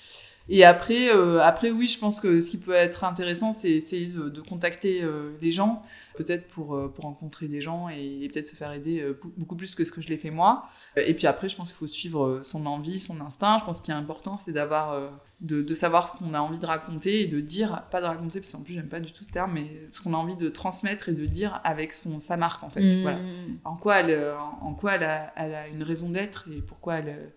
Et 0.49 0.64
après, 0.64 1.09
euh, 1.11 1.40
après, 1.42 1.70
oui, 1.70 1.88
je 1.88 1.99
pense 1.99 2.20
que 2.20 2.40
ce 2.40 2.51
qui 2.51 2.57
peut 2.57 2.72
être 2.72 3.05
intéressant, 3.05 3.53
c'est 3.53 3.70
essayer 3.70 4.07
de, 4.07 4.29
de 4.29 4.40
contacter 4.40 5.03
euh, 5.03 5.31
les 5.42 5.51
gens, 5.51 5.83
peut-être 6.16 6.48
pour, 6.48 6.74
euh, 6.74 6.88
pour 6.88 7.05
rencontrer 7.05 7.48
des 7.48 7.61
gens 7.61 7.88
et, 7.88 8.22
et 8.22 8.29
peut-être 8.29 8.46
se 8.46 8.57
faire 8.57 8.72
aider 8.72 9.00
euh, 9.00 9.20
beaucoup 9.37 9.57
plus 9.57 9.74
que 9.74 9.85
ce 9.85 9.92
que 9.92 10.00
je 10.00 10.09
l'ai 10.09 10.16
fait 10.16 10.31
moi. 10.31 10.66
Et 10.96 11.14
puis 11.14 11.26
après, 11.26 11.48
je 11.48 11.57
pense 11.57 11.68
qu'il 11.72 11.79
faut 11.79 11.87
suivre 11.87 12.24
euh, 12.24 12.42
son 12.42 12.66
envie, 12.66 12.98
son 12.98 13.20
instinct. 13.20 13.59
Je 13.59 13.64
pense 13.64 13.81
qu'il 13.81 13.94
est 13.94 13.96
important, 13.96 14.37
c'est 14.37 14.52
d'avoir, 14.52 14.92
euh, 14.92 15.09
de, 15.40 15.62
de 15.62 15.74
savoir 15.74 16.09
ce 16.09 16.16
qu'on 16.16 16.35
a 16.35 16.40
envie 16.40 16.59
de 16.59 16.66
raconter 16.66 17.22
et 17.22 17.26
de 17.26 17.40
dire, 17.40 17.85
pas 17.90 18.00
de 18.00 18.07
raconter, 18.07 18.40
parce 18.40 18.52
qu'en 18.52 18.62
plus, 18.62 18.74
j'aime 18.74 18.88
pas 18.88 19.00
du 19.00 19.12
tout 19.12 19.22
ce 19.24 19.31
terme, 19.31 19.52
mais 19.55 19.66
ce 19.92 20.00
qu'on 20.02 20.14
a 20.14 20.16
envie 20.16 20.37
de 20.37 20.48
transmettre 20.48 21.09
et 21.09 21.12
de 21.12 21.26
dire 21.26 21.61
avec 21.64 21.92
son, 21.92 22.18
sa 22.20 22.37
marque, 22.37 22.62
en 22.64 22.70
fait. 22.70 22.88
Voilà. 23.02 23.18
En 23.64 23.76
quoi 23.76 23.96
elle, 24.00 24.11
euh, 24.11 24.37
en 24.62 24.74
quoi 24.74 24.94
elle 24.94 25.05
a, 25.05 25.33
elle 25.37 25.55
a 25.55 25.68
une 25.68 25.83
raison 25.83 26.09
d'être 26.09 26.46
et 26.50 26.62
pourquoi 26.62 26.96
elle, 26.96 27.09
euh, 27.09 27.29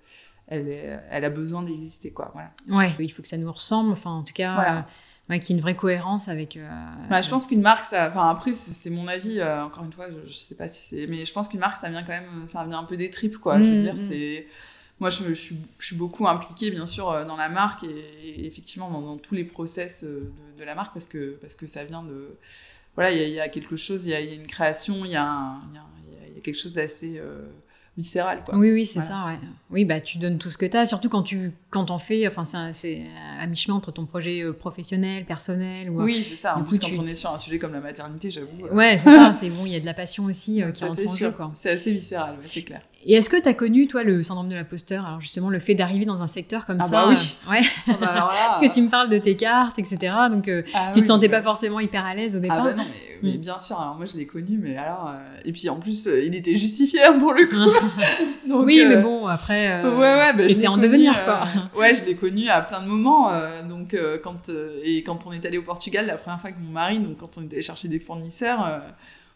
elle, 0.48 1.04
elle 1.12 1.26
a 1.26 1.30
besoin 1.30 1.62
d'exister, 1.64 2.12
quoi. 2.12 2.32
Voilà. 2.34 2.52
Ouais, 2.70 2.92
il 3.00 3.10
faut 3.10 3.22
que 3.22 3.28
ça 3.28 3.38
nous 3.38 3.52
ressemble, 3.52 3.92
enfin 3.92 4.12
en 4.12 4.24
tout 4.24 4.34
cas, 4.34 4.56
Voilà. 4.56 4.88
Euh, 5.30 5.34
ouais, 5.34 5.40
qu'il 5.40 5.52
y 5.52 5.54
ait 5.54 5.58
une 5.58 5.62
vraie 5.62 5.76
cohérence 5.76 6.28
avec. 6.30 6.58
euh, 6.58 6.70
Bah, 7.10 7.22
je 7.22 7.30
pense 7.30 7.48
qu'une 7.48 7.62
marque, 7.62 7.86
ça, 7.86 8.08
enfin 8.10 8.30
après 8.30 8.54
c'est 8.54 8.90
mon 8.90 9.08
avis. 9.08 9.40
euh, 9.40 9.64
encore 9.64 9.84
une 9.86 9.94
fois, 9.94 10.08
je, 10.12 10.30
je 10.32 10.36
sais 10.38 10.56
pas 10.56 10.68
si 10.68 10.88
c'est, 10.90 11.08
mais 11.08 11.26
je 11.26 11.34
pense 11.34 11.50
qu'une 11.50 11.60
marque, 11.60 11.78
ça 11.78 11.90
vient 11.90 12.04
quand 12.04 12.10
même, 12.14 12.48
ça 12.54 12.64
vient 12.66 12.80
un 12.80 12.84
peu 12.84 12.98
des 12.98 13.10
tripes, 13.10 13.38
quoi. 13.38 13.62
je 13.64 13.72
veux 13.72 13.78
Mm, 13.78 13.82
dire, 13.82 13.94
mm. 13.94 13.98
c'est, 13.98 14.48
moi, 15.00 15.10
je, 15.10 15.24
je 15.30 15.34
suis, 15.34 15.58
je 15.80 15.86
suis 15.88 15.96
beaucoup 15.96 16.28
impliquée, 16.28 16.72
bien 16.72 16.86
sûr, 16.88 17.10
euh, 17.10 17.26
dans 17.26 17.38
la 17.38 17.50
marque 17.50 17.84
et, 17.84 17.88
et 18.26 18.46
effectivement 18.48 18.90
dans, 18.92 19.02
dans 19.02 19.18
tous 19.18 19.34
les 19.36 19.44
process 19.46 20.04
euh, 20.04 20.32
de, 20.56 20.60
de 20.60 20.64
la 20.66 20.76
marque 20.76 20.94
parce 20.94 21.08
que 21.08 21.38
parce 21.42 21.56
que 21.56 21.68
ça 21.68 21.84
vient 21.86 22.04
de, 22.04 22.38
voilà, 22.96 23.12
il 23.12 23.18
y 23.20 23.22
a, 23.24 23.28
il 23.28 23.34
y 23.34 23.40
a 23.40 23.50
quelque 23.50 23.78
chose, 23.78 24.06
il 24.06 24.12
y 24.12 24.14
a, 24.16 24.22
il 24.22 24.30
y 24.30 24.34
a 24.34 24.36
une 24.36 24.48
création, 24.48 25.06
il 25.06 25.10
y 25.12 25.14
y 25.14 25.18
a, 25.18 25.56
y 26.38 26.42
quelque 26.42 26.58
chose 26.60 26.74
d'assez 26.74 27.18
euh, 27.20 27.48
viscéral, 28.00 28.42
quoi. 28.46 28.58
Oui, 28.58 28.72
oui, 28.72 28.86
c'est 28.86 29.00
Voilà. 29.00 29.10
ça, 29.16 29.26
ouais. 29.28 29.38
Oui, 29.72 29.86
bah, 29.86 30.00
tu 30.02 30.18
donnes 30.18 30.38
tout 30.40 30.50
ce 30.50 30.58
que 30.58 30.66
tu 30.66 30.76
as, 30.76 30.86
surtout 30.86 31.10
quand 31.10 31.22
tu 31.24 31.52
quand 31.70 31.92
on 31.92 31.98
fait, 31.98 32.28
enfin, 32.28 32.44
c'est 32.74 33.04
à 33.40 33.46
mi-chemin 33.46 33.76
entre 33.78 33.92
ton 33.92 34.06
projet 34.06 34.42
euh, 34.44 34.54
professionnel, 34.54 35.26
personnel. 35.26 35.90
Ou, 35.92 36.02
Oui, 36.04 36.26
c'est 36.28 36.36
ça. 36.36 36.58
En 36.58 36.64
plus, 36.64 36.80
coup, 36.80 36.86
quand 36.88 36.92
tu- 36.94 37.00
on 37.00 37.06
est 37.08 37.14
sur 37.14 37.32
un 37.34 37.38
sujet 37.38 37.60
comme 37.60 37.74
la 37.74 37.80
maternité, 37.80 38.32
j'avoue. 38.32 38.48
euh, 38.66 38.74
Ouais, 38.74 38.98
c'est 38.98 39.10
ça, 39.12 39.34
c'est 39.40 39.50
bon, 39.50 39.66
il 39.66 39.72
y 39.72 39.76
a 39.76 39.80
de 39.80 39.86
la 39.86 39.94
passion 39.94 40.26
aussi 40.26 40.64
euh, 40.64 40.72
qui 40.72 40.84
rentre 40.84 41.08
en 41.08 41.16
jeu. 41.16 41.34
C'est 41.56 41.70
assez 41.72 41.92
viscéral, 41.92 42.32
ouais, 42.36 42.46
c'est 42.46 42.64
clair. 42.64 42.82
Et 43.06 43.14
est-ce 43.14 43.30
que 43.30 43.42
tu 43.42 43.48
as 43.48 43.54
connu, 43.54 43.88
toi, 43.88 44.04
le 44.04 44.24
syndrome 44.24 44.50
de 44.50 44.56
l'imposteur? 44.56 45.06
Alors, 45.06 45.22
justement, 45.22 45.50
le 45.50 45.60
fait 45.60 45.74
d'arriver 45.74 46.04
dans 46.04 46.22
un 46.22 46.28
secteur 46.28 46.66
comme 46.66 46.80
Ah 46.82 46.84
ça. 46.86 47.06
bah 47.06 47.08
oui. 47.10 47.16
euh, 47.48 47.52
ouais, 47.52 47.62
Ah 47.88 47.94
bah 48.00 48.08
alors 48.10 48.28
là, 48.28 48.34
parce 48.50 48.60
que 48.60 48.74
tu 48.74 48.82
me 48.82 48.90
parles 48.90 49.08
de 49.08 49.18
tes 49.18 49.38
cartes, 49.38 49.80
etc. 49.80 50.14
Donc, 50.30 50.50
euh, 50.50 50.64
ah 50.74 50.88
tu 50.94 51.00
te 51.00 51.04
oui, 51.04 51.08
sentais 51.08 51.30
bah- 51.30 51.38
pas 51.38 51.44
forcément 51.44 51.80
hyper 51.80 52.06
à 52.06 52.14
l'aise 52.14 52.36
au 52.36 52.40
Ah 52.40 52.42
départ. 52.42 52.64
bah 52.66 52.74
non, 52.74 52.84
mais, 52.84 53.30
mais 53.32 53.38
Mm. 53.38 53.42
bien 53.42 53.58
sûr. 53.60 53.80
Alors 53.80 53.96
moi, 53.96 54.06
je 54.06 54.18
l'ai 54.18 54.26
connu, 54.26 54.58
mais 54.62 54.76
alors... 54.76 55.08
euh, 55.10 55.18
Et 55.46 55.52
puis 55.54 55.70
en 55.70 55.78
plus, 55.80 56.08
euh, 56.08 56.24
il 56.26 56.36
était 56.36 56.56
justifié 56.58 57.02
hein, 57.04 57.18
pour 57.18 57.34
le 57.34 57.46
coup. 57.46 57.56
Donc, 58.50 58.66
oui, 58.66 58.82
euh, 58.84 58.90
mais 58.90 59.02
bon, 59.02 59.28
après. 59.28 59.72
euh, 59.84 59.92
ouais, 59.96 60.16
ouais, 60.16 60.34
bah, 60.34 60.44
l'ai 60.44 60.68
en 60.68 60.72
connu, 60.76 60.84
devenir, 60.88 61.14
euh, 61.18 61.24
quoi. 61.26 61.48
ouais, 61.80 61.96
je 61.96 62.04
l'ai 62.04 62.16
connu 62.16 62.50
à 62.50 62.60
plein 62.62 62.82
de 62.82 62.88
moments. 62.88 63.32
euh, 63.32 63.64
donc, 63.64 63.94
euh, 63.94 64.18
quand, 64.22 64.50
euh, 64.50 64.78
et 64.84 65.04
quand 65.04 65.26
on 65.26 65.32
est 65.32 65.46
allé 65.46 65.58
au 65.58 65.64
Portugal, 65.64 66.06
la 66.06 66.18
première 66.18 66.40
fois 66.42 66.50
avec 66.50 66.62
mon 66.62 66.72
mari, 66.72 67.00
donc 67.00 67.18
quand 67.18 67.38
on 67.38 67.44
était 67.44 67.56
allé 67.56 67.62
chercher 67.62 67.88
des 67.88 68.00
fournisseurs, 68.00 68.66
euh, 68.66 68.80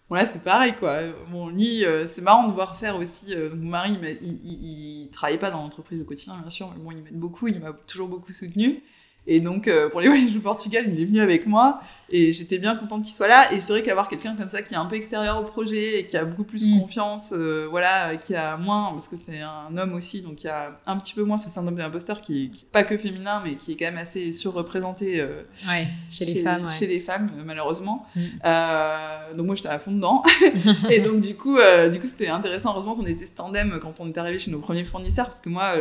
bon 0.09 0.15
là, 0.15 0.25
c'est 0.25 0.43
pareil, 0.43 0.73
quoi. 0.77 1.01
Bon, 1.31 1.49
lui, 1.49 1.85
euh, 1.85 2.07
c'est 2.07 2.21
marrant 2.21 2.47
de 2.47 2.53
voir 2.53 2.75
faire 2.77 2.95
aussi. 2.97 3.33
euh, 3.33 3.49
mon 3.55 3.69
mari, 3.69 3.93
il, 3.93 3.99
m'a- 4.01 4.09
il, 4.09 4.39
il, 4.45 5.01
il 5.05 5.09
travaillait 5.11 5.39
pas 5.39 5.51
dans 5.51 5.61
l'entreprise 5.61 6.01
au 6.01 6.05
quotidien, 6.05 6.37
bien 6.39 6.49
sûr, 6.49 6.71
mais 6.75 6.83
bon, 6.83 6.91
il 6.91 6.97
m'aide 7.03 7.19
beaucoup, 7.19 7.47
il 7.47 7.59
m'a 7.59 7.73
toujours 7.73 8.07
beaucoup 8.09 8.33
soutenu. 8.33 8.83
Et 9.25 9.39
donc, 9.39 9.67
euh, 9.67 9.89
pour 9.89 10.01
les 10.01 10.07
voyages 10.09 10.35
au 10.35 10.39
Portugal, 10.41 10.85
il 10.87 11.01
est 11.01 11.05
venu 11.05 11.21
avec 11.21 11.47
moi 11.47 11.81
et 12.09 12.31
j'étais 12.33 12.59
bien 12.59 12.75
contente 12.75 13.03
qu'il 13.03 13.13
soit 13.13 13.27
là. 13.29 13.51
Et 13.53 13.61
c'est 13.61 13.71
vrai 13.73 13.81
qu'avoir 13.81 14.07
quelqu'un 14.09 14.35
comme 14.35 14.49
ça 14.49 14.61
qui 14.61 14.73
est 14.73 14.77
un 14.77 14.85
peu 14.85 14.95
extérieur 14.95 15.39
au 15.41 15.45
projet 15.45 15.99
et 16.01 16.05
qui 16.05 16.17
a 16.17 16.25
beaucoup 16.25 16.43
plus 16.43 16.67
Mm. 16.67 16.79
confiance, 16.81 17.33
euh, 17.35 17.65
voilà, 17.69 18.15
qui 18.17 18.35
a 18.35 18.57
moins, 18.57 18.91
parce 18.91 19.07
que 19.07 19.15
c'est 19.17 19.39
un 19.39 19.75
homme 19.77 19.93
aussi, 19.93 20.21
donc 20.21 20.43
il 20.43 20.47
y 20.47 20.49
a 20.49 20.77
un 20.85 20.97
petit 20.97 21.13
peu 21.13 21.23
moins 21.23 21.37
ce 21.37 21.49
syndrome 21.49 21.75
de 21.75 21.79
l'imposteur 21.81 22.21
qui, 22.21 22.51
qui 22.51 22.65
pas 22.65 22.83
que 22.83 22.97
féminin, 22.97 23.41
mais 23.43 23.55
qui 23.55 23.71
est 23.71 23.75
quand 23.77 23.85
même 23.85 23.97
assez 23.97 24.31
surreprésenté 24.33 25.21
euh, 25.21 25.41
Ouais, 25.67 25.87
chez 26.11 26.25
les 26.25 26.43
femmes. 26.43 26.65
ouais. 26.65 26.71
chez 26.71 26.85
les 26.87 26.99
femmes, 26.99 27.31
malheureusement. 27.45 28.05
Mm. 28.15 29.37
Donc 29.37 29.45
moi 29.47 29.55
j'étais 29.55 29.69
à 29.69 29.79
fond 29.79 29.91
dedans. 29.93 30.21
et 30.91 30.99
donc 30.99 31.21
du 31.21 31.35
coup, 31.35 31.57
du 31.91 31.99
coup 31.99 32.07
c'était 32.07 32.27
intéressant. 32.27 32.71
Heureusement 32.73 32.95
qu'on 32.95 33.05
était 33.05 33.25
tandem 33.25 33.79
quand 33.81 33.99
on 33.99 34.07
est 34.07 34.17
arrivé 34.17 34.37
chez 34.37 34.51
nos 34.51 34.59
premiers 34.59 34.83
fournisseurs, 34.83 35.25
parce 35.25 35.41
que 35.41 35.49
moi, 35.49 35.75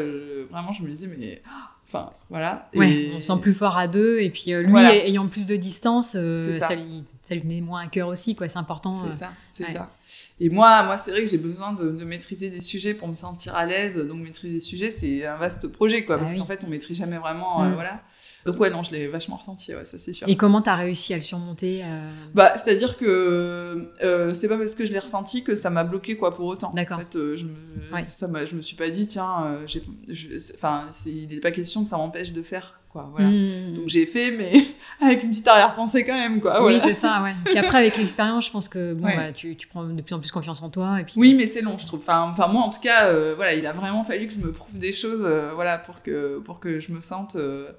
vraiment, 0.51 0.73
je 0.73 0.83
me 0.83 0.89
disais 0.91 1.09
mais, 1.09 1.43
enfin, 1.87 2.11
voilà. 2.31 2.69
Ouais, 2.75 2.91
Et- 2.91 3.13
on 3.17 3.21
se 3.21 3.27
sent 3.29 3.41
plus 3.41 3.55
fort 3.55 3.77
à 3.77 3.87
deux, 3.89 4.21
et 4.21 4.31
puis 4.31 4.53
euh, 4.53 4.63
lui 4.63 4.71
Voilà. 4.71 4.95
ayant 4.95 5.27
plus 5.29 5.47
de 5.47 5.57
distance, 5.57 6.15
euh, 6.19 6.59
ça. 6.61 6.75
lui, 6.75 7.05
ça 7.33 7.35
lui 7.37 7.43
tenait 7.43 7.61
moins 7.61 7.81
à 7.83 7.87
cœur 7.87 8.09
aussi, 8.09 8.35
quoi. 8.37 8.49
C'est 8.49 8.59
important. 8.59 8.95
C'est 9.05 9.11
euh. 9.11 9.19
ça, 9.19 9.33
c'est 9.55 9.65
ouais. 9.67 9.73
ça. 9.73 9.91
Et 10.41 10.51
moi, 10.51 10.83
moi 10.83 10.99
c'est 10.99 11.11
vrai 11.13 11.21
que 11.25 11.31
j'ai 11.31 11.39
besoin 11.39 11.73
de, 11.73 11.91
de 11.91 12.05
maîtriser 12.05 12.51
des 12.51 12.61
sujets 12.61 12.93
pour 12.95 13.09
me 13.09 13.15
sentir 13.15 13.55
à 13.55 13.65
l'aise. 13.65 13.97
Donc 13.97 14.19
maîtriser 14.23 14.55
des 14.55 14.61
sujets, 14.61 14.91
c'est 14.91 15.25
un 15.27 15.37
vaste 15.37 15.69
projet, 15.69 16.05
quoi, 16.05 16.17
Ah 16.17 16.19
parce 16.19 16.33
oui. 16.33 16.39
qu'en 16.39 16.45
fait, 16.47 16.63
on 16.67 16.69
maîtrise 16.69 16.99
jamais 16.99 17.17
vraiment, 17.19 17.63
euh, 17.63 17.71
Mm. 17.71 17.75
voilà. 17.75 18.03
Donc 18.45 18.59
ouais, 18.59 18.71
non, 18.71 18.83
je 18.83 18.91
l'ai 18.91 19.07
vachement 19.07 19.37
ressenti, 19.37 19.73
ouais, 19.75 19.85
ça 19.85 19.99
c'est 19.99 20.13
sûr. 20.13 20.29
Et 20.29 20.37
comment 20.37 20.61
t'as 20.63 20.75
réussi 20.75 21.15
à 21.15 21.17
le 21.17 21.23
surmonter 21.23 21.83
euh, 21.85 22.11
Bah, 22.35 22.53
c'est-à-dire 22.57 22.97
que 22.97 23.93
euh, 24.03 24.35
c'est 24.35 24.49
pas 24.49 24.59
parce 24.59 24.75
que 24.75 24.85
je 24.85 24.93
l'ai 24.93 24.99
ressenti 24.99 25.45
que 25.45 25.55
ça 25.55 25.71
m'a 25.71 25.85
bloqué 25.85 26.17
quoi 26.17 26.35
pour 26.35 26.47
autant. 26.47 26.73
D'accord. 26.73 26.97
En 26.99 27.01
fait, 27.01 27.17
euh, 27.17 27.37
je 27.37 27.45
me, 27.45 27.53
Ouais. 27.93 28.05
ça 28.09 28.29
je 28.45 28.57
me 28.57 28.61
suis 28.63 28.77
pas 28.77 28.91
dit 28.91 29.07
tiens, 29.07 29.57
enfin, 30.57 30.89
c'est, 30.93 31.11
il 31.11 31.29
n'est 31.29 31.41
pas 31.41 31.53
question 31.53 31.85
que 31.85 31.89
ça 31.89 31.97
m'empêche 31.97 32.33
de 32.33 32.43
faire 32.43 32.81
quoi. 32.93 33.09
Voilà. 33.13 33.29
hmm. 33.29 33.75
Donc 33.75 33.89
j'ai 33.89 34.07
fait, 34.07 34.31
mais 34.33 34.53
avec 35.01 35.23
une 35.25 35.31
petite 35.31 35.49
arrière-pensée 35.49 36.05
quand 36.05 36.15
même 36.15 36.41
quoi. 36.41 36.65
Oui, 36.65 36.79
c'est 36.85 36.95
ça, 36.95 37.23
ouais. 37.23 37.35
Puis 37.45 37.59
après, 37.59 37.79
avec 37.79 37.97
l'expérience, 37.97 38.47
je 38.47 38.51
pense 38.53 38.69
que 38.69 38.95
bon, 38.95 39.07
Ouais. 39.07 39.17
bah, 39.17 39.33
tu, 39.33 39.57
tu 39.57 39.67
prends 39.67 39.85
de 39.85 40.03
plus 40.03 40.15
en 40.15 40.21
plus 40.21 40.31
confiance 40.31 40.63
en 40.63 40.71
toi. 40.71 41.01
Et 41.01 41.05
puis, 41.05 41.15
Oui, 41.17 41.35
mais 41.35 41.47
c'est 41.47 41.63
long, 41.63 41.77
je 41.79 41.87
trouve. 41.87 42.01
Enfin, 42.01 42.29
enfin 42.31 42.47
moi, 42.49 42.63
en 42.63 42.71
tout 42.71 42.81
cas, 42.81 43.07
euh, 43.07 43.35
voilà, 43.35 43.55
il 43.55 43.67
a 43.67 43.73
vraiment 43.73 44.05
fallu 44.05 44.27
que 44.29 44.35
je 44.35 44.39
me 44.39 44.53
prouve 44.53 44.79
des 44.79 44.93
choses, 44.93 45.23
euh, 45.25 45.51
voilà, 45.55 45.79
pour 45.79 46.03
que 46.03 46.39
pour 46.45 46.61
que 46.61 46.79
je 46.81 46.93
me 46.93 47.01
sente 47.01 47.37
euh, 47.37 47.71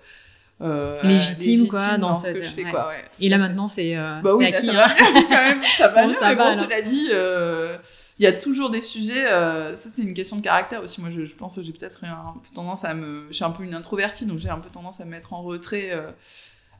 euh, 0.62 1.02
Légitime, 1.04 1.68
quoi, 1.68 1.98
dans, 1.98 2.10
dans 2.10 2.16
ce 2.16 2.32
que 2.32 2.42
je 2.42 2.48
fais, 2.50 2.64
ouais. 2.64 2.72
quoi. 2.72 2.88
Ouais. 2.88 3.04
Et 3.20 3.30
là, 3.30 3.38
maintenant, 3.38 3.68
c'est 3.68 3.98
euh, 3.98 4.22
Bah 4.24 4.36
oui, 4.36 4.50
là, 4.50 4.56
acquis. 4.58 4.68
ça 4.68 4.72
hein. 4.72 4.88
va 4.88 5.22
quand 5.22 5.30
même, 5.30 5.62
ça 5.64 5.88
va 5.90 6.04
Bon, 6.04 6.08
mieux, 6.10 6.16
ça 6.20 6.30
mais 6.30 6.36
va, 6.36 6.52
bon, 6.52 6.64
cela 6.64 6.82
dit, 6.82 7.10
euh, 7.12 7.78
il 8.20 8.24
y 8.24 8.28
a 8.28 8.34
toujours 8.34 8.70
des 8.70 8.82
sujets, 8.82 9.26
euh, 9.26 9.76
ça 9.76 9.90
c'est 9.94 10.04
une 10.04 10.14
question 10.14 10.38
de 10.38 10.42
caractère 10.42 10.84
aussi, 10.84 11.02
moi 11.02 11.10
je, 11.12 11.26
je 11.26 11.36
pense 11.36 11.56
que 11.56 11.64
j'ai 11.64 11.74
peut-être 11.74 12.04
un 12.06 12.36
peu 12.36 12.56
tendance 12.56 12.86
à 12.86 12.94
me... 12.94 13.26
Je 13.30 13.34
suis 13.34 13.44
un 13.44 13.50
peu 13.50 13.64
une 13.64 13.74
introvertie, 13.74 14.26
donc 14.26 14.40
j'ai 14.40 14.50
un 14.50 14.60
peu 14.60 14.70
tendance 14.70 15.02
à 15.02 15.06
me 15.06 15.10
mettre 15.10 15.34
en 15.34 15.42
retrait 15.42 15.92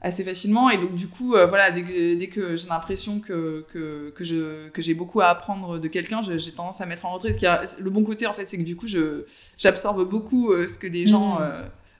assez 0.00 0.22
facilement, 0.22 0.70
et 0.70 0.78
donc 0.78 0.94
du 0.94 1.08
coup, 1.08 1.30
voilà, 1.30 1.70
dès 1.70 1.82
que, 1.82 2.14
dès 2.14 2.28
que 2.28 2.56
j'ai 2.56 2.68
l'impression 2.68 3.18
que, 3.18 3.66
que, 3.72 4.10
que, 4.10 4.24
je, 4.24 4.68
que 4.68 4.80
j'ai 4.80 4.94
beaucoup 4.94 5.20
à 5.20 5.26
apprendre 5.26 5.78
de 5.78 5.88
quelqu'un, 5.88 6.20
j'ai 6.22 6.52
tendance 6.52 6.80
à 6.80 6.84
me 6.84 6.90
mettre 6.90 7.04
en 7.04 7.12
retrait, 7.12 7.32
ce 7.32 7.38
qui 7.38 7.46
a, 7.46 7.62
le 7.78 7.90
bon 7.90 8.04
côté 8.04 8.26
en 8.26 8.32
fait, 8.32 8.48
c'est 8.48 8.56
que 8.56 8.62
du 8.62 8.76
coup, 8.76 8.86
je, 8.86 9.24
j'absorbe 9.58 10.08
beaucoup 10.08 10.54
ce 10.66 10.78
que 10.78 10.86
les 10.86 11.06
gens... 11.06 11.40
Mhm. 11.40 11.46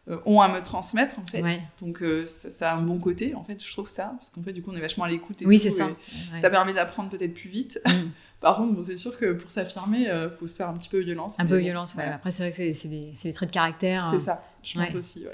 Euh, 0.09 0.14
euh, 0.17 0.19
ont 0.27 0.40
à 0.40 0.49
me 0.49 0.61
transmettre 0.62 1.19
en 1.19 1.27
fait 1.27 1.43
Ouais. 1.43 1.61
donc 1.81 2.03
euh, 2.03 2.27
ça, 2.27 2.51
ça 2.51 2.73
a 2.73 2.77
un 2.77 2.83
bon 2.83 2.99
côté 2.99 3.35
en 3.35 3.43
fait 3.43 3.62
je 3.64 3.73
trouve 3.73 3.88
ça 3.88 4.12
parce 4.19 4.29
qu'en 4.31 4.43
fait 4.43 4.53
du 4.53 4.62
coup 4.62 4.71
on 4.73 4.77
est 4.77 4.81
vachement 4.81 5.05
à 5.05 5.09
l'écoute 5.09 5.40
et 5.43 5.47
Oui, 5.47 5.59
tout, 5.61 5.71
ça. 5.71 5.85
et- 5.85 5.87
Ouais. 6.35 6.40
ça 6.43 6.51
permet 6.51 6.73
d'apprendre 6.75 7.09
peut-être 7.11 7.33
plus 7.35 7.49
vite. 7.49 7.81
Mm. 7.87 7.90
Par 8.40 8.57
contre, 8.57 8.75
bon, 8.75 8.83
c'est 8.85 8.99
sûr 8.99 9.17
que 9.19 9.33
pour 9.33 9.51
s'affirmer, 9.51 10.07
euh, 10.11 10.29
faut 10.29 10.47
se 10.47 10.57
faire 10.57 10.69
un 10.69 10.75
petit 10.75 10.90
peu 10.90 10.99
violence. 10.99 11.40
Un 11.40 11.47
peu 11.47 11.57
bon, 11.57 11.64
violence, 11.64 11.95
ouais. 11.95 12.05
Après, 12.05 12.31
c'est 12.31 12.43
vrai 12.43 12.51
que 12.51 12.57
c'est- 12.75 12.88
des, 12.88 13.14
des 13.23 13.33
traits 13.33 13.49
de 13.49 13.55
caractère. 13.55 14.07
C'est 14.11 14.17
hein. 14.17 14.21
ça, 14.21 14.45
je 14.62 14.79
pense 14.79 14.95
aussi. 14.97 15.25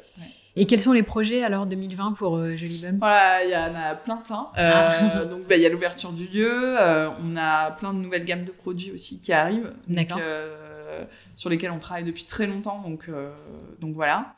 Et 0.54 0.64
quels 0.66 0.80
sont 0.80 0.92
les 0.92 1.02
projets 1.02 1.42
alors 1.42 1.66
2020 1.66 2.12
pour 2.12 2.36
euh, 2.36 2.54
Jolie 2.56 2.78
Bump 2.80 2.98
Voilà, 3.00 3.44
il 3.44 3.50
y 3.50 3.56
en 3.56 3.74
a 3.74 3.96
plein, 3.96 4.16
plein. 4.18 4.46
Euh, 4.58 4.70
Ah. 4.72 5.24
donc, 5.24 5.44
bah, 5.48 5.56
il 5.56 5.62
y 5.62 5.66
a 5.66 5.70
l'ouverture 5.70 6.12
du 6.12 6.26
lieu. 6.28 6.48
euh, 6.78 7.08
on 7.20 7.36
a 7.36 7.72
plein 7.72 7.92
de 7.94 7.98
nouvelles 7.98 8.24
gammes 8.24 8.44
de 8.44 8.52
produits 8.52 8.92
aussi 8.92 9.18
qui 9.18 9.32
arrivent. 9.32 9.72
D'accord. 9.88 10.20
Euh, 10.90 11.04
sur 11.36 11.50
lesquels 11.50 11.70
on 11.70 11.78
travaille 11.78 12.04
depuis 12.04 12.24
très 12.24 12.46
longtemps. 12.46 12.80
Donc, 12.82 13.08
euh, 13.08 13.32
donc 13.80 13.94
voilà. 13.94 14.34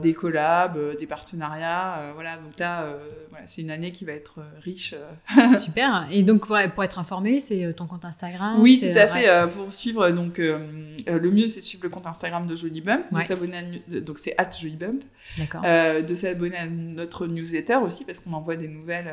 Des 0.00 0.14
collabs, 0.14 0.78
des 0.98 1.06
partenariats. 1.06 2.12
voilà, 2.14 2.36
donc 2.36 2.58
là, 2.58 2.86
voilà, 3.30 3.44
c'est 3.46 3.62
une 3.62 3.70
année 3.70 3.92
qui 3.92 4.04
va 4.04 4.12
être 4.12 4.40
riche. 4.62 4.94
Super. 5.58 6.06
Et 6.10 6.22
donc, 6.22 6.46
pour, 6.46 6.58
pour 6.74 6.84
être 6.84 6.98
informé, 6.98 7.40
c'est 7.40 7.72
ton 7.74 7.86
compte 7.86 8.04
Instagram 8.04 8.56
Oui, 8.58 8.80
tout 8.80 8.98
à 8.98 9.06
fait. 9.06 9.50
pour 9.52 9.72
suivre, 9.72 10.10
donc, 10.10 10.38
le 10.38 11.30
mieux, 11.30 11.48
c'est 11.48 11.60
de 11.60 11.64
suivre 11.64 11.84
le 11.84 11.90
compte 11.90 12.06
Instagram 12.06 12.46
de 12.46 12.56
Jolibump, 12.56 13.04
de 13.12 13.20
s'abonner 13.20 13.56
à, 13.56 14.00
donc 14.00 14.18
c'est 14.18 14.34
at 14.38 14.50
Jolibump, 14.50 15.02
de 15.38 16.14
s'abonner 16.14 16.56
à 16.56 16.66
notre 16.66 17.26
newsletter 17.26 17.76
aussi, 17.76 18.04
parce 18.04 18.20
qu'on 18.20 18.32
envoie 18.32 18.56
des 18.56 18.68
nouvelles, 18.68 19.12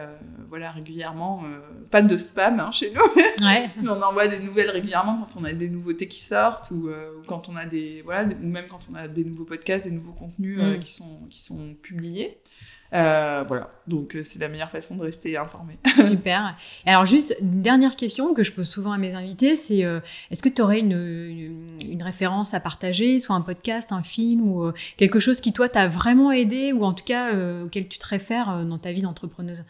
voilà, 0.50 0.72
régulièrement. 0.72 1.44
pas 1.92 2.02
de 2.02 2.18
spam 2.18 2.60
hein, 2.60 2.72
chez 2.72 2.92
nous. 2.92 3.02
Ouais. 3.38 3.68
on 3.84 4.02
envoie 4.02 4.28
des 4.28 4.40
nouvelles 4.40 4.72
régulièrement 4.72 5.16
quand 5.18 5.40
on 5.40 5.46
a 5.46 5.54
des 5.54 5.70
nouveautés 5.70 6.08
qui 6.08 6.22
sortent 6.22 6.72
ou, 6.72 6.90
quand 7.28 7.50
on 7.50 7.56
a 7.56 7.66
des, 7.66 8.02
voilà, 8.04 8.24
ou 8.24 8.48
même 8.48 8.66
quand 8.68 8.80
on 8.92 8.96
a 8.96 9.08
des 9.08 9.24
nouveaux 9.24 9.44
podcasts, 9.46 9.86
des 9.86 9.92
nouveaux 9.92 10.14
contenus 10.14 10.60
qui, 10.80 10.92
sont, 10.92 11.28
qui 11.30 11.40
sont 11.40 11.76
publiés. 11.82 12.38
Euh, 12.94 13.44
voilà, 13.46 13.70
donc 13.86 14.16
euh, 14.16 14.24
c'est 14.24 14.40
la 14.40 14.48
meilleure 14.48 14.72
façon 14.72 14.96
de 14.96 15.02
rester 15.02 15.36
informé. 15.38 15.78
Super. 15.96 16.56
Alors 16.86 17.06
juste 17.06 17.36
une 17.42 17.60
dernière 17.60 17.98
question 17.98 18.34
que 18.34 18.44
je 18.44 18.54
pose 18.54 18.68
souvent 18.68 18.94
à 18.94 18.98
mes 18.98 19.16
invités, 19.16 19.58
c'est 19.58 19.84
euh, 19.84 20.00
est-ce 20.32 20.42
que 20.42 20.48
tu 20.48 20.62
aurais 20.62 20.80
une, 20.80 21.68
une, 21.82 22.02
référence 22.02 22.54
à 22.54 22.62
partager, 22.62 23.20
soit 23.20 23.36
un 23.36 23.42
podcast, 23.42 23.92
un 23.92 24.04
film 24.04 24.48
ou 24.48 24.72
quelque 24.96 25.20
chose 25.20 25.42
qui 25.42 25.52
toi 25.52 25.68
t'a 25.68 25.88
vraiment 25.90 26.32
aidé 26.32 26.72
ou 26.72 26.84
en 26.84 26.94
tout 26.94 27.04
cas 27.04 27.34
auquel 27.64 27.90
tu 27.90 27.98
te 27.98 28.08
réfères 28.08 28.66
dans 28.66 28.78
ta 28.78 28.94
vie 28.94 29.02
d'entrepreneuse? 29.02 29.66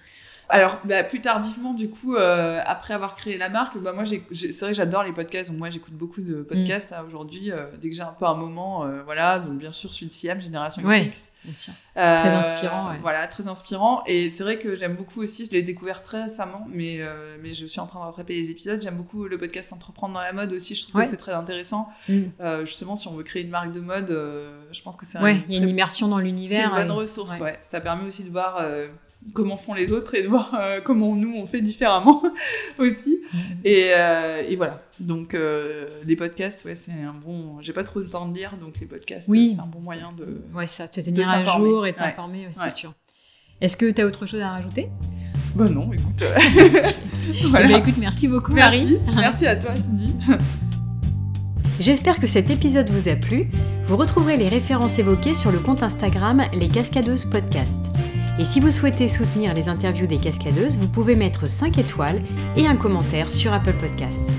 Alors, 0.50 0.80
bah, 0.86 1.04
plus 1.04 1.20
tardivement, 1.20 1.74
du 1.74 1.90
coup, 1.90 2.16
euh, 2.16 2.62
après 2.66 2.94
avoir 2.94 3.16
créé 3.16 3.38
la 3.38 3.50
marque, 3.50 3.78
bah, 3.78 3.92
moi, 3.92 4.04
c'est 4.06 4.22
vrai 4.62 4.70
que 4.70 4.76
j'adore 4.76 5.04
les 5.04 5.12
podcasts. 5.12 5.50
Donc, 5.50 5.60
moi, 5.60 5.70
j'écoute 5.70 5.94
beaucoup 5.94 6.22
de 6.22 6.42
podcasts 6.42 6.92
mm. 6.92 7.06
aujourd'hui. 7.06 7.52
Euh, 7.52 7.66
dès 7.82 7.90
que 7.90 7.96
j'ai 7.96 8.02
un 8.02 8.16
peu 8.18 8.26
un 8.26 8.34
moment, 8.34 8.86
euh, 8.86 9.02
voilà. 9.04 9.40
Donc, 9.40 9.58
bien 9.58 9.74
sûr, 9.74 9.92
celui 9.92 10.08
de 10.08 10.14
Siam, 10.14 10.40
Génération 10.40 10.90
X. 10.90 11.32
Bien 11.44 11.54
sûr. 11.54 11.74
très 11.94 12.30
inspirant. 12.30 12.94
Voilà, 13.02 13.28
très 13.28 13.48
inspirant. 13.48 14.04
Et 14.06 14.32
c'est 14.32 14.44
vrai 14.44 14.58
que 14.58 14.76
j'aime 14.76 14.96
beaucoup 14.96 15.22
aussi, 15.22 15.46
je 15.46 15.52
l'ai 15.52 15.64
découvert 15.64 16.02
très 16.02 16.24
récemment, 16.24 16.66
mais, 16.70 17.00
mais 17.42 17.54
je 17.54 17.66
suis 17.66 17.80
en 17.80 17.88
train 17.88 18.00
de 18.00 18.06
rattraper 18.06 18.34
les 18.34 18.50
épisodes. 18.50 18.82
J'aime 18.82 18.98
beaucoup 18.98 19.28
le 19.28 19.38
podcast 19.38 19.72
Entreprendre 19.72 20.14
dans 20.14 20.22
la 20.22 20.34
mode 20.34 20.52
aussi. 20.54 20.76
Je 20.76 20.88
trouve 20.88 21.02
que 21.02 21.08
c'est 21.08 21.18
très 21.18 21.34
intéressant. 21.34 21.90
Mm. 22.10 22.26
justement, 22.66 22.96
si 22.96 23.08
on 23.08 23.16
veut 23.16 23.24
créer 23.24 23.44
une 23.44 23.50
marque 23.50 23.72
de 23.72 23.80
mode, 23.80 24.10
je 24.72 24.82
pense 24.82 24.96
que 24.96 25.06
c'est 25.06 25.20
Ouais, 25.20 25.42
il 25.48 25.56
y 25.56 25.60
a 25.60 25.64
une 25.64 25.70
immersion 25.70 26.08
dans 26.08 26.20
l'univers. 26.20 26.72
C'est 26.74 26.82
une 26.82 26.88
bonne 26.88 26.98
ressource, 26.98 27.38
ouais. 27.40 27.60
Ça 27.62 27.80
permet 27.82 28.06
aussi 28.06 28.24
de 28.24 28.30
voir 28.30 28.62
comment 29.34 29.58
font 29.58 29.74
les 29.74 29.92
autres 29.92 30.16
et 30.16 30.24
de 30.24 30.28
voir 30.28 30.54
euh, 30.60 30.80
comment 30.84 31.16
nous 31.16 31.34
on 31.36 31.46
fait 31.46 31.62
différemment 31.62 32.24
aussi. 32.80 33.20
Mm. 33.34 33.38
Et, 33.64 33.90
euh, 33.94 34.44
et, 34.48 34.56
voilà. 34.56 34.82
Donc 35.00 35.34
euh, 35.34 35.88
les 36.06 36.16
podcasts, 36.16 36.66
ouais, 36.66 36.76
c'est 36.76 36.92
un 36.92 37.14
bon. 37.14 37.58
J'ai 37.62 37.74
pas 37.74 37.84
trop 37.84 38.02
de 38.02 38.08
temps 38.08 38.28
de 38.28 38.36
lire, 38.36 38.56
donc 38.60 38.80
les 38.80 38.88
podcasts, 38.88 39.28
oui. 39.28 39.54
c'est 39.56 39.62
un 39.62 39.68
bon 39.68 39.80
moyen 39.80 40.12
de. 40.14 40.42
Ouais, 40.54 40.68
ça, 40.68 40.88
te 40.88 41.02
tenir 41.02 41.30
à 41.30 41.44
jour 41.44 41.86
et 41.86 41.92
de 41.92 41.98
s'informer, 41.98 42.48
c'est 42.52 42.76
sûr. 42.76 42.94
Est-ce 43.60 43.76
que 43.76 43.90
tu 43.90 44.02
as 44.02 44.06
autre 44.06 44.26
chose 44.28 44.42
à 44.42 44.52
rajouter? 44.52 44.90
Bah 45.56 45.66
non, 45.68 45.92
écoute. 45.92 46.24
voilà. 47.50 47.68
Bah, 47.70 47.78
écoute, 47.80 47.96
merci 47.98 48.28
beaucoup, 48.28 48.54
merci. 48.54 49.00
Marie. 49.00 49.16
Merci 49.16 49.48
à 49.48 49.56
toi, 49.56 49.72
Cindy. 49.76 50.14
J'espère 51.80 52.20
que 52.20 52.28
cet 52.28 52.52
épisode 52.52 52.90
vous 52.90 53.10
a 53.10 53.16
plu. 53.16 53.50
Vous 53.88 53.98
retrouverez 53.98 54.38
les 54.38 54.50
références 54.50 55.00
évoquées 55.00 55.34
sur 55.34 55.52
le 55.52 55.60
compte 55.60 55.82
Instagram 55.82 56.44
Les 56.54 56.70
Cascadeuses 56.70 57.26
Podcast. 57.26 57.80
Et 58.40 58.46
si 58.46 58.60
vous 58.60 58.70
souhaitez 58.70 59.08
soutenir 59.08 59.54
les 59.54 59.68
interviews 59.68 60.06
des 60.06 60.18
cascadeuses, 60.18 60.78
vous 60.78 60.88
pouvez 60.88 61.16
mettre 61.16 61.50
5 61.50 61.78
étoiles 61.80 62.22
et 62.56 62.68
un 62.68 62.76
commentaire 62.76 63.32
sur 63.32 63.52
Apple 63.52 63.74
Podcast. 63.74 64.32